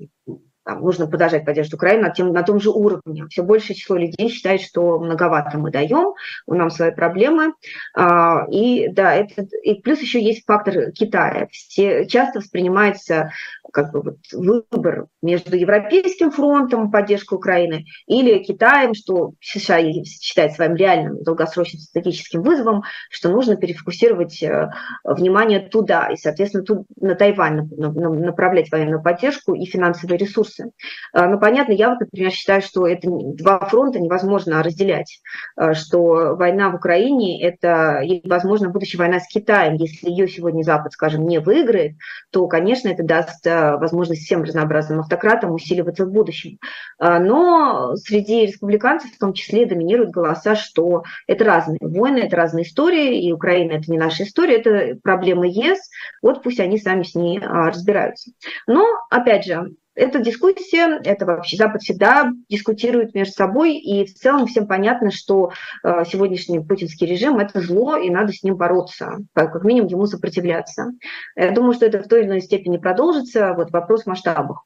там, 0.65 0.81
нужно 0.83 1.07
продолжать 1.07 1.45
поддерживать 1.45 1.75
Украину 1.75 2.03
на, 2.03 2.11
тем, 2.11 2.33
на 2.33 2.43
том 2.43 2.61
же 2.61 2.71
уровне. 2.71 3.27
Все 3.31 3.43
большее 3.43 3.75
число 3.77 3.97
людей 3.97 4.29
считает, 4.29 4.61
что 4.61 4.99
многовато 4.99 5.59
мы 5.59 5.71
даем, 5.71 6.15
у 6.47 6.55
нас 6.55 6.77
свои 6.77 6.91
проблемы. 6.91 7.55
А, 7.95 8.47
и 8.51 8.89
да, 8.89 9.15
это, 9.15 9.47
и 9.63 9.81
плюс 9.81 10.01
еще 10.01 10.23
есть 10.23 10.45
фактор 10.47 10.93
Китая. 10.93 11.49
Все, 11.51 12.07
часто 12.07 12.41
воспринимается 12.41 13.31
как 13.73 13.93
бы 13.93 14.03
вот 14.03 14.17
выбор 14.33 15.07
между 15.23 15.57
Европейским 15.57 16.31
фронтом 16.31 16.91
поддержкой 16.91 17.35
Украины 17.35 17.85
или 18.07 18.43
Китаем, 18.43 18.95
что 18.95 19.33
США 19.41 19.81
считает 20.05 20.53
своим 20.53 20.75
реальным 20.75 21.23
долгосрочным 21.23 21.81
стратегическим 21.81 22.43
вызовом, 22.43 22.83
что 23.11 23.31
нужно 23.31 23.57
перефокусировать 23.57 24.43
э, 24.43 24.71
внимание 25.05 25.61
туда 25.61 26.09
и, 26.09 26.17
соответственно, 26.17 26.65
тут 26.65 26.87
на 27.01 27.15
Тайвань 27.15 27.69
направлять 27.71 28.71
военную 28.71 29.03
поддержку 29.03 29.55
и 29.55 29.65
финансовые 29.67 30.19
ресурсы. 30.19 30.50
Э, 30.59 30.65
Но 31.13 31.33
ну, 31.33 31.41
понятно, 31.41 31.73
я 31.73 31.91
вот, 31.91 32.01
например, 32.01 32.31
считаю, 32.31 32.63
что 32.63 32.87
это 32.87 33.09
два 33.09 33.61
фронта 33.61 34.01
невозможно 34.01 34.63
разделять, 34.63 35.21
э, 35.57 35.75
что 35.75 36.37
война 36.37 36.71
в 36.71 36.77
Украине– 36.77 37.43
это, 37.43 38.03
возможно, 38.25 38.71
будущая 38.71 38.99
война 38.99 39.21
с 39.21 39.29
Китаем. 39.29 39.75
Если 39.75 40.09
ее 40.11 40.29
сегодня 40.29 40.63
Запад, 40.63 40.93
скажем, 40.93 41.27
не 41.27 41.39
выиграет, 41.39 41.93
то, 42.31 42.47
конечно, 42.49 42.89
это 42.89 43.03
даст 43.03 43.45
возможность 43.45 44.23
всем 44.23 44.43
разнообразным 44.43 45.01
автократам 45.01 45.53
усиливаться 45.53 46.05
в 46.05 46.11
будущем. 46.11 46.59
А, 46.99 47.19
но 47.19 47.97
среди 47.97 48.47
республиканцев 48.47 49.13
в 49.13 49.19
том 49.19 49.33
числе 49.33 49.67
доминируют 49.67 50.11
голоса, 50.11 50.55
что 50.55 51.05
это 51.27 51.45
разные 51.45 51.79
войны, 51.81 52.19
это 52.19 52.37
разные 52.37 52.65
истории, 52.65 53.27
и 53.27 53.33
Украина 53.33 53.73
это 53.73 53.91
не 53.91 53.99
наша 53.99 54.25
история, 54.25 54.57
это 54.57 54.99
проблемы 55.03 55.47
ЕС, 55.49 55.79
вот 56.23 56.43
пусть 56.43 56.61
они 56.61 56.79
сами 56.79 57.03
с 57.03 57.15
ней 57.15 57.41
а, 57.41 57.69
разбираются. 57.69 58.33
Но, 58.67 58.87
опять 59.11 59.45
же, 59.45 59.75
это 59.95 60.21
дискуссия, 60.21 61.01
это 61.05 61.27
вообще 61.27 61.57
Запад 61.57 61.83
всегда 61.83 62.31
дискутирует 62.49 63.15
между 63.15 63.35
собой, 63.35 63.77
и 63.77 64.07
в 64.07 64.15
целом 64.15 64.47
всем 64.47 64.67
понятно, 64.67 65.11
что 65.11 65.53
э, 65.83 66.05
сегодняшний 66.11 66.61
путинский 66.61 67.07
режим– 67.07 67.39
это 67.39 67.61
зло, 67.61 67.97
и 67.97 68.09
надо 68.09 68.33
с 68.33 68.43
ним 68.43 68.57
бороться, 68.57 69.19
как 69.35 69.65
минимум 69.65 69.89
ему 69.89 70.07
сопротивляться. 70.07 70.93
Я 71.37 71.51
думаю, 71.51 71.75
что 71.75 71.87
это 71.87 72.03
в 72.03 72.09
той 72.09 72.21
или 72.21 72.29
иной 72.29 72.41
степени 72.41 72.79
продолжится, 72.79 73.53
вот 73.55 73.73
вопрос 73.73 74.05
в 74.05 74.07
масштабах. 74.07 74.65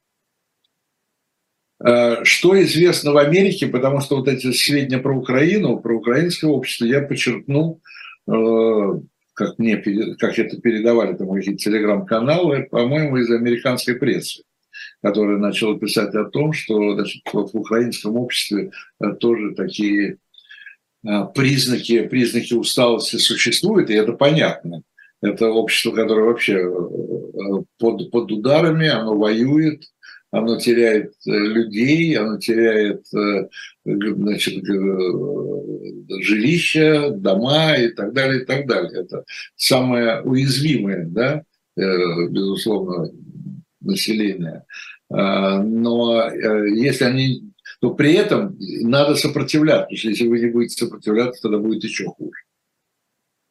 Э, 1.83 2.23
что 2.23 2.61
известно 2.61 3.11
в 3.11 3.17
Америке, 3.17 3.67
потому 3.67 4.01
что 4.01 4.17
вот 4.17 4.27
эти 4.27 4.51
сведения 4.51 4.99
про 4.99 5.17
Украину, 5.17 5.79
про 5.79 5.97
украинское 5.97 6.49
общество 6.51 6.85
я 6.85 7.01
подчеркнул, 7.01 7.81
э, 8.27 8.31
как, 9.33 9.57
мне, 9.57 9.77
как 10.19 10.37
это 10.37 10.61
передавали 10.61 11.15
там 11.15 11.31
какие-то 11.31 11.57
телеграм-каналы, 11.57 12.67
по-моему, 12.69 13.17
из 13.17 13.31
американской 13.31 13.95
прессы 13.95 14.43
которая 15.05 15.37
начала 15.37 15.77
писать 15.77 16.15
о 16.15 16.25
том, 16.25 16.51
что 16.51 16.95
значит, 16.95 17.21
вот 17.31 17.53
в 17.53 17.55
украинском 17.55 18.15
обществе 18.15 18.71
э, 18.99 19.13
тоже 19.19 19.53
такие 19.53 20.17
э, 21.07 21.09
признаки, 21.35 22.07
признаки 22.07 22.55
усталости 22.55 23.17
существуют, 23.17 23.91
и 23.91 23.93
это 23.93 24.13
понятно. 24.13 24.81
Это 25.21 25.51
общество, 25.51 25.91
которое 25.91 26.25
вообще 26.25 26.53
э, 26.55 27.63
под, 27.77 28.09
под 28.09 28.31
ударами, 28.31 28.87
оно 28.87 29.15
воюет, 29.15 29.83
оно 30.31 30.57
теряет 30.57 31.13
людей, 31.23 32.17
оно 32.17 32.39
теряет 32.39 33.05
значит, 33.85 34.63
жилища, 36.23 37.11
дома 37.11 37.75
и 37.75 37.89
так 37.89 38.11
далее, 38.11 38.41
и 38.41 38.45
так 38.45 38.65
далее. 38.65 39.01
Это 39.03 39.23
самое 39.55 40.21
уязвимое, 40.23 41.05
да, 41.05 41.43
безусловно, 41.75 43.11
населения. 43.85 44.65
А, 45.11 45.59
но 45.61 46.23
э, 46.29 46.69
если 46.69 47.05
они... 47.05 47.51
то 47.81 47.93
при 47.93 48.13
этом 48.13 48.57
надо 48.81 49.15
сопротивляться, 49.15 49.83
потому 49.83 49.97
что 49.97 50.09
если 50.09 50.27
вы 50.27 50.39
не 50.39 50.47
будете 50.47 50.85
сопротивляться, 50.85 51.41
тогда 51.41 51.59
будет 51.59 51.83
еще 51.83 52.05
хуже. 52.05 52.45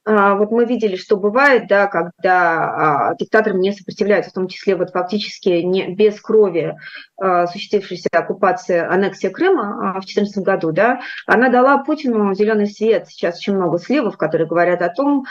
А, 0.06 0.34
вот 0.34 0.50
мы 0.50 0.66
видели, 0.66 0.96
что 0.96 1.16
бывает, 1.16 1.66
да, 1.66 1.86
когда 1.86 3.08
а, 3.08 3.14
диктаторам 3.16 3.60
не 3.60 3.72
сопротивляются, 3.72 4.30
в 4.30 4.34
том 4.34 4.48
числе 4.48 4.76
вот 4.76 4.90
фактически 4.90 5.48
не, 5.48 5.94
без 5.94 6.20
крови 6.20 6.76
а, 7.16 7.44
осуществившейся 7.44 8.08
оккупация, 8.12 8.90
аннексия 8.90 9.30
Крыма 9.30 9.62
а, 9.62 10.00
в 10.00 10.04
2014 10.04 10.44
году, 10.44 10.72
да, 10.72 11.00
она 11.26 11.48
дала 11.48 11.78
Путину 11.78 12.34
зеленый 12.34 12.66
свет. 12.66 13.08
Сейчас 13.08 13.38
очень 13.38 13.54
много 13.54 13.78
сливов, 13.78 14.18
которые 14.18 14.46
говорят 14.46 14.82
о 14.82 14.90
том, 14.90 15.24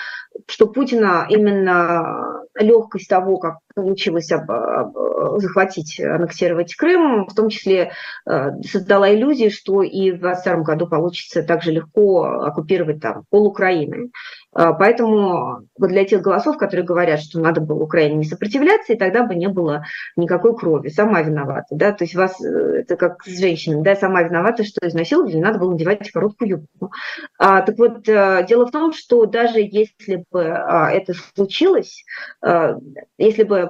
что 0.47 0.65
Путина 0.65 1.27
именно 1.29 2.41
легкость 2.55 3.09
того, 3.09 3.37
как 3.37 3.59
получилось 3.73 4.31
об, 4.31 4.49
об, 4.51 4.95
захватить, 5.39 5.99
аннексировать 5.99 6.75
Крым, 6.75 7.27
в 7.27 7.33
том 7.33 7.49
числе 7.49 7.91
э, 8.25 8.51
создала 8.61 9.13
иллюзии, 9.13 9.49
что 9.49 9.81
и 9.81 10.11
в 10.11 10.19
2022 10.19 10.55
году 10.63 10.87
получится 10.87 11.43
также 11.43 11.71
легко 11.71 12.23
оккупировать 12.23 13.01
там 13.01 13.23
пол 13.29 13.47
Украины. 13.47 14.11
Э, 14.55 14.71
поэтому 14.77 15.67
вот 15.77 15.89
для 15.89 16.05
тех 16.05 16.21
голосов, 16.21 16.57
которые 16.57 16.85
говорят, 16.85 17.19
что 17.19 17.39
надо 17.39 17.61
было 17.61 17.83
Украине 17.83 18.15
не 18.15 18.25
сопротивляться, 18.25 18.93
и 18.93 18.97
тогда 18.97 19.23
бы 19.23 19.35
не 19.35 19.47
было 19.47 19.83
никакой 20.15 20.55
крови, 20.55 20.89
сама 20.89 21.21
виновата, 21.21 21.67
да, 21.71 21.91
то 21.91 22.03
есть 22.03 22.15
вас, 22.15 22.43
э, 22.43 22.81
это 22.81 22.95
как 22.95 23.23
с 23.23 23.39
женщинами, 23.39 23.83
да, 23.83 23.95
сама 23.95 24.23
виновата, 24.23 24.63
что 24.63 24.87
изнасиловали, 24.87 25.37
надо 25.37 25.59
было 25.59 25.71
надевать 25.71 26.11
короткую 26.11 26.49
юбку. 26.49 26.91
А, 27.39 27.61
так 27.61 27.77
вот, 27.77 28.03
дело 28.03 28.65
в 28.65 28.71
том, 28.71 28.93
что 28.93 29.25
даже 29.25 29.59
если 29.59 30.23
бы 30.31 30.45
а, 30.45 30.91
это 30.91 31.13
случилось, 31.13 32.03
если 33.17 33.43
бы 33.43 33.62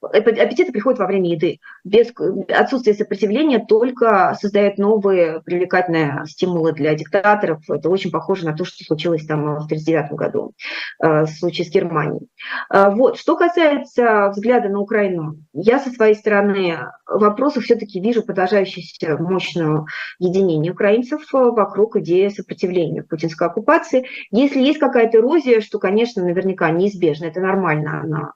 аппетиты 0.00 0.72
приходят 0.72 0.98
во 0.98 1.06
время 1.06 1.30
еды. 1.30 1.58
Без 1.84 2.12
отсутствия 2.48 2.94
сопротивления 2.94 3.58
только 3.58 4.36
создает 4.40 4.78
новые 4.78 5.40
привлекательные 5.42 6.24
стимулы 6.26 6.72
для 6.72 6.94
диктаторов. 6.94 7.62
Это 7.68 7.88
очень 7.88 8.10
похоже 8.10 8.46
на 8.46 8.56
то, 8.56 8.64
что 8.64 8.84
случилось 8.84 9.26
там 9.26 9.40
в 9.40 9.64
1939 9.64 10.12
году 10.12 10.52
э, 11.02 11.22
в 11.22 11.28
случае 11.28 11.66
с 11.66 11.70
Германией. 11.70 12.28
Э, 12.72 12.90
вот. 12.90 13.18
Что 13.18 13.36
касается 13.36 14.30
взгляда 14.30 14.68
на 14.68 14.80
Украину, 14.80 15.36
я 15.52 15.78
со 15.78 15.90
своей 15.90 16.14
стороны 16.14 16.78
вопросов 17.06 17.64
все-таки 17.64 18.00
вижу 18.00 18.22
продолжающееся 18.22 19.16
мощное 19.18 19.84
единение 20.18 20.72
украинцев 20.72 21.22
вокруг 21.32 21.96
идеи 21.96 22.28
сопротивления 22.28 23.02
путинской 23.02 23.48
оккупации. 23.48 24.06
Если 24.30 24.60
есть 24.60 24.78
какая-то 24.78 25.18
эрозия, 25.18 25.60
что, 25.60 25.78
конечно, 25.78 26.22
наверняка 26.22 26.70
неизбежно, 26.70 27.26
это 27.26 27.40
нормально, 27.40 28.00
она 28.02 28.32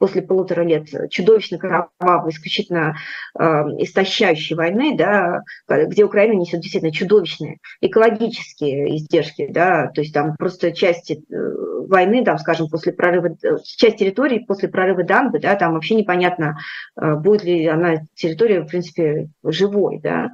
после 0.00 0.22
полутора 0.22 0.62
лет 0.62 0.88
чудовищно 1.10 1.58
кровавой, 1.58 2.30
исключительно 2.30 2.96
э, 3.38 3.44
истощающей 3.78 4.56
войны, 4.56 4.96
да, 4.96 5.42
где 5.68 6.04
Украина 6.04 6.32
несет 6.32 6.62
действительно 6.62 6.90
чудовищные 6.90 7.58
экологические 7.82 8.96
издержки, 8.96 9.46
да, 9.50 9.88
то 9.88 10.00
есть 10.00 10.14
там 10.14 10.36
просто 10.36 10.72
части 10.72 11.22
э, 11.30 11.34
войны, 11.86 12.24
там, 12.24 12.38
скажем, 12.38 12.68
после 12.68 12.92
прорыва, 12.92 13.36
часть 13.62 13.98
территории 13.98 14.38
после 14.38 14.70
прорыва 14.70 15.04
Дамбы, 15.04 15.38
да, 15.38 15.54
там 15.54 15.74
вообще 15.74 15.94
непонятно, 15.96 16.56
э, 16.98 17.16
будет 17.16 17.44
ли 17.44 17.66
она 17.66 17.96
территория, 18.14 18.62
в 18.62 18.68
принципе, 18.68 19.28
живой, 19.44 20.00
да, 20.02 20.24
а, 20.24 20.30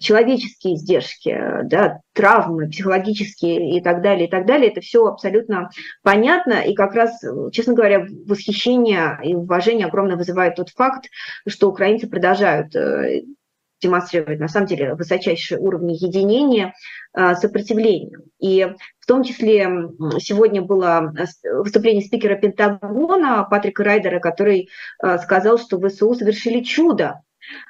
человеческие 0.00 0.74
издержки, 0.74 1.38
да, 1.64 2.00
травмы 2.14 2.68
психологические 2.70 3.76
и 3.76 3.82
так 3.82 4.00
далее, 4.02 4.26
и 4.26 4.30
так 4.30 4.46
далее, 4.46 4.70
это 4.70 4.80
все 4.80 5.06
абсолютно 5.06 5.70
понятно, 6.02 6.62
и 6.62 6.74
как 6.74 6.94
раз, 6.94 7.22
честно 7.52 7.74
говоря, 7.74 8.06
восхищение 8.26 9.18
и 9.22 9.34
уважение 9.34 9.86
огромное 9.86 10.16
вызывает 10.16 10.54
тот 10.54 10.70
факт, 10.70 11.06
что 11.46 11.68
украинцы 11.68 12.08
продолжают 12.08 12.74
э, 12.74 13.22
демонстрировать 13.82 14.40
на 14.40 14.48
самом 14.48 14.66
деле 14.66 14.94
высочайшие 14.94 15.58
уровни 15.58 15.92
единения, 15.92 16.74
э, 17.14 17.34
сопротивления. 17.34 18.18
И 18.38 18.66
в 18.98 19.06
том 19.06 19.22
числе 19.24 19.68
сегодня 20.18 20.62
было 20.62 21.12
выступление 21.44 22.02
спикера 22.02 22.36
Пентагона 22.36 23.44
Патрика 23.44 23.84
Райдера, 23.84 24.20
который 24.20 24.68
э, 25.02 25.18
сказал, 25.18 25.58
что 25.58 25.78
ВСУ 25.80 26.14
совершили 26.14 26.62
чудо, 26.62 27.20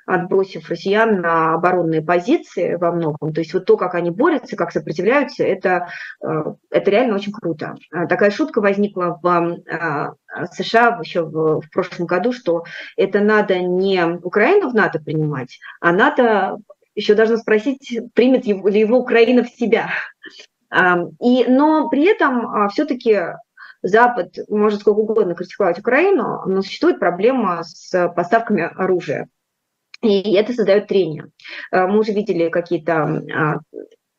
отбросив 0.06 0.68
россиян 0.68 1.20
на 1.20 1.54
оборонные 1.54 2.02
позиции 2.02 2.74
во 2.74 2.92
многом. 2.92 3.32
То 3.32 3.40
есть 3.40 3.54
вот 3.54 3.66
то, 3.66 3.76
как 3.76 3.94
они 3.94 4.10
борются, 4.10 4.56
как 4.56 4.72
сопротивляются, 4.72 5.44
это, 5.44 5.88
э, 6.22 6.44
это 6.70 6.90
реально 6.90 7.16
очень 7.16 7.32
круто. 7.32 7.76
А 7.92 8.06
такая 8.06 8.30
шутка 8.30 8.60
возникла 8.60 9.18
в 9.22 9.26
а, 9.26 10.12
США 10.52 10.98
еще 11.02 11.22
в, 11.22 11.60
в 11.60 11.70
прошлом 11.70 12.06
году, 12.06 12.32
что 12.32 12.64
это 12.96 13.20
надо 13.20 13.58
не 13.60 14.04
Украину 14.22 14.70
в 14.70 14.74
НАТО 14.74 15.00
принимать, 15.00 15.58
а 15.80 15.92
НАТО 15.92 16.58
еще 16.94 17.14
должна 17.14 17.36
спросить, 17.36 17.98
примет 18.14 18.46
ли 18.46 18.80
его 18.80 18.98
Украина 18.98 19.44
в 19.44 19.48
себя. 19.48 19.90
И, 21.20 21.44
но 21.48 21.88
при 21.88 22.04
этом 22.04 22.68
все-таки 22.70 23.18
Запад 23.82 24.36
может 24.48 24.80
сколько 24.80 24.98
угодно 24.98 25.34
критиковать 25.34 25.78
Украину, 25.78 26.42
но 26.46 26.62
существует 26.62 26.98
проблема 26.98 27.62
с 27.64 28.08
поставками 28.14 28.62
оружия. 28.62 29.28
И 30.03 30.34
это 30.34 30.53
создает 30.53 30.86
трение. 30.86 31.26
Э, 31.70 31.86
мы 31.86 31.98
уже 31.98 32.12
видели 32.12 32.48
какие-то 32.48 33.22
а, 33.32 33.59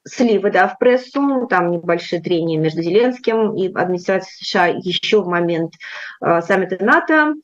сливы 0.05 0.51
да, 0.51 0.67
в 0.67 0.77
прессу, 0.77 1.47
там 1.49 1.71
небольшие 1.71 2.21
трения 2.21 2.59
между 2.59 2.81
Зеленским 2.81 3.55
и 3.55 3.71
администрацией 3.73 4.45
США 4.45 4.67
еще 4.67 5.21
в 5.21 5.27
момент 5.27 5.73
э, 6.23 6.41
саммита 6.41 6.83
НАТО. 6.83 7.35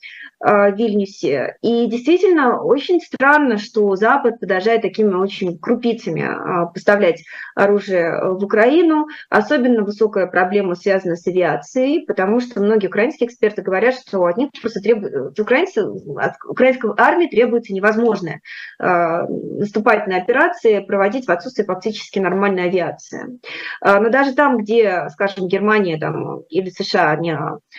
Э, 0.46 0.72
Вильнюсе. 0.72 1.58
И 1.64 1.88
действительно 1.88 2.62
очень 2.62 3.02
странно, 3.02 3.58
что 3.58 3.96
Запад 3.96 4.40
продолжает 4.40 4.84
такими 4.84 5.12
очень 5.16 5.58
крупицами 5.58 6.22
э, 6.22 6.72
поставлять 6.72 7.24
оружие 7.56 8.34
в 8.34 8.44
Украину. 8.44 9.08
Особенно 9.32 9.84
высокая 9.84 10.28
проблема 10.28 10.76
связана 10.76 11.16
с 11.16 11.26
авиацией, 11.26 12.06
потому 12.06 12.40
что 12.40 12.62
многие 12.62 12.86
украинские 12.86 13.28
эксперты 13.28 13.64
говорят, 13.64 13.96
что 13.96 14.24
от 14.26 14.38
них 14.38 14.50
просто 14.62 14.80
требуют, 14.80 15.40
украинцы, 15.40 15.80
от 15.80 16.34
украинской 16.48 16.92
армии 16.98 17.26
требуется 17.26 17.74
невозможное 17.74 18.42
э, 18.80 19.24
наступательные 19.28 20.22
операции 20.22 20.82
проводить 20.82 21.26
в 21.26 21.32
отсутствии 21.32 21.64
фактически 21.64 22.20
нормальной 22.20 22.66
авиации. 22.66 23.40
Но 23.84 24.10
даже 24.10 24.34
там, 24.34 24.58
где, 24.58 25.08
скажем, 25.12 25.48
Германия 25.48 25.98
там, 25.98 26.42
или 26.50 26.70
США 26.70 27.16
не 27.16 27.38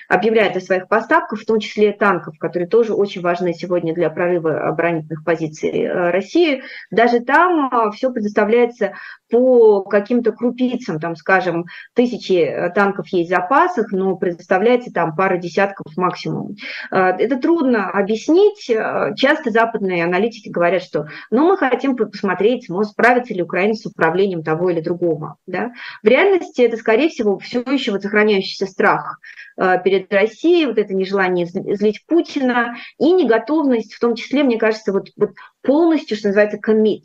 объявляют 0.09 0.57
о 0.57 0.61
своих 0.61 0.89
поставках, 0.89 1.41
в 1.41 1.47
том 1.47 1.61
числе 1.61 1.93
танков, 1.93 2.35
которые 2.49 2.69
тоже 2.69 2.95
очень 2.95 3.21
важны 3.21 3.53
сегодня 3.53 3.95
для 3.95 4.11
прорыва 4.11 4.67
оборонительных 4.69 5.25
позиций 5.25 5.71
э, 5.71 6.11
России. 6.11 6.63
Даже 6.91 7.21
там 7.21 7.69
э, 7.71 7.91
все 7.93 8.11
предоставляется 8.11 8.95
по 9.31 9.83
каким-то 9.83 10.33
крупицам, 10.33 11.01
там, 11.01 11.17
скажем, 11.17 11.67
тысячи 11.95 12.33
э, 12.33 12.71
танков 12.71 13.09
есть 13.09 13.31
в 13.31 13.35
запасах, 13.35 13.93
но 13.93 14.17
предоставляется 14.17 14.93
там 14.93 15.15
пара 15.15 15.37
десятков 15.37 15.97
максимум. 15.97 16.57
Это 16.91 17.37
трудно 17.37 17.91
объяснить. 17.91 18.71
Часто 19.17 19.51
западные 19.51 20.05
аналитики 20.05 20.49
говорят, 20.49 20.83
что 20.83 21.09
ну, 21.31 21.49
мы 21.49 21.57
хотим 21.57 21.97
посмотреть, 21.97 22.69
может, 22.69 22.93
справится 22.93 23.35
ли 23.35 23.43
Украина 23.43 23.75
с 23.75 23.87
управлением 23.87 24.43
того 24.43 24.71
или 24.71 24.81
другого. 24.81 25.37
Да? 25.47 25.73
В 26.03 26.07
реальности 26.07 26.63
это, 26.63 26.77
скорее 26.77 27.09
всего, 27.09 27.39
все 27.39 27.61
еще 27.61 27.93
вот 27.93 28.03
сохраняющийся 28.03 28.67
страх 28.67 29.21
перед 29.57 30.13
Россией, 30.13 30.67
вот 30.67 30.79
это 30.79 30.95
нежелание 30.95 31.47
злить 31.47 32.05
Путина, 32.07 32.77
и 32.99 33.13
неготовность, 33.13 33.95
в 33.95 34.01
том 34.01 34.15
числе, 34.15 34.45
мне 34.45 34.59
кажется, 34.59 34.93
вот, 34.93 35.09
вот 35.17 35.31
полностью, 35.63 36.17
что 36.17 36.29
называется, 36.29 36.59
commit, 36.59 37.03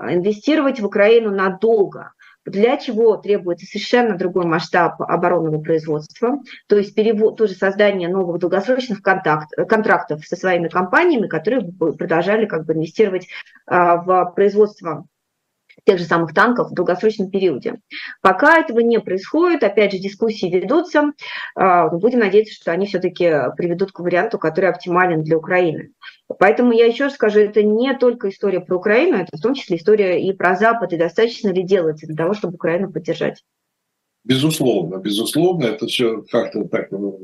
инвестировать 0.00 0.80
в 0.80 0.86
Украину 0.86 1.30
надолго, 1.30 2.12
для 2.46 2.76
чего 2.76 3.16
требуется 3.16 3.66
совершенно 3.66 4.16
другой 4.16 4.46
масштаб 4.46 5.00
оборонного 5.02 5.60
производства, 5.60 6.38
то 6.68 6.76
есть 6.76 6.94
перевод, 6.94 7.36
тоже 7.36 7.54
создание 7.54 8.08
новых 8.08 8.40
долгосрочных 8.40 9.02
контакт, 9.02 9.50
контрактов 9.68 10.24
со 10.26 10.36
своими 10.36 10.68
компаниями, 10.68 11.26
которые 11.26 11.62
продолжали 11.62 12.46
как 12.46 12.64
бы 12.64 12.72
инвестировать 12.72 13.28
а, 13.66 13.96
в 13.96 14.32
производство 14.34 15.06
тех 15.84 15.98
же 15.98 16.04
самых 16.04 16.34
танков 16.34 16.70
в 16.70 16.74
долгосрочном 16.74 17.30
периоде. 17.30 17.80
Пока 18.22 18.58
этого 18.58 18.80
не 18.80 19.00
происходит, 19.00 19.62
опять 19.62 19.92
же, 19.92 19.98
дискуссии 19.98 20.46
ведутся, 20.46 21.12
а, 21.54 21.88
будем 21.88 22.20
надеяться, 22.20 22.54
что 22.54 22.72
они 22.72 22.86
все-таки 22.86 23.30
приведут 23.56 23.92
к 23.92 24.00
варианту, 24.00 24.38
который 24.38 24.70
оптимален 24.70 25.22
для 25.22 25.38
Украины. 25.38 25.92
Поэтому 26.38 26.72
я 26.72 26.86
еще 26.86 27.04
раз 27.04 27.14
скажу, 27.14 27.40
это 27.40 27.62
не 27.62 27.96
только 27.96 28.28
история 28.28 28.60
про 28.60 28.76
Украину, 28.76 29.16
это 29.16 29.36
в 29.36 29.40
том 29.40 29.54
числе 29.54 29.76
история 29.76 30.22
и 30.22 30.32
про 30.32 30.54
Запад, 30.54 30.92
и 30.92 30.96
достаточно 30.96 31.50
ли 31.50 31.62
делается 31.62 32.06
для 32.06 32.16
того, 32.16 32.34
чтобы 32.34 32.54
Украину 32.54 32.92
поддержать. 32.92 33.42
Безусловно, 34.22 34.96
безусловно, 34.96 35.64
это 35.64 35.86
все 35.86 36.22
как-то 36.30 36.64
так 36.64 36.90
ну, 36.90 37.20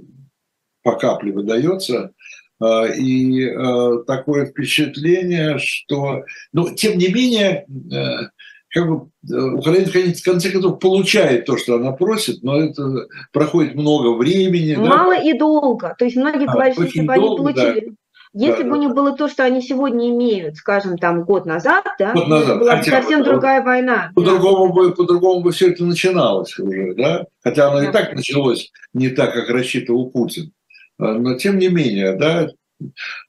по 0.83 0.97
капле 0.97 1.33
выдается. 1.33 2.13
А, 2.61 2.87
и 2.87 3.45
э, 3.45 4.05
такое 4.07 4.47
впечатление, 4.47 5.59
что, 5.59 6.23
ну, 6.53 6.75
тем 6.75 6.99
не 6.99 7.09
менее, 7.09 7.67
э, 7.93 8.29
как 8.71 8.89
бы 8.89 9.09
э, 9.31 9.41
Украина 9.55 9.87
в 9.87 10.23
конце 10.25 10.51
концов 10.51 10.79
получает 10.79 11.45
то, 11.45 11.57
что 11.57 11.77
она 11.77 11.93
просит, 11.93 12.43
но 12.43 12.59
это 12.59 13.07
проходит 13.33 13.75
много 13.75 14.15
времени. 14.17 14.75
Мало 14.75 15.15
да? 15.15 15.23
и 15.23 15.39
долго. 15.39 15.95
То 15.99 16.05
есть 16.07 16.17
многие 16.17 16.47
а, 16.47 16.53
говорят, 16.53 16.75
что 16.75 16.85
если 16.85 17.03
бы 17.03 17.13
они 17.13 17.37
получили... 17.37 17.81
Да. 17.81 17.93
Если 18.39 18.65
да, 18.65 18.69
бы 18.69 18.77
у 18.77 18.81
них 18.81 18.91
было 18.91 19.17
то, 19.17 19.29
что 19.29 19.45
они 19.45 19.63
сегодня 19.63 20.11
имеют, 20.11 20.57
скажем, 20.57 20.99
там 20.99 21.25
год 21.25 21.47
назад, 21.47 21.87
да, 21.99 22.13
год 22.13 22.29
назад. 22.29 22.59
была 22.59 22.77
Хотя, 22.77 23.01
совсем 23.01 23.21
вот, 23.21 23.29
другая 23.29 23.63
война. 23.63 24.11
По-другому 24.15 24.75
бы, 24.75 24.93
по-другому 24.93 25.41
бы 25.41 25.53
все 25.53 25.71
это 25.71 25.85
начиналось 25.85 26.59
уже, 26.59 26.93
да? 26.95 27.25
Хотя 27.43 27.69
оно 27.69 27.81
да. 27.81 27.89
и 27.89 27.93
так 27.93 28.15
началось 28.15 28.71
не 28.93 29.09
так, 29.09 29.33
как 29.33 29.49
рассчитывал 29.49 30.11
Путин. 30.11 30.53
А, 30.99 31.15
но 31.15 31.35
тем 31.35 31.59
не 31.59 31.69
менее, 31.69 32.17
да, 32.17 32.51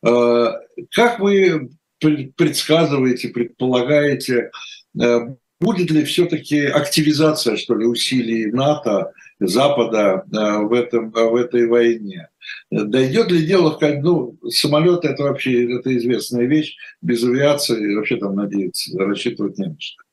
а, 0.05 0.59
как 0.91 1.19
вы 1.19 1.69
предсказываете, 1.99 3.29
предполагаете, 3.29 4.51
а, 4.99 5.35
будет 5.59 5.91
ли 5.91 6.03
все-таки 6.03 6.65
активизация, 6.65 7.57
что 7.57 7.75
ли, 7.75 7.85
усилий 7.85 8.51
НАТО, 8.51 9.13
Запада 9.39 10.23
в, 10.31 10.73
этом, 10.73 11.11
в 11.11 11.35
этой 11.35 11.67
войне? 11.67 12.29
Дойдет 12.71 13.31
ли 13.31 13.45
дело, 13.45 13.77
ну, 14.01 14.35
самолет 14.49 15.05
это 15.05 15.23
вообще 15.23 15.77
это 15.77 15.95
известная 15.95 16.45
вещь, 16.45 16.75
без 17.01 17.23
авиации 17.23 17.95
вообще 17.95 18.17
там 18.17 18.35
надеяться, 18.35 18.97
рассчитывать 18.97 19.59
не 19.59 19.67
на 19.67 19.75
что. 19.79 20.03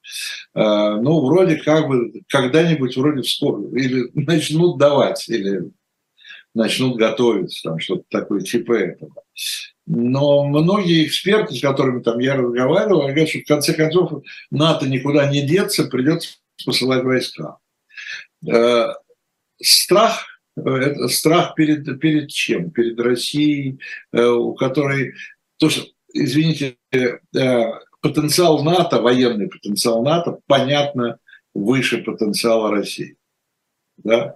Ну, 1.01 1.25
вроде 1.25 1.57
как 1.57 1.89
бы 1.89 2.13
когда-нибудь 2.29 2.97
вроде 2.99 3.23
вскоре, 3.23 3.69
или 3.81 4.11
начнут 4.13 4.79
давать, 4.79 5.27
или 5.29 5.71
начнут 6.55 6.97
готовить, 6.97 7.61
там 7.63 7.79
что-то 7.79 8.05
такое 8.11 8.41
типа 8.41 8.73
этого. 8.73 9.23
Но 9.87 10.45
многие 10.45 11.07
эксперты, 11.07 11.55
с 11.55 11.61
которыми 11.61 12.03
там 12.03 12.19
я 12.19 12.37
разговаривал, 12.37 13.03
говорят, 13.03 13.29
что 13.29 13.41
в 13.41 13.45
конце 13.45 13.75
концов 13.75 14.23
НАТО 14.51 14.89
никуда 14.89 15.31
не 15.31 15.43
деться, 15.43 15.85
придется 15.85 16.37
посылать 16.65 17.03
войска. 17.03 17.59
Э, 18.47 18.87
страх 19.61 20.27
это 20.57 21.09
страх 21.09 21.55
перед, 21.55 22.01
перед 22.01 22.31
чем? 22.31 22.71
Перед 22.71 22.99
Россией, 23.01 23.81
э, 24.13 24.25
у 24.25 24.55
которой, 24.55 25.15
то, 25.59 25.69
что, 25.69 25.85
извините, 26.13 26.77
э, 26.93 27.19
потенциал 28.01 28.63
НАТО, 28.63 29.01
военный 29.01 29.49
потенциал 29.49 30.03
НАТО, 30.05 30.39
понятно, 30.47 31.19
выше 31.55 31.99
потенциала 31.99 32.71
России. 32.71 33.17
Да? 33.97 34.35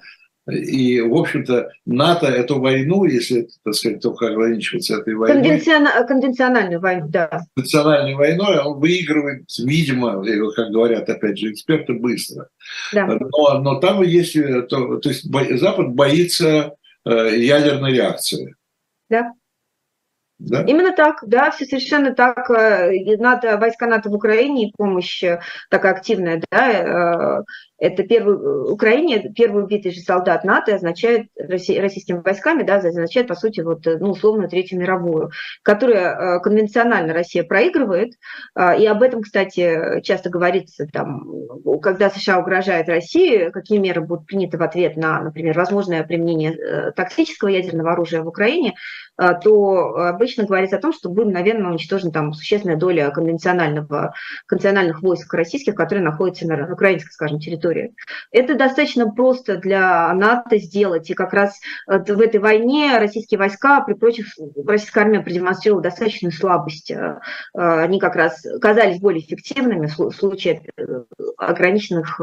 И, 0.51 1.01
в 1.01 1.15
общем-то, 1.15 1.71
НАТО 1.85 2.27
эту 2.27 2.59
войну, 2.59 3.05
если, 3.05 3.49
так 3.65 3.75
сказать, 3.75 4.01
только 4.01 4.29
ограничиваться 4.29 4.97
этой 4.97 5.15
войной... 5.15 5.43
Конвенцион... 5.43 5.87
Конвенциональную 6.07 6.81
войну, 6.81 7.07
да. 7.09 7.43
Конвенциональной 7.55 8.15
войной 8.15 8.59
он 8.59 8.81
выигрывает, 8.81 9.45
видимо, 9.59 10.25
как 10.55 10.71
говорят, 10.71 11.09
опять 11.09 11.39
же, 11.39 11.53
эксперты, 11.53 11.95
быстро. 11.95 12.49
Да. 12.93 13.07
Но, 13.07 13.61
но 13.61 13.81
там 13.81 14.03
есть... 14.03 14.35
То, 14.69 14.97
то 14.97 15.09
есть 15.09 15.25
Запад 15.61 15.91
боится 15.91 16.75
э, 17.05 17.37
ядерной 17.37 17.93
реакции. 17.93 18.55
Да. 19.11 19.33
Да? 20.39 20.63
Именно 20.63 20.93
так, 20.93 21.19
да, 21.27 21.51
все 21.51 21.65
совершенно 21.65 22.15
так. 22.15 22.51
Э, 22.51 22.91
НАТО, 23.17 23.59
войска 23.59 23.87
НАТО 23.87 24.11
в 24.11 24.15
Украине 24.15 24.69
и 24.69 24.73
помощь 24.77 25.23
такая 25.69 25.93
активная, 25.93 26.43
да, 26.51 27.45
это 27.79 28.03
первый, 28.03 28.37
э, 28.37 28.71
Украине 28.73 29.33
первый 29.35 29.63
убитый 29.63 29.93
же 29.93 30.01
солдат 30.01 30.45
НАТО 30.45 30.75
означает 30.75 31.29
российскими 31.37 32.21
войсками, 32.21 32.65
да, 32.65 32.77
означает, 32.77 33.29
по 33.29 33.37
сути, 33.37 33.61
вот, 33.61 33.87
э, 33.87 33.99
ну, 33.99 34.11
условно, 34.11 34.49
Третью 34.49 34.81
мировую, 34.81 35.31
которую 35.63 35.99
э, 35.99 36.41
конвенционально 36.41 37.15
Россия 37.15 37.45
проигрывает, 37.45 38.15
и 38.57 38.87
об 38.87 39.03
этом, 39.03 39.23
кстати, 39.23 40.01
часто 40.03 40.31
говорится, 40.31 40.87
там, 40.93 41.25
когда 41.81 42.11
США 42.11 42.41
угрожает 42.41 42.89
России, 42.89 43.51
какие 43.51 43.79
меры 43.79 44.01
будут 44.01 44.27
приняты 44.27 44.59
в 44.59 44.63
ответ 44.63 44.97
на, 44.97 45.23
например, 45.23 45.57
возможное 45.57 46.03
применение 46.03 46.93
тактического 46.93 47.49
ядерного 47.49 47.93
оружия 47.93 48.23
в 48.23 48.29
Украине, 48.29 48.75
то 49.43 49.97
обычно 49.97 50.45
говорится 50.45 50.77
о 50.77 50.81
том, 50.81 50.93
что 50.93 51.09
будет, 51.09 51.33
наверное, 51.33 51.71
уничтожена 51.71 52.13
там 52.13 52.33
существенная 52.33 52.77
доля 52.77 53.11
конвенционального, 53.11 54.15
конвенциональных 54.47 55.03
войск 55.03 55.33
российских, 55.35 55.75
которые 55.75 56.05
находятся 56.05 56.47
на 56.47 56.73
украинской, 56.73 57.11
скажем, 57.11 57.39
территории 57.39 57.59
территории. 57.59 57.95
Это 58.31 58.55
достаточно 58.55 59.11
просто 59.11 59.57
для 59.57 60.13
НАТО 60.15 60.59
сделать. 60.59 61.11
И 61.11 61.15
как 61.15 61.33
раз 61.33 61.59
э, 61.87 61.99
в 61.99 62.21
этой 62.21 62.41
войне 62.41 62.99
российские 62.99 63.39
войска, 63.39 63.81
при 63.81 63.95
прочих, 63.95 64.27
российская 64.67 65.01
армия 65.01 65.21
продемонстрировала 65.21 65.83
достаточную 65.83 66.33
слабость. 66.33 66.91
Э, 66.91 67.21
э, 67.55 67.59
они 67.59 67.99
как 67.99 68.17
раз 68.17 68.45
казались 68.61 69.01
более 69.01 69.25
эффективными 69.25 69.87
в 69.87 70.11
случае 70.13 70.63
ограниченных 71.37 72.21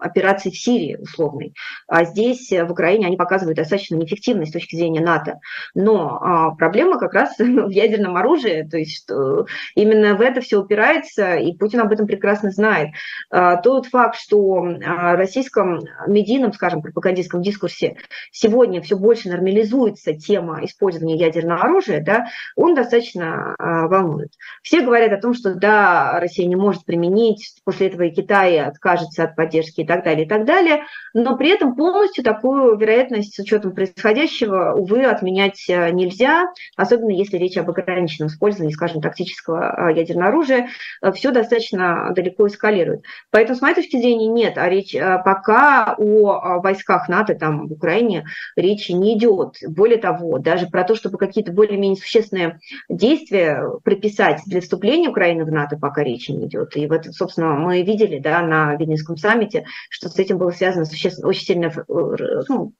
операций 0.00 0.50
в 0.50 0.56
Сирии 0.56 0.96
условной. 0.96 1.54
А 1.86 2.04
здесь, 2.04 2.50
в 2.50 2.70
Украине, 2.70 3.06
они 3.06 3.16
показывают 3.16 3.56
достаточно 3.56 3.96
неэффективность 3.96 4.50
с 4.50 4.54
точки 4.54 4.76
зрения 4.76 5.00
НАТО. 5.00 5.38
Но 5.74 6.18
а, 6.20 6.33
проблема 6.58 6.98
как 6.98 7.14
раз 7.14 7.34
в 7.38 7.70
ядерном 7.70 8.16
оружии, 8.16 8.66
то 8.70 8.78
есть 8.78 8.96
что 8.96 9.46
именно 9.74 10.14
в 10.16 10.20
это 10.20 10.40
все 10.40 10.60
упирается, 10.60 11.36
и 11.36 11.56
Путин 11.56 11.80
об 11.80 11.92
этом 11.92 12.06
прекрасно 12.06 12.50
знает. 12.50 12.90
А, 13.30 13.56
тот 13.56 13.86
факт, 13.86 14.18
что 14.18 14.64
российском 14.64 15.80
медийном, 16.06 16.52
скажем, 16.52 16.82
пропагандистском 16.82 17.42
дискурсе 17.42 17.96
сегодня 18.30 18.80
все 18.80 18.96
больше 18.96 19.28
нормализуется 19.28 20.14
тема 20.14 20.64
использования 20.64 21.16
ядерного 21.16 21.62
оружия, 21.62 22.02
да, 22.02 22.26
он 22.56 22.74
достаточно 22.74 23.54
а, 23.58 23.86
волнует. 23.88 24.32
Все 24.62 24.80
говорят 24.80 25.12
о 25.12 25.20
том, 25.20 25.34
что 25.34 25.54
да, 25.54 26.18
Россия 26.20 26.46
не 26.46 26.56
может 26.56 26.84
применить, 26.84 27.56
после 27.64 27.88
этого 27.88 28.02
и 28.02 28.10
Китай 28.10 28.58
откажется 28.60 29.24
от 29.24 29.36
поддержки 29.36 29.82
и 29.82 29.86
так 29.86 30.04
далее, 30.04 30.26
и 30.26 30.28
так 30.28 30.44
далее, 30.44 30.84
но 31.12 31.36
при 31.36 31.50
этом 31.50 31.74
полностью 31.74 32.24
такую 32.24 32.76
вероятность 32.76 33.34
с 33.34 33.38
учетом 33.38 33.74
происходящего, 33.74 34.74
увы, 34.74 35.04
отменять 35.04 35.64
а, 35.70 35.90
нельзя, 36.24 36.52
особенно 36.76 37.10
если 37.10 37.36
речь 37.36 37.56
об 37.56 37.70
ограниченном 37.70 38.28
использовании, 38.28 38.72
скажем, 38.72 39.00
тактического 39.00 39.70
а, 39.70 39.92
ядерного 39.92 40.28
оружия, 40.28 40.68
все 41.14 41.30
достаточно 41.30 42.12
далеко 42.14 42.46
эскалирует. 42.46 43.04
Поэтому, 43.30 43.58
с 43.58 43.62
моей 43.62 43.74
точки 43.74 43.98
зрения, 43.98 44.28
нет, 44.28 44.58
а 44.58 44.68
речь 44.68 44.94
э, 44.94 45.20
пока 45.24 45.94
о 45.98 46.60
войсках 46.60 47.08
НАТО 47.08 47.34
там 47.34 47.68
в 47.68 47.72
Украине 47.72 48.26
речи 48.56 48.92
не 48.92 49.16
идет. 49.18 49.56
Более 49.66 49.98
того, 49.98 50.38
даже 50.38 50.66
про 50.66 50.84
то, 50.84 50.94
чтобы 50.94 51.18
какие-то 51.18 51.52
более-менее 51.52 51.96
существенные 51.96 52.60
действия 52.88 53.62
прописать 53.82 54.42
для 54.46 54.60
вступления 54.60 55.08
Украины 55.08 55.44
в 55.44 55.52
НАТО, 55.52 55.76
пока 55.76 56.02
речи 56.02 56.30
не 56.30 56.46
идет. 56.46 56.76
И 56.76 56.86
вот, 56.86 57.06
собственно, 57.06 57.54
мы 57.54 57.82
видели 57.82 58.18
да, 58.18 58.42
на 58.42 58.74
Вильнюсском 58.76 59.16
саммите, 59.16 59.66
что 59.90 60.08
с 60.08 60.18
этим 60.18 60.38
было 60.38 60.50
связано 60.50 60.84
существенно, 60.84 61.28
очень 61.28 61.44
сильно 61.44 61.66
э, 61.66 62.42
ну, 62.48 62.72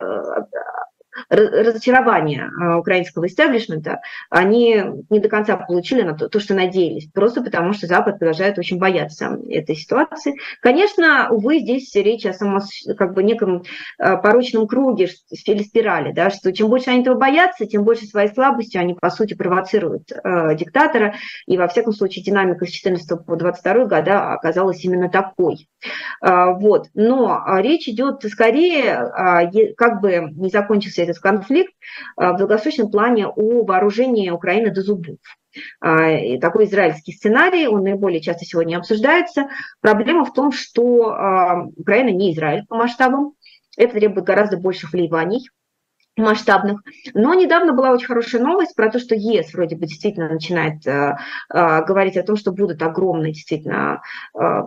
э, 0.00 0.04
разочарования 1.32 2.50
а, 2.60 2.78
украинского 2.78 3.26
истеблишмента, 3.26 4.00
они 4.30 4.82
не 5.08 5.18
до 5.18 5.28
конца 5.28 5.56
получили 5.56 6.02
на 6.02 6.14
то, 6.14 6.28
то, 6.28 6.40
что 6.40 6.54
надеялись, 6.54 7.08
просто 7.12 7.42
потому 7.42 7.72
что 7.72 7.86
Запад 7.86 8.18
продолжает 8.18 8.58
очень 8.58 8.78
бояться 8.78 9.38
этой 9.48 9.74
ситуации. 9.74 10.34
Конечно, 10.60 11.28
увы, 11.30 11.60
здесь 11.60 11.94
речь 11.94 12.26
о 12.26 12.34
само, 12.34 12.60
как 12.98 13.14
бы 13.14 13.22
неком 13.22 13.64
а, 13.98 14.16
порочном 14.16 14.66
круге 14.66 15.08
или 15.46 15.62
спирали, 15.62 16.12
да, 16.12 16.30
что 16.30 16.52
чем 16.52 16.68
больше 16.68 16.90
они 16.90 17.00
этого 17.02 17.16
боятся, 17.16 17.66
тем 17.66 17.84
больше 17.84 18.04
своей 18.06 18.28
слабостью 18.28 18.80
они, 18.80 18.94
по 18.94 19.10
сути, 19.10 19.34
провоцируют 19.34 20.12
э, 20.12 20.54
диктатора, 20.56 21.14
и, 21.46 21.56
во 21.56 21.68
всяком 21.68 21.92
случае, 21.92 22.24
динамика 22.24 22.66
с 22.66 22.70
14 22.70 23.24
по 23.24 23.36
22 23.36 23.86
года 23.86 24.32
оказалась 24.32 24.84
именно 24.84 25.08
такой. 25.08 25.68
Э, 26.22 26.52
вот. 26.54 26.88
Но 26.94 27.42
речь 27.58 27.88
идет 27.88 28.22
скорее, 28.24 29.10
э, 29.52 29.74
как 29.76 30.00
бы 30.00 30.28
не 30.32 30.50
закончился 30.50 31.02
этот 31.02 31.16
конфликт 31.22 31.72
а, 32.16 32.32
в 32.32 32.38
долгосрочном 32.38 32.90
плане 32.90 33.28
о 33.28 33.64
вооружении 33.64 34.30
Украины 34.30 34.70
до 34.70 34.82
зубов. 34.82 35.18
А, 35.80 36.38
такой 36.40 36.64
израильский 36.64 37.12
сценарий, 37.12 37.66
он 37.66 37.82
наиболее 37.82 38.20
часто 38.20 38.44
сегодня 38.44 38.76
обсуждается. 38.76 39.48
Проблема 39.80 40.24
в 40.24 40.32
том, 40.32 40.52
что 40.52 41.10
а, 41.10 41.64
Украина 41.76 42.10
не 42.10 42.32
Израиль 42.32 42.66
по 42.66 42.76
масштабам, 42.76 43.34
это 43.76 43.94
требует 43.94 44.26
гораздо 44.26 44.58
больших 44.58 44.92
вливаний, 44.92 45.48
масштабных. 46.16 46.82
Но 47.14 47.34
недавно 47.34 47.72
была 47.72 47.90
очень 47.90 48.06
хорошая 48.06 48.42
новость 48.42 48.74
про 48.74 48.90
то, 48.90 48.98
что 48.98 49.14
ЕС 49.14 49.54
вроде 49.54 49.76
бы 49.76 49.86
действительно 49.86 50.28
начинает 50.28 50.86
э, 50.86 51.16
э, 51.52 51.84
говорить 51.84 52.16
о 52.18 52.22
том, 52.22 52.36
что 52.36 52.52
будут 52.52 52.82
огромные 52.82 53.32
действительно 53.32 54.02
э, 54.38 54.62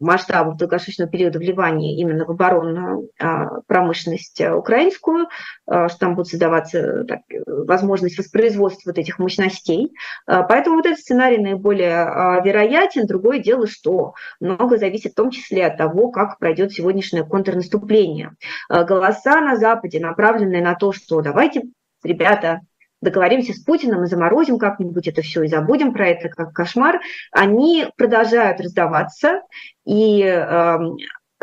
масштабов 0.00 0.56
долгосрочного 0.56 1.10
периода 1.10 1.38
вливания 1.38 1.96
именно 1.98 2.24
в 2.24 2.30
оборонную 2.30 3.10
а, 3.18 3.60
промышленность 3.66 4.40
а, 4.40 4.56
украинскую, 4.56 5.28
а, 5.66 5.88
что 5.88 5.98
там 5.98 6.14
будет 6.14 6.28
создаваться 6.28 7.04
так, 7.04 7.20
возможность 7.46 8.18
воспроизводства 8.18 8.90
вот 8.90 8.98
этих 8.98 9.18
мощностей. 9.18 9.92
Поэтому 10.26 10.76
вот 10.76 10.86
этот 10.86 10.98
сценарий 10.98 11.38
наиболее 11.38 12.04
вероятен. 12.44 13.06
Другое 13.06 13.38
дело, 13.38 13.66
что 13.66 14.14
много 14.40 14.76
зависит 14.76 15.12
в 15.12 15.16
том 15.16 15.30
числе 15.30 15.66
от 15.66 15.76
того, 15.76 16.10
как 16.10 16.38
пройдет 16.38 16.72
сегодняшнее 16.72 17.24
контрнаступление. 17.24 18.32
Голоса 18.68 19.40
на 19.40 19.56
Западе, 19.56 20.00
направленные 20.00 20.62
на 20.62 20.74
то, 20.74 20.92
что 20.92 21.20
давайте, 21.20 21.62
ребята, 22.02 22.60
договоримся 23.02 23.52
с 23.52 23.58
Путиным 23.58 24.04
и 24.04 24.06
заморозим 24.06 24.58
как-нибудь 24.58 25.06
это 25.06 25.20
все 25.20 25.42
и 25.42 25.48
забудем 25.48 25.92
про 25.92 26.08
это 26.08 26.30
как 26.30 26.54
кошмар, 26.54 27.00
они 27.30 27.86
продолжают 27.96 28.60
раздаваться, 28.60 29.42
и 29.84 30.22
э, 30.22 30.78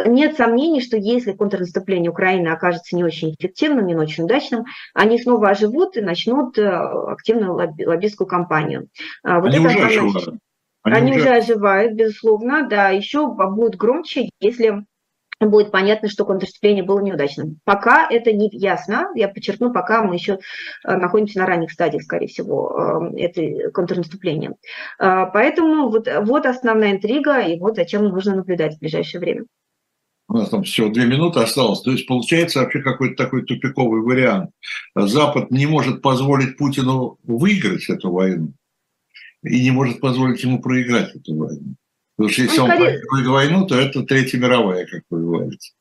нет 0.06 0.38
сомнений, 0.38 0.82
что 0.82 0.98
если 0.98 1.34
контрнаступление 1.34 2.10
Украины 2.10 2.48
окажется 2.48 2.96
не 2.96 3.04
очень 3.04 3.36
эффективным, 3.38 3.86
не 3.86 3.96
очень 3.96 4.24
удачным, 4.24 4.66
они 4.94 5.20
снова 5.20 5.50
оживут 5.50 5.98
и 5.98 6.02
начнут 6.02 6.58
э, 6.58 6.68
активную 6.68 7.54
лобби, 7.54 7.84
лоббистскую 7.84 8.28
кампанию. 8.28 8.88
А, 9.24 9.40
вот 9.40 9.54
они 9.54 9.60
уже 9.60 9.80
оживают. 9.80 10.40
Они, 10.82 11.12
они 11.12 11.18
уже 11.18 11.30
оживают, 11.30 11.94
безусловно, 11.94 12.66
да, 12.68 12.90
еще 12.90 13.28
будут 13.28 13.76
громче, 13.76 14.30
если 14.40 14.86
будет 15.48 15.72
понятно, 15.72 16.10
что 16.10 16.26
контрнаступление 16.26 16.84
было 16.84 17.00
неудачным. 17.00 17.60
Пока 17.64 18.08
это 18.10 18.32
не 18.32 18.50
ясно, 18.52 19.10
я 19.16 19.28
подчеркну, 19.28 19.72
пока 19.72 20.04
мы 20.04 20.16
еще 20.16 20.40
э, 20.86 20.96
находимся 20.96 21.40
на 21.40 21.46
ранних 21.46 21.72
стадиях, 21.72 22.04
скорее 22.04 22.28
всего, 22.28 23.12
э, 23.16 23.20
это 23.20 23.72
контрнаступления. 23.72 24.56
Э, 25.00 25.26
поэтому 25.32 25.90
вот, 25.90 26.08
вот 26.24 26.46
основная 26.46 26.92
интрига, 26.92 27.40
и 27.40 27.58
вот 27.60 27.76
зачем 27.76 28.04
нужно 28.04 28.36
наблюдать 28.36 28.76
в 28.76 28.80
ближайшее 28.80 29.22
время. 29.22 29.46
У 30.28 30.34
нас 30.34 30.50
там 30.50 30.62
всего 30.64 30.90
две 30.90 31.06
минуты 31.06 31.40
осталось. 31.40 31.82
То 31.82 31.92
есть 31.92 32.06
получается 32.06 32.60
вообще 32.60 32.82
какой-то 32.82 33.16
такой 33.16 33.46
тупиковый 33.46 34.02
вариант. 34.02 34.52
Запад 34.94 35.50
не 35.50 35.66
может 35.66 36.04
позволить 36.04 36.56
Путину 36.56 37.18
выиграть 37.24 37.90
эту 37.90 38.12
войну 38.12 38.54
и 39.44 39.64
не 39.64 39.72
может 39.72 40.00
позволить 40.00 40.44
ему 40.44 40.62
проиграть 40.62 41.16
эту 41.16 41.36
войну. 41.36 41.76
Потому 42.20 42.34
что 42.34 42.42
если 42.42 42.60
он, 42.60 42.70
он 42.70 42.78
проигрывает 42.78 43.28
войну, 43.28 43.66
то 43.66 43.80
это 43.80 44.04
Третья 44.04 44.38
мировая, 44.40 44.86
как 44.86 45.04
вы 45.10 45.22
говорите. 45.22 45.72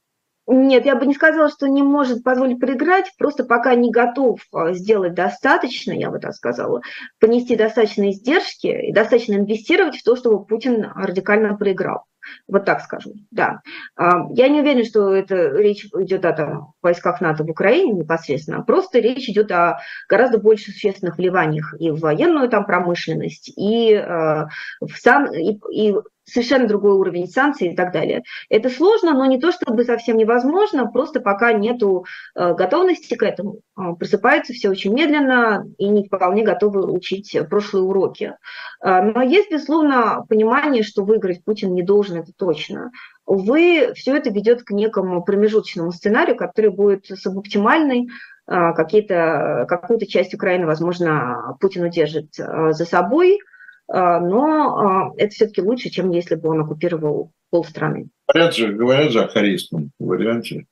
Нет, 0.46 0.86
я 0.86 0.94
бы 0.94 1.04
не 1.04 1.14
сказала, 1.14 1.50
что 1.50 1.66
не 1.66 1.82
может 1.82 2.22
позволить 2.22 2.60
проиграть, 2.60 3.12
просто 3.18 3.42
пока 3.42 3.74
не 3.74 3.90
готов 3.90 4.40
а, 4.52 4.72
сделать 4.72 5.14
достаточно, 5.14 5.90
я 5.90 6.10
бы 6.10 6.20
так 6.20 6.34
сказала, 6.34 6.80
понести 7.18 7.56
достаточно 7.56 8.08
издержки 8.12 8.68
и 8.68 8.92
достаточно 8.92 9.34
инвестировать 9.34 9.96
в 9.96 10.04
то, 10.04 10.14
чтобы 10.14 10.44
Путин 10.44 10.86
радикально 10.94 11.56
проиграл. 11.56 12.04
Вот 12.46 12.64
так 12.64 12.80
скажу, 12.80 13.14
да. 13.30 13.60
А, 13.96 14.26
я 14.30 14.48
не 14.48 14.60
уверена, 14.60 14.84
что 14.84 15.12
это 15.12 15.48
речь 15.56 15.86
идет 15.94 16.24
о 16.24 16.32
там, 16.32 16.72
войсках 16.82 17.20
НАТО 17.20 17.44
в 17.44 17.50
Украине 17.50 17.92
непосредственно, 17.92 18.62
просто 18.62 18.98
речь 18.98 19.28
идет 19.28 19.50
о 19.52 19.80
гораздо 20.08 20.38
больше 20.38 20.70
существенных 20.70 21.18
вливаниях 21.18 21.74
и 21.78 21.90
в 21.90 22.00
военную 22.00 22.48
там 22.48 22.64
промышленность, 22.64 23.52
и, 23.56 23.92
э, 23.92 24.46
в 24.80 24.96
сан, 24.96 25.32
и, 25.32 25.58
и 25.72 25.94
совершенно 26.24 26.68
другой 26.68 26.92
уровень 26.92 27.26
санкций 27.26 27.68
и 27.68 27.76
так 27.76 27.92
далее. 27.92 28.22
Это 28.50 28.68
сложно, 28.68 29.14
но 29.14 29.24
не 29.26 29.40
то 29.40 29.50
чтобы 29.50 29.84
совсем 29.84 30.16
невозможно, 30.16 30.86
просто 30.86 31.20
пока 31.20 31.52
нету 31.52 32.04
э, 32.34 32.54
готовности 32.54 33.14
к 33.14 33.22
этому. 33.22 33.60
Просыпаются 33.98 34.52
все 34.52 34.68
очень 34.68 34.92
медленно 34.92 35.64
и 35.78 35.88
не 35.88 36.06
вполне 36.06 36.42
готовы 36.42 36.90
учить 36.90 37.36
прошлые 37.48 37.84
уроки. 37.84 38.34
Но 38.82 39.22
есть, 39.22 39.50
безусловно, 39.50 40.24
понимание, 40.28 40.82
что 40.82 41.04
выиграть 41.04 41.44
Путин 41.44 41.72
не 41.74 41.82
должен, 41.82 42.17
это 42.18 42.32
точно. 42.36 42.90
Увы, 43.26 43.92
все 43.94 44.16
это 44.16 44.30
ведет 44.30 44.62
к 44.62 44.70
некому 44.70 45.22
промежуточному 45.22 45.92
сценарию, 45.92 46.36
который 46.36 46.70
будет 46.70 47.06
субоптимальный, 47.06 48.08
какие-то, 48.46 49.66
какую-то 49.68 50.06
часть 50.06 50.32
Украины, 50.32 50.64
возможно, 50.64 51.56
Путин 51.60 51.84
удержит 51.84 52.34
за 52.34 52.84
собой– 52.84 53.38
а, 53.88 54.20
но 54.20 54.76
а, 54.76 55.12
это 55.16 55.30
все-таки 55.30 55.62
лучше, 55.62 55.88
чем 55.88 56.10
если 56.10 56.34
бы 56.34 56.50
он 56.50 56.60
оккупировал 56.60 57.32
полстраны. 57.50 58.08
Говорят 58.32 58.54
же, 58.54 58.72
говорят 58.72 59.10
же 59.10 59.22
о 59.22 59.28
корейском 59.28 59.90
варианте. 59.98 60.66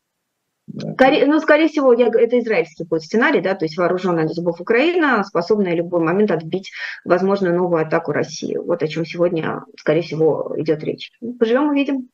Коре... 0.98 1.26
Ну, 1.26 1.40
скорее 1.40 1.68
всего, 1.68 1.92
я... 1.92 2.08
это 2.08 2.38
израильский 2.40 2.84
будет 2.84 3.02
сценарий, 3.02 3.40
да, 3.40 3.54
то 3.54 3.64
есть 3.64 3.76
вооруженная 3.76 4.26
до 4.26 4.34
зубов 4.34 4.60
Украина, 4.60 5.22
способная 5.24 5.74
в 5.74 5.76
любой 5.76 6.00
момент 6.00 6.30
отбить 6.30 6.72
возможную 7.04 7.54
новую 7.54 7.82
атаку 7.82 8.12
России. 8.12 8.56
Вот 8.56 8.82
о 8.82 8.88
чем 8.88 9.06
сегодня, 9.06 9.64
скорее 9.78 10.02
всего, 10.02 10.54
идет 10.58 10.82
речь. 10.82 11.12
Поживем, 11.38 11.68
увидим. 11.68 12.08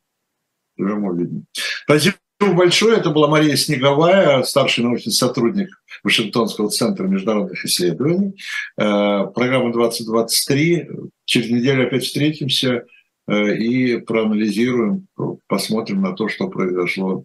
Поживем, 0.77 1.05
увидим. 1.05 1.47
Спасибо 1.85 2.17
большое. 2.41 2.99
Это 2.99 3.11
была 3.11 3.29
Мария 3.29 3.57
Снеговая, 3.57 4.43
старший 4.43 4.85
научный 4.85 5.13
сотрудник 5.13 5.69
Вашингтонского 6.03 6.69
центра 6.69 7.07
международных 7.07 7.65
исследований. 7.65 8.37
Э, 8.77 9.27
программа 9.35 9.73
2023. 9.73 10.89
Через 11.25 11.51
неделю 11.51 11.87
опять 11.87 12.05
встретимся 12.05 12.85
э, 13.29 13.57
и 13.57 13.99
проанализируем, 13.99 15.07
посмотрим 15.47 16.03
на 16.03 16.13
то, 16.13 16.29
что 16.29 16.49
произошло, 16.49 17.25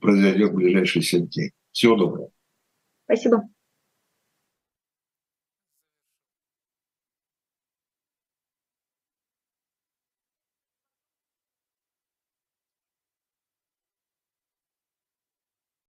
произойдет 0.00 0.50
в 0.50 0.54
ближайшие 0.54 1.02
семь 1.02 1.28
дней. 1.28 1.52
Всего 1.72 1.96
доброго. 1.96 2.30
Спасибо. 3.04 3.42